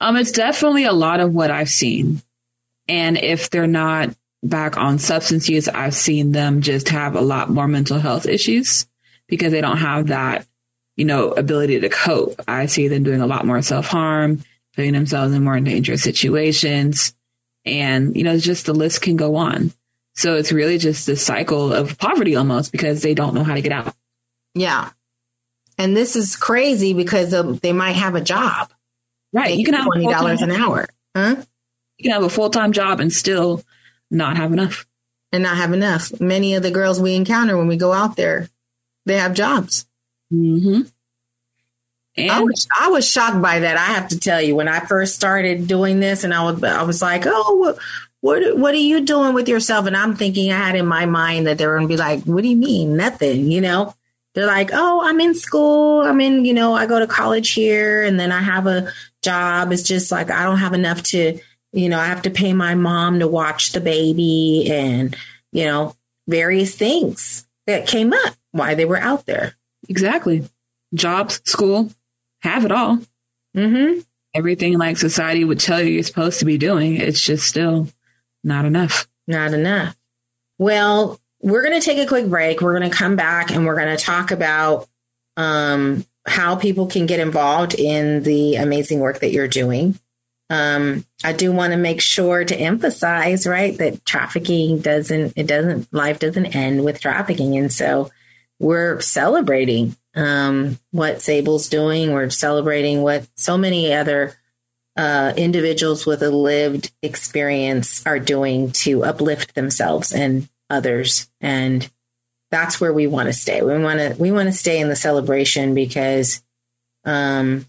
Um, 0.00 0.16
it's 0.16 0.32
definitely 0.32 0.84
a 0.84 0.92
lot 0.92 1.20
of 1.20 1.32
what 1.32 1.50
I've 1.50 1.70
seen. 1.70 2.22
And 2.88 3.16
if 3.16 3.50
they're 3.50 3.66
not 3.66 4.10
back 4.42 4.76
on 4.76 4.98
substance 4.98 5.48
use, 5.48 5.68
I've 5.68 5.94
seen 5.94 6.32
them 6.32 6.60
just 6.60 6.90
have 6.90 7.16
a 7.16 7.20
lot 7.20 7.50
more 7.50 7.66
mental 7.66 7.98
health 7.98 8.26
issues 8.26 8.86
because 9.26 9.52
they 9.52 9.60
don't 9.60 9.78
have 9.78 10.08
that, 10.08 10.46
you 10.96 11.04
know, 11.04 11.30
ability 11.30 11.80
to 11.80 11.88
cope. 11.88 12.40
I 12.46 12.66
see 12.66 12.88
them 12.88 13.02
doing 13.02 13.20
a 13.20 13.26
lot 13.26 13.46
more 13.46 13.62
self 13.62 13.86
harm, 13.86 14.42
putting 14.76 14.92
themselves 14.92 15.34
in 15.34 15.42
more 15.42 15.58
dangerous 15.58 16.02
situations. 16.02 17.14
And, 17.64 18.14
you 18.14 18.22
know, 18.22 18.38
just 18.38 18.66
the 18.66 18.74
list 18.74 19.02
can 19.02 19.16
go 19.16 19.34
on. 19.34 19.72
So 20.14 20.36
it's 20.36 20.52
really 20.52 20.78
just 20.78 21.06
this 21.06 21.24
cycle 21.24 21.72
of 21.72 21.98
poverty 21.98 22.36
almost 22.36 22.70
because 22.70 23.02
they 23.02 23.14
don't 23.14 23.34
know 23.34 23.42
how 23.42 23.54
to 23.54 23.62
get 23.62 23.72
out. 23.72 23.94
Yeah. 24.54 24.90
And 25.78 25.96
this 25.96 26.16
is 26.16 26.36
crazy 26.36 26.94
because 26.94 27.34
they 27.60 27.72
might 27.72 27.96
have 27.96 28.14
a 28.14 28.20
job. 28.20 28.72
Right. 29.32 29.58
You 29.58 29.64
can 29.64 29.74
have 29.74 29.84
twenty 29.84 30.06
dollars 30.06 30.40
an 30.40 30.50
hour. 30.50 30.88
Huh? 31.14 31.36
You 31.98 32.04
can 32.04 32.12
have 32.12 32.22
a 32.22 32.30
full 32.30 32.50
time 32.50 32.72
job 32.72 33.00
and 33.00 33.12
still 33.12 33.62
not 34.10 34.36
have 34.36 34.52
enough. 34.52 34.86
And 35.32 35.42
not 35.42 35.56
have 35.56 35.72
enough. 35.72 36.18
Many 36.20 36.54
of 36.54 36.62
the 36.62 36.70
girls 36.70 37.00
we 37.00 37.14
encounter 37.14 37.58
when 37.58 37.66
we 37.66 37.76
go 37.76 37.92
out 37.92 38.16
there, 38.16 38.48
they 39.04 39.16
have 39.16 39.34
jobs. 39.34 39.86
Mm-hmm. 40.32 40.82
I 42.18 42.40
was, 42.40 42.66
I 42.78 42.88
was 42.88 43.08
shocked 43.08 43.42
by 43.42 43.60
that. 43.60 43.76
I 43.76 43.92
have 43.94 44.08
to 44.08 44.18
tell 44.18 44.40
you, 44.40 44.56
when 44.56 44.68
I 44.68 44.80
first 44.80 45.14
started 45.14 45.66
doing 45.66 46.00
this, 46.00 46.24
and 46.24 46.32
I 46.32 46.50
was, 46.50 46.62
I 46.62 46.82
was 46.82 47.02
like, 47.02 47.24
"Oh, 47.26 47.54
what, 47.56 47.78
what, 48.20 48.58
what 48.58 48.74
are 48.74 48.78
you 48.78 49.02
doing 49.02 49.34
with 49.34 49.48
yourself?" 49.48 49.86
And 49.86 49.96
I'm 49.96 50.16
thinking, 50.16 50.50
I 50.50 50.56
had 50.56 50.76
in 50.76 50.86
my 50.86 51.06
mind 51.06 51.46
that 51.46 51.58
they 51.58 51.66
were 51.66 51.76
going 51.76 51.88
to 51.88 51.92
be 51.92 51.98
like, 51.98 52.24
"What 52.24 52.42
do 52.42 52.48
you 52.48 52.56
mean, 52.56 52.96
nothing?" 52.96 53.50
You 53.50 53.60
know? 53.60 53.94
They're 54.34 54.46
like, 54.46 54.70
"Oh, 54.72 55.02
I'm 55.04 55.20
in 55.20 55.34
school. 55.34 56.02
I'm 56.02 56.20
in, 56.20 56.44
you 56.44 56.52
know, 56.54 56.74
I 56.74 56.86
go 56.86 56.98
to 56.98 57.06
college 57.06 57.52
here, 57.52 58.02
and 58.02 58.18
then 58.18 58.32
I 58.32 58.40
have 58.40 58.66
a 58.66 58.92
job. 59.22 59.72
It's 59.72 59.82
just 59.82 60.10
like 60.12 60.30
I 60.30 60.44
don't 60.44 60.58
have 60.58 60.74
enough 60.74 61.02
to, 61.04 61.38
you 61.72 61.88
know, 61.88 61.98
I 61.98 62.06
have 62.06 62.22
to 62.22 62.30
pay 62.30 62.52
my 62.52 62.74
mom 62.74 63.20
to 63.20 63.28
watch 63.28 63.72
the 63.72 63.80
baby, 63.80 64.68
and 64.70 65.16
you 65.52 65.64
know, 65.64 65.96
various 66.28 66.74
things 66.74 67.46
that 67.66 67.86
came 67.86 68.12
up 68.12 68.34
why 68.52 68.74
they 68.74 68.84
were 68.86 68.98
out 68.98 69.26
there." 69.26 69.54
exactly. 69.88 70.48
Jobs, 70.94 71.40
school, 71.44 71.90
have 72.46 72.64
it 72.64 72.72
all. 72.72 72.98
Mm-hmm. 73.56 74.00
Everything 74.34 74.78
like 74.78 74.96
society 74.96 75.44
would 75.44 75.60
tell 75.60 75.80
you 75.80 75.90
you're 75.90 76.02
supposed 76.02 76.40
to 76.40 76.44
be 76.44 76.58
doing. 76.58 76.96
It's 76.96 77.20
just 77.20 77.46
still 77.46 77.88
not 78.44 78.64
enough. 78.64 79.08
Not 79.26 79.54
enough. 79.54 79.96
Well, 80.58 81.20
we're 81.40 81.62
going 81.62 81.78
to 81.78 81.84
take 81.84 81.98
a 81.98 82.06
quick 82.06 82.28
break. 82.28 82.60
We're 82.60 82.78
going 82.78 82.90
to 82.90 82.96
come 82.96 83.16
back 83.16 83.50
and 83.50 83.66
we're 83.66 83.76
going 83.76 83.96
to 83.96 84.02
talk 84.02 84.30
about 84.30 84.88
um, 85.36 86.04
how 86.26 86.56
people 86.56 86.86
can 86.86 87.06
get 87.06 87.20
involved 87.20 87.74
in 87.74 88.22
the 88.22 88.56
amazing 88.56 89.00
work 89.00 89.20
that 89.20 89.32
you're 89.32 89.48
doing. 89.48 89.98
Um, 90.48 91.04
I 91.24 91.32
do 91.32 91.50
want 91.50 91.72
to 91.72 91.76
make 91.76 92.00
sure 92.00 92.44
to 92.44 92.56
emphasize, 92.56 93.46
right, 93.46 93.76
that 93.78 94.04
trafficking 94.04 94.78
doesn't, 94.78 95.32
it 95.36 95.46
doesn't, 95.46 95.92
life 95.92 96.20
doesn't 96.20 96.46
end 96.54 96.84
with 96.84 97.00
trafficking. 97.00 97.56
And 97.56 97.72
so 97.72 98.10
we're 98.58 99.00
celebrating 99.00 99.96
um, 100.16 100.80
what 100.90 101.20
Sable's 101.20 101.68
doing. 101.68 102.12
We're 102.12 102.30
celebrating 102.30 103.02
what 103.02 103.28
so 103.36 103.56
many 103.56 103.92
other 103.92 104.34
uh, 104.96 105.34
individuals 105.36 106.06
with 106.06 106.22
a 106.22 106.30
lived 106.30 106.90
experience 107.02 108.04
are 108.06 108.18
doing 108.18 108.72
to 108.72 109.04
uplift 109.04 109.54
themselves 109.54 110.12
and 110.12 110.48
others. 110.70 111.28
And 111.40 111.88
that's 112.50 112.80
where 112.80 112.92
we 112.92 113.06
want 113.06 113.26
to 113.26 113.32
stay. 113.34 113.60
We 113.62 113.78
want 113.78 113.98
to 113.98 114.16
we 114.18 114.32
want 114.32 114.48
to 114.48 114.52
stay 114.52 114.80
in 114.80 114.88
the 114.88 114.96
celebration 114.96 115.74
because, 115.74 116.42
um, 117.04 117.66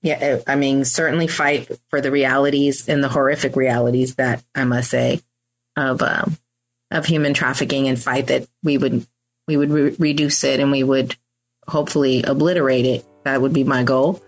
yeah, 0.00 0.38
I 0.46 0.54
mean, 0.54 0.84
certainly 0.84 1.26
fight 1.26 1.70
for 1.90 2.00
the 2.00 2.10
realities 2.10 2.88
and 2.88 3.04
the 3.04 3.08
horrific 3.08 3.56
realities 3.56 4.14
that 4.14 4.42
I 4.54 4.64
must 4.64 4.90
say 4.90 5.20
of 5.76 6.00
um, 6.00 6.38
of 6.90 7.04
human 7.04 7.34
trafficking, 7.34 7.88
and 7.88 8.00
fight 8.00 8.28
that 8.28 8.48
we 8.62 8.78
would 8.78 9.06
we 9.46 9.56
would 9.56 9.70
re- 9.70 9.96
reduce 9.98 10.44
it 10.44 10.60
and 10.60 10.70
we 10.70 10.84
would 10.84 11.16
hopefully 11.68 12.22
obliterate 12.22 12.86
it. 12.86 13.04
That 13.24 13.40
would 13.40 13.52
be 13.52 13.64
my 13.64 13.84
goal. 13.84 14.22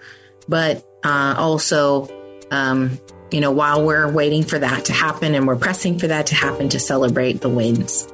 But 0.49 0.85
uh, 1.03 1.35
also, 1.39 2.09
um, 2.51 2.99
you 3.31 3.41
know, 3.41 3.51
while 3.51 3.85
we're 3.85 4.13
waiting 4.13 4.43
for 4.43 4.59
that 4.59 4.87
to 4.87 4.93
happen 4.93 5.35
and 5.35 5.47
we're 5.47 5.57
pressing 5.57 5.99
for 5.99 6.09
that 6.09 6.27
to 6.27 6.35
happen 6.35 6.69
to 6.71 6.79
celebrate 6.79 7.41
the 7.41 7.49
wins 7.49 8.09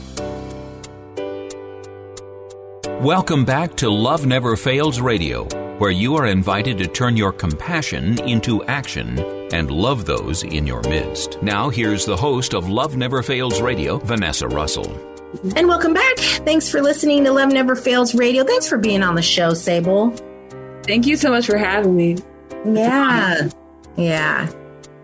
Welcome 3.03 3.45
back 3.45 3.77
to 3.77 3.91
Love 3.91 4.25
Never 4.25 4.57
Fails 4.57 5.01
Radio, 5.01 5.45
where 5.79 5.91
you 5.91 6.17
are 6.17 6.25
invited 6.27 6.79
to 6.79 6.87
turn 6.87 7.15
your 7.15 7.31
compassion 7.31 8.19
into 8.27 8.65
action 8.65 9.19
and 9.53 9.71
love 9.71 10.07
those 10.07 10.45
in 10.45 10.67
your 10.67 10.81
midst. 10.85 11.37
Now, 11.43 11.69
here's 11.69 12.07
the 12.07 12.17
host 12.17 12.55
of 12.55 12.71
Love 12.71 12.97
Never 12.97 13.23
Fails 13.23 13.61
Radio, 13.61 13.99
Vanessa 13.99 14.49
Russell. 14.49 14.91
And 15.55 15.69
welcome 15.69 15.93
back. 15.93 16.17
Thanks 16.17 16.71
for 16.71 16.81
listening 16.81 17.25
to 17.25 17.33
Love 17.33 17.53
Never 17.53 17.77
Fails 17.77 18.15
Radio. 18.15 18.45
Thanks 18.45 18.67
for 18.67 18.79
being 18.79 19.03
on 19.03 19.15
the 19.15 19.23
show, 19.23 19.53
Sable. 19.53 20.17
Thank 20.85 21.07
you 21.07 21.17
so 21.17 21.31
much 21.31 21.45
for 21.47 21.59
having 21.59 21.95
me. 21.95 22.17
Yeah. 22.65 23.51
Yeah. 23.97 24.49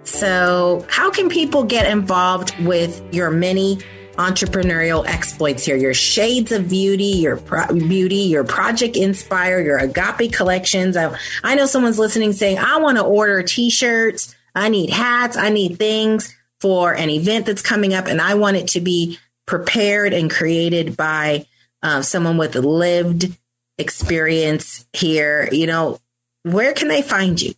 So, 0.05 0.84
how 0.88 1.11
can 1.11 1.28
people 1.28 1.64
get 1.64 1.90
involved 1.90 2.59
with 2.64 3.03
your 3.14 3.30
many 3.30 3.78
entrepreneurial 4.14 5.07
exploits 5.07 5.64
here? 5.64 5.76
Your 5.76 5.95
Shades 5.95 6.53
of 6.53 6.68
Beauty, 6.68 7.05
your 7.05 7.36
pro- 7.36 7.68
beauty, 7.68 8.16
your 8.16 8.45
Project 8.45 8.97
Inspire, 8.97 9.61
your 9.61 9.78
Agape 9.78 10.32
collections. 10.32 10.97
I, 10.97 11.16
I 11.43 11.55
know 11.55 11.66
someone's 11.66 11.99
listening 11.99 12.32
saying, 12.32 12.59
I 12.59 12.78
want 12.78 12.99
to 12.99 13.05
order 13.05 13.43
t 13.43 13.70
shirts, 13.70 14.34
I 14.55 14.68
need 14.68 14.90
hats, 14.90 15.36
I 15.36 15.51
need 15.51 15.78
things 15.78 16.34
for 16.61 16.93
an 16.95 17.11
event 17.11 17.47
that's 17.47 17.62
coming 17.62 17.95
up, 17.95 18.07
and 18.07 18.20
I 18.20 18.34
want 18.34 18.57
it 18.57 18.68
to 18.68 18.80
be 18.80 19.18
prepared 19.47 20.12
and 20.12 20.30
created 20.30 20.97
by 20.97 21.47
uh, 21.82 22.03
someone 22.03 22.38
with 22.38 22.55
lived 22.55 23.36
experience 23.78 24.84
here. 24.93 25.49
You 25.51 25.66
know, 25.66 26.01
where 26.43 26.72
can 26.72 26.88
they 26.88 27.03
find 27.03 27.40
you? 27.40 27.55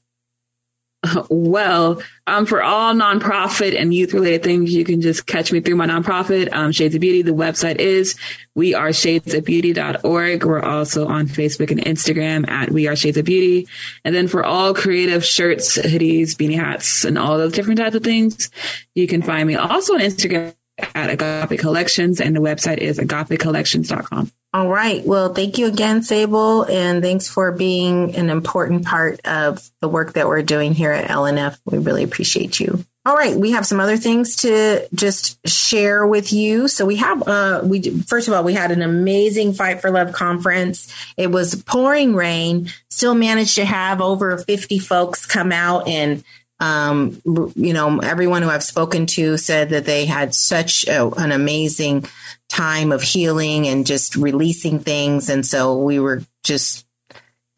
Well, 1.28 2.02
um, 2.26 2.46
for 2.46 2.62
all 2.62 2.94
nonprofit 2.94 3.78
and 3.78 3.92
youth 3.92 4.14
related 4.14 4.42
things, 4.42 4.72
you 4.72 4.84
can 4.84 5.00
just 5.00 5.26
catch 5.26 5.52
me 5.52 5.60
through 5.60 5.76
my 5.76 5.86
nonprofit, 5.86 6.52
um, 6.52 6.72
Shades 6.72 6.94
of 6.94 7.00
Beauty. 7.00 7.22
The 7.22 7.32
website 7.32 7.76
is 7.76 8.16
we 8.54 8.74
are 8.74 8.88
shadesofbeauty.org. 8.88 10.44
We're 10.44 10.62
also 10.62 11.06
on 11.06 11.26
Facebook 11.26 11.70
and 11.70 11.80
Instagram 11.80 12.48
at 12.48 12.70
we 12.70 12.86
are 12.86 12.96
shades 12.96 13.16
of 13.16 13.24
beauty. 13.24 13.68
And 14.04 14.14
then 14.14 14.28
for 14.28 14.44
all 14.44 14.74
creative 14.74 15.24
shirts, 15.24 15.76
hoodies, 15.78 16.30
beanie 16.30 16.56
hats, 16.56 17.04
and 17.04 17.18
all 17.18 17.36
those 17.38 17.52
different 17.52 17.78
types 17.78 17.96
of 17.96 18.04
things, 18.04 18.50
you 18.94 19.06
can 19.06 19.22
find 19.22 19.46
me 19.46 19.56
also 19.56 19.94
on 19.94 20.00
Instagram 20.00 20.54
at 20.94 21.10
Agape 21.10 21.58
Collections 21.58 22.20
and 22.20 22.34
the 22.34 22.40
website 22.40 22.78
is 22.78 22.98
agapecollections.com. 22.98 24.30
All 24.54 24.68
right. 24.68 25.04
Well, 25.04 25.34
thank 25.34 25.58
you 25.58 25.66
again, 25.66 26.04
Sable, 26.04 26.62
and 26.62 27.02
thanks 27.02 27.28
for 27.28 27.50
being 27.50 28.14
an 28.14 28.30
important 28.30 28.84
part 28.84 29.18
of 29.26 29.68
the 29.80 29.88
work 29.88 30.12
that 30.12 30.28
we're 30.28 30.42
doing 30.42 30.74
here 30.74 30.92
at 30.92 31.10
LNF. 31.10 31.58
We 31.64 31.78
really 31.78 32.04
appreciate 32.04 32.60
you. 32.60 32.84
All 33.04 33.16
right, 33.16 33.36
we 33.36 33.50
have 33.50 33.66
some 33.66 33.80
other 33.80 33.96
things 33.96 34.36
to 34.36 34.86
just 34.94 35.44
share 35.44 36.06
with 36.06 36.32
you. 36.32 36.68
So 36.68 36.86
we 36.86 36.96
have, 36.96 37.26
uh, 37.26 37.62
we 37.64 37.82
first 38.02 38.28
of 38.28 38.34
all, 38.34 38.44
we 38.44 38.54
had 38.54 38.70
an 38.70 38.82
amazing 38.82 39.54
Fight 39.54 39.80
for 39.80 39.90
Love 39.90 40.12
conference. 40.12 40.94
It 41.16 41.32
was 41.32 41.56
pouring 41.56 42.14
rain. 42.14 42.70
Still 42.90 43.16
managed 43.16 43.56
to 43.56 43.64
have 43.64 44.00
over 44.00 44.38
fifty 44.38 44.78
folks 44.78 45.26
come 45.26 45.50
out 45.50 45.88
and 45.88 46.22
um, 46.60 47.20
you 47.24 47.72
know, 47.72 47.98
everyone 47.98 48.42
who 48.42 48.48
I've 48.48 48.62
spoken 48.62 49.06
to 49.06 49.36
said 49.36 49.70
that 49.70 49.84
they 49.84 50.06
had 50.06 50.34
such 50.34 50.86
a, 50.86 51.08
an 51.16 51.32
amazing 51.32 52.06
time 52.54 52.92
of 52.92 53.02
healing 53.02 53.66
and 53.66 53.86
just 53.86 54.14
releasing 54.14 54.78
things. 54.78 55.28
And 55.28 55.44
so 55.44 55.78
we 55.78 55.98
were 55.98 56.22
just 56.44 56.86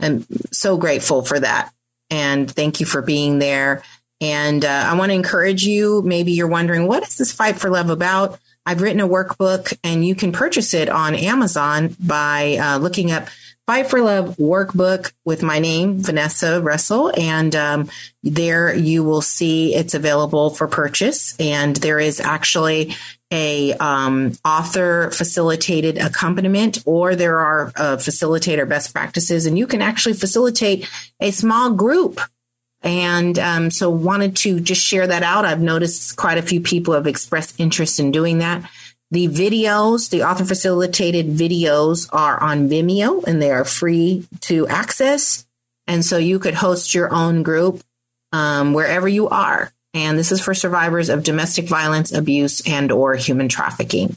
I'm 0.00 0.26
so 0.52 0.76
grateful 0.76 1.22
for 1.22 1.38
that. 1.38 1.72
And 2.10 2.50
thank 2.50 2.80
you 2.80 2.86
for 2.86 3.02
being 3.02 3.38
there. 3.38 3.82
And 4.20 4.64
uh, 4.64 4.84
I 4.86 4.94
want 4.94 5.10
to 5.10 5.14
encourage 5.14 5.64
you. 5.64 6.02
Maybe 6.02 6.32
you're 6.32 6.46
wondering, 6.46 6.86
what 6.86 7.02
is 7.02 7.16
this 7.18 7.32
Fight 7.32 7.58
for 7.58 7.70
Love 7.70 7.90
about? 7.90 8.38
I've 8.64 8.80
written 8.80 9.00
a 9.00 9.08
workbook 9.08 9.76
and 9.84 10.04
you 10.04 10.14
can 10.14 10.32
purchase 10.32 10.74
it 10.74 10.88
on 10.88 11.14
Amazon 11.14 11.94
by 12.00 12.56
uh, 12.56 12.78
looking 12.78 13.10
up 13.10 13.28
Fight 13.66 13.88
for 13.88 14.00
Love 14.00 14.36
workbook 14.36 15.12
with 15.24 15.42
my 15.42 15.58
name, 15.58 15.98
Vanessa 15.98 16.62
Russell. 16.62 17.12
And 17.18 17.54
um, 17.54 17.90
there 18.22 18.74
you 18.74 19.02
will 19.02 19.22
see 19.22 19.74
it's 19.74 19.94
available 19.94 20.50
for 20.50 20.68
purchase. 20.68 21.36
And 21.38 21.74
there 21.76 21.98
is 21.98 22.20
actually 22.20 22.94
a 23.32 23.72
um, 23.74 24.32
author 24.44 25.10
facilitated 25.10 25.98
accompaniment 25.98 26.78
or 26.86 27.16
there 27.16 27.40
are 27.40 27.72
uh, 27.76 27.96
facilitator 27.96 28.68
best 28.68 28.94
practices 28.94 29.46
and 29.46 29.58
you 29.58 29.66
can 29.66 29.82
actually 29.82 30.14
facilitate 30.14 30.88
a 31.20 31.30
small 31.30 31.72
group. 31.72 32.20
And 32.82 33.36
um, 33.38 33.70
so 33.70 33.90
wanted 33.90 34.36
to 34.38 34.60
just 34.60 34.84
share 34.84 35.06
that 35.08 35.24
out. 35.24 35.44
I've 35.44 35.60
noticed 35.60 36.16
quite 36.16 36.38
a 36.38 36.42
few 36.42 36.60
people 36.60 36.94
have 36.94 37.06
expressed 37.06 37.58
interest 37.58 37.98
in 37.98 38.12
doing 38.12 38.38
that. 38.38 38.68
The 39.10 39.28
videos 39.28 40.10
the 40.10 40.22
author 40.22 40.44
facilitated 40.44 41.26
videos 41.26 42.08
are 42.12 42.40
on 42.40 42.68
vimeo 42.68 43.24
and 43.24 43.42
they 43.42 43.50
are 43.50 43.64
free 43.64 44.26
to 44.42 44.68
access. 44.68 45.46
And 45.88 46.04
so 46.04 46.16
you 46.18 46.38
could 46.38 46.54
host 46.54 46.94
your 46.94 47.12
own 47.12 47.42
group 47.42 47.82
um, 48.32 48.72
wherever 48.72 49.08
you 49.08 49.28
are 49.28 49.72
and 49.96 50.18
this 50.18 50.30
is 50.30 50.42
for 50.42 50.52
survivors 50.52 51.08
of 51.08 51.22
domestic 51.22 51.66
violence, 51.66 52.12
abuse, 52.12 52.60
and 52.68 52.92
or 52.92 53.14
human 53.14 53.48
trafficking. 53.48 54.14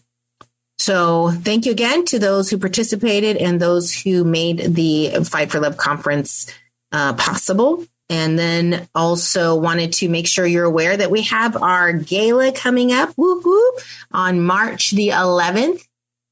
So 0.77 1.31
thank 1.31 1.65
you 1.65 1.71
again 1.71 2.03
to 2.05 2.19
those 2.19 2.49
who 2.49 2.57
participated 2.57 3.37
and 3.37 3.61
those 3.61 3.93
who 3.93 4.25
made 4.25 4.75
the 4.75 5.23
Fight 5.23 5.51
for 5.51 5.61
Love 5.61 5.77
conference 5.77 6.53
uh, 6.91 7.13
possible. 7.13 7.85
And 8.09 8.37
then 8.37 8.89
also 8.93 9.55
wanted 9.55 9.93
to 9.93 10.09
make 10.09 10.27
sure 10.27 10.45
you're 10.45 10.65
aware 10.65 10.97
that 10.97 11.11
we 11.11 11.21
have 11.23 11.55
our 11.55 11.93
gala 11.93 12.51
coming 12.51 12.91
up 12.91 13.13
whoop, 13.15 13.45
on 14.11 14.41
March 14.41 14.91
the 14.91 15.07
11th. 15.09 15.87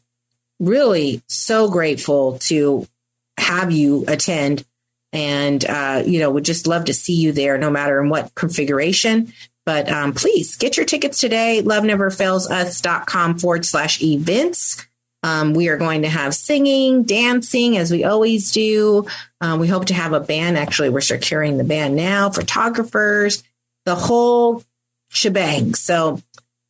really 0.59 1.21
so 1.27 1.69
grateful 1.69 2.37
to 2.39 2.87
have 3.37 3.71
you 3.71 4.05
attend. 4.07 4.65
And 5.11 5.65
uh, 5.65 6.03
you 6.05 6.19
know 6.19 6.29
would 6.29 6.45
just 6.45 6.67
love 6.67 6.85
to 6.85 6.93
see 6.93 7.15
you 7.15 7.31
there 7.31 7.57
no 7.57 7.71
matter 7.71 7.99
in 7.99 8.09
what 8.09 8.35
configuration. 8.35 9.33
But 9.65 9.91
um, 9.91 10.13
please 10.13 10.55
get 10.55 10.77
your 10.77 10.85
tickets 10.85 11.19
today. 11.19 11.61
loveneverfailsus.com 11.63 13.39
forward 13.39 13.65
slash 13.65 14.01
events. 14.01 14.85
Um, 15.21 15.53
we 15.53 15.67
are 15.67 15.77
going 15.77 16.03
to 16.03 16.09
have 16.09 16.33
singing 16.33 17.03
dancing 17.03 17.77
as 17.77 17.91
we 17.91 18.03
always 18.03 18.51
do. 18.51 19.07
Um, 19.41 19.59
we 19.59 19.67
hope 19.67 19.85
to 19.85 19.93
have 19.93 20.13
a 20.13 20.19
band. 20.19 20.57
Actually 20.57 20.89
we're 20.89 21.01
securing 21.01 21.57
the 21.57 21.63
band 21.63 21.95
now 21.95 22.29
photographers 22.29 23.43
the 23.85 23.95
whole 23.95 24.63
shebang. 25.09 25.73
So 25.73 26.21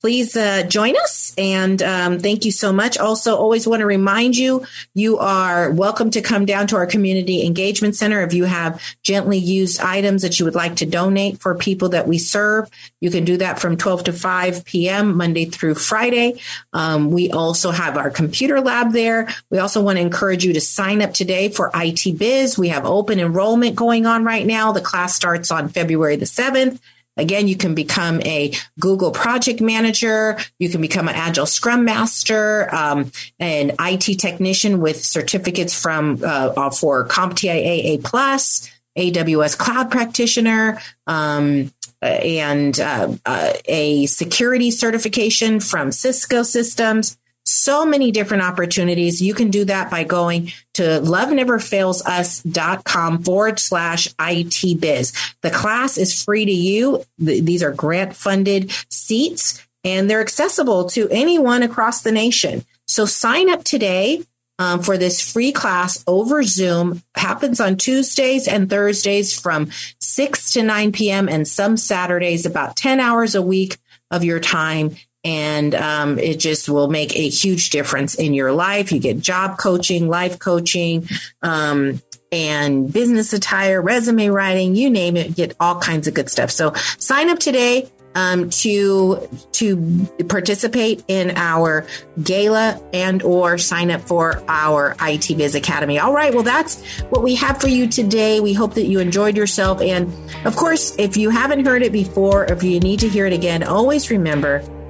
please 0.02 0.36
uh, 0.38 0.64
join 0.64 0.96
us. 0.96 1.34
And 1.38 1.82
um, 1.82 2.20
thank 2.20 2.46
you 2.46 2.52
so 2.52 2.72
much. 2.72 2.98
Also, 2.98 3.36
always 3.36 3.68
want 3.68 3.82
to 3.82 3.86
remind 3.86 4.38
you, 4.38 4.66
you 4.94 5.18
are 5.18 5.72
welcome 5.72 6.10
to 6.12 6.22
come 6.22 6.46
down 6.46 6.68
to 6.68 6.78
our 6.78 6.86
community 6.86 7.46
engagement 7.46 7.96
center. 7.96 8.22
If 8.22 8.34
you 8.34 8.46
have 8.46 8.82
gently 9.04 9.38
used 9.38 9.82
items 9.82 10.22
that 10.22 10.40
you 10.40 10.46
would 10.46 10.56
like 10.56 10.78
to 10.78 10.86
donate 10.86 11.40
for 11.40 11.54
people 11.56 11.90
that 11.90 12.08
we 12.08 12.18
serve, 12.18 12.70
you 13.02 13.12
can 13.12 13.26
do 13.26 13.38
that 13.38 13.60
from 13.60 13.76
12 13.76 14.06
to 14.06 14.14
5 14.14 14.66
p.m. 14.66 15.18
Monday 15.18 15.46
through 15.46 15.76
Friday. 15.76 16.40
Um, 16.72 17.12
we 17.12 17.32
also 17.32 17.72
have 17.72 17.98
our 17.98 18.10
computer 18.10 18.62
lab 18.62 18.94
there. 18.94 19.28
We 19.50 19.60
also 19.60 19.82
want 19.82 19.98
to 19.98 20.02
encourage 20.02 20.46
you 20.46 20.54
to 20.54 20.62
sign 20.62 21.02
up 21.02 21.14
today 21.14 21.50
for 21.50 21.72
IT 21.76 22.18
Biz. 22.18 22.58
We 22.58 22.70
have 22.70 22.86
open 22.86 23.20
enrollment 23.20 23.76
going 23.76 24.06
on 24.06 24.24
right 24.24 24.46
now. 24.46 24.72
The 24.72 24.82
class 24.82 25.16
starts 25.16 25.52
on 25.52 25.68
February 25.68 26.16
the 26.16 26.26
7th. 26.26 26.80
Again, 27.20 27.48
you 27.48 27.56
can 27.56 27.76
become 27.76 28.22
a 28.22 28.54
Google 28.80 29.12
project 29.12 29.62
manager. 29.62 30.38
You 30.58 30.70
can 30.70 30.82
become 30.82 31.08
an 31.08 31.16
Agile 31.16 31.46
Scrum 31.46 31.86
Master, 31.86 32.74
um, 32.74 33.12
an 33.40 33.74
IT 33.80 34.20
technician 34.20 34.80
with 34.80 35.04
certificates 35.04 35.80
from 35.80 36.20
uh, 36.24 36.54
uh 36.56 36.70
for 36.70 37.08
CompTIA 37.08 37.96
A 37.96 37.98
plus, 38.00 38.70
AWS 38.98 39.58
Cloud 39.58 39.92
Practitioner, 39.92 40.82
um, 41.08 41.72
and 42.02 42.80
uh, 42.80 43.14
uh, 43.26 43.54
a 43.66 44.06
security 44.06 44.72
certification 44.72 45.60
from 45.60 45.92
Cisco 45.92 46.44
Systems 46.44 47.18
so 47.50 47.86
many 47.86 48.12
different 48.12 48.44
opportunities. 48.44 49.22
You 49.22 49.34
can 49.34 49.50
do 49.50 49.64
that 49.66 49.90
by 49.90 50.04
going 50.04 50.52
to 50.76 50.84
loveneverfailsus.com 50.84 53.24
forward 53.24 53.60
slash 53.60 54.08
IT 54.20 54.80
biz. 54.80 55.12
The 55.42 55.50
class 55.50 55.98
is 55.98 56.24
free 56.24 56.46
to 56.46 56.52
you. 56.52 57.04
These 57.18 57.64
are 57.64 57.72
grant 57.72 58.16
funded 58.16 58.72
seats 58.90 59.66
and 59.84 60.08
they're 60.10 60.22
accessible 60.22 60.86
to 60.90 61.10
anyone 61.10 61.64
across 61.64 62.02
the 62.02 62.12
nation. 62.12 62.64
So 62.88 63.06
sign 63.06 63.50
up 63.50 63.64
today. 63.64 64.24
Um, 64.62 64.84
for 64.84 64.98
this 64.98 65.22
free 65.22 65.54
class 65.54 66.04
over 66.06 66.44
Zoom 66.44 67.02
happens 67.16 67.62
on 67.62 67.78
Tuesdays 67.78 68.46
and 68.46 68.70
Thursdays 68.70 69.40
from 69.40 69.72
6 70.02 70.52
to 70.52 70.64
9 70.64 70.92
p.m. 70.92 71.30
and 71.30 71.48
some 71.48 71.78
Saturdays 71.78 72.46
about 72.46 72.76
10 72.76 73.00
hours 73.00 73.36
a 73.36 73.42
week 73.42 73.78
of 74.12 74.26
your 74.26 74.42
time 74.42 74.98
and 75.24 75.76
um, 75.76 76.18
it 76.18 76.40
just 76.40 76.70
will 76.70 76.90
make 76.90 77.16
a 77.16 77.30
huge 77.30 77.72
difference 77.72 78.16
in 78.16 78.34
your 78.34 78.52
life. 78.52 78.92
You 78.92 79.00
get 79.00 79.20
job 79.20 79.58
coaching, 79.58 80.08
life 80.08 80.40
coaching, 80.40 81.08
um, 81.42 82.02
and 82.32 82.92
business 82.92 83.34
attire, 83.34 83.82
resume 83.82 84.28
writing, 84.28 84.76
you 84.76 84.90
name 84.90 85.18
it, 85.18 85.36
get 85.36 85.56
all 85.60 85.80
kinds 85.80 86.08
of 86.08 86.14
good 86.14 86.30
stuff. 86.30 86.52
So 86.52 86.74
sign 87.00 87.30
up 87.30 87.40
today 87.40 87.90
um, 88.16 88.50
to 88.50 89.28
to 89.54 90.08
participate 90.28 91.04
in 91.08 91.32
our 91.36 91.86
gala 92.22 92.82
and 92.92 93.22
or 93.24 93.58
sign 93.58 93.92
up 93.92 94.02
for 94.02 94.44
our 94.48 94.96
IT 95.02 95.38
Biz 95.38 95.56
Academy. 95.56 96.00
All 96.00 96.14
right, 96.14 96.34
well 96.34 96.44
that's 96.44 96.84
what 97.04 97.24
we 97.24 97.36
have 97.36 97.62
for 97.62 97.68
you 97.68 97.88
today. 97.88 98.40
We 98.40 98.54
hope 98.54 98.74
that 98.76 98.86
you 98.86 99.00
enjoyed 99.00 99.38
yourself, 99.38 99.82
and 99.82 100.12
of 100.46 100.56
course, 100.56 100.96
if 100.98 101.18
you 101.18 101.30
haven't 101.30 101.66
heard 101.66 101.84
it 101.84 101.92
before, 101.92 102.46
if 102.46 102.64
you 102.64 102.80
need 102.80 103.00
to 103.02 103.10
hear 103.10 103.26
it 103.26 103.34
again, 103.34 103.64
always 103.64 104.10
remember 104.10 104.64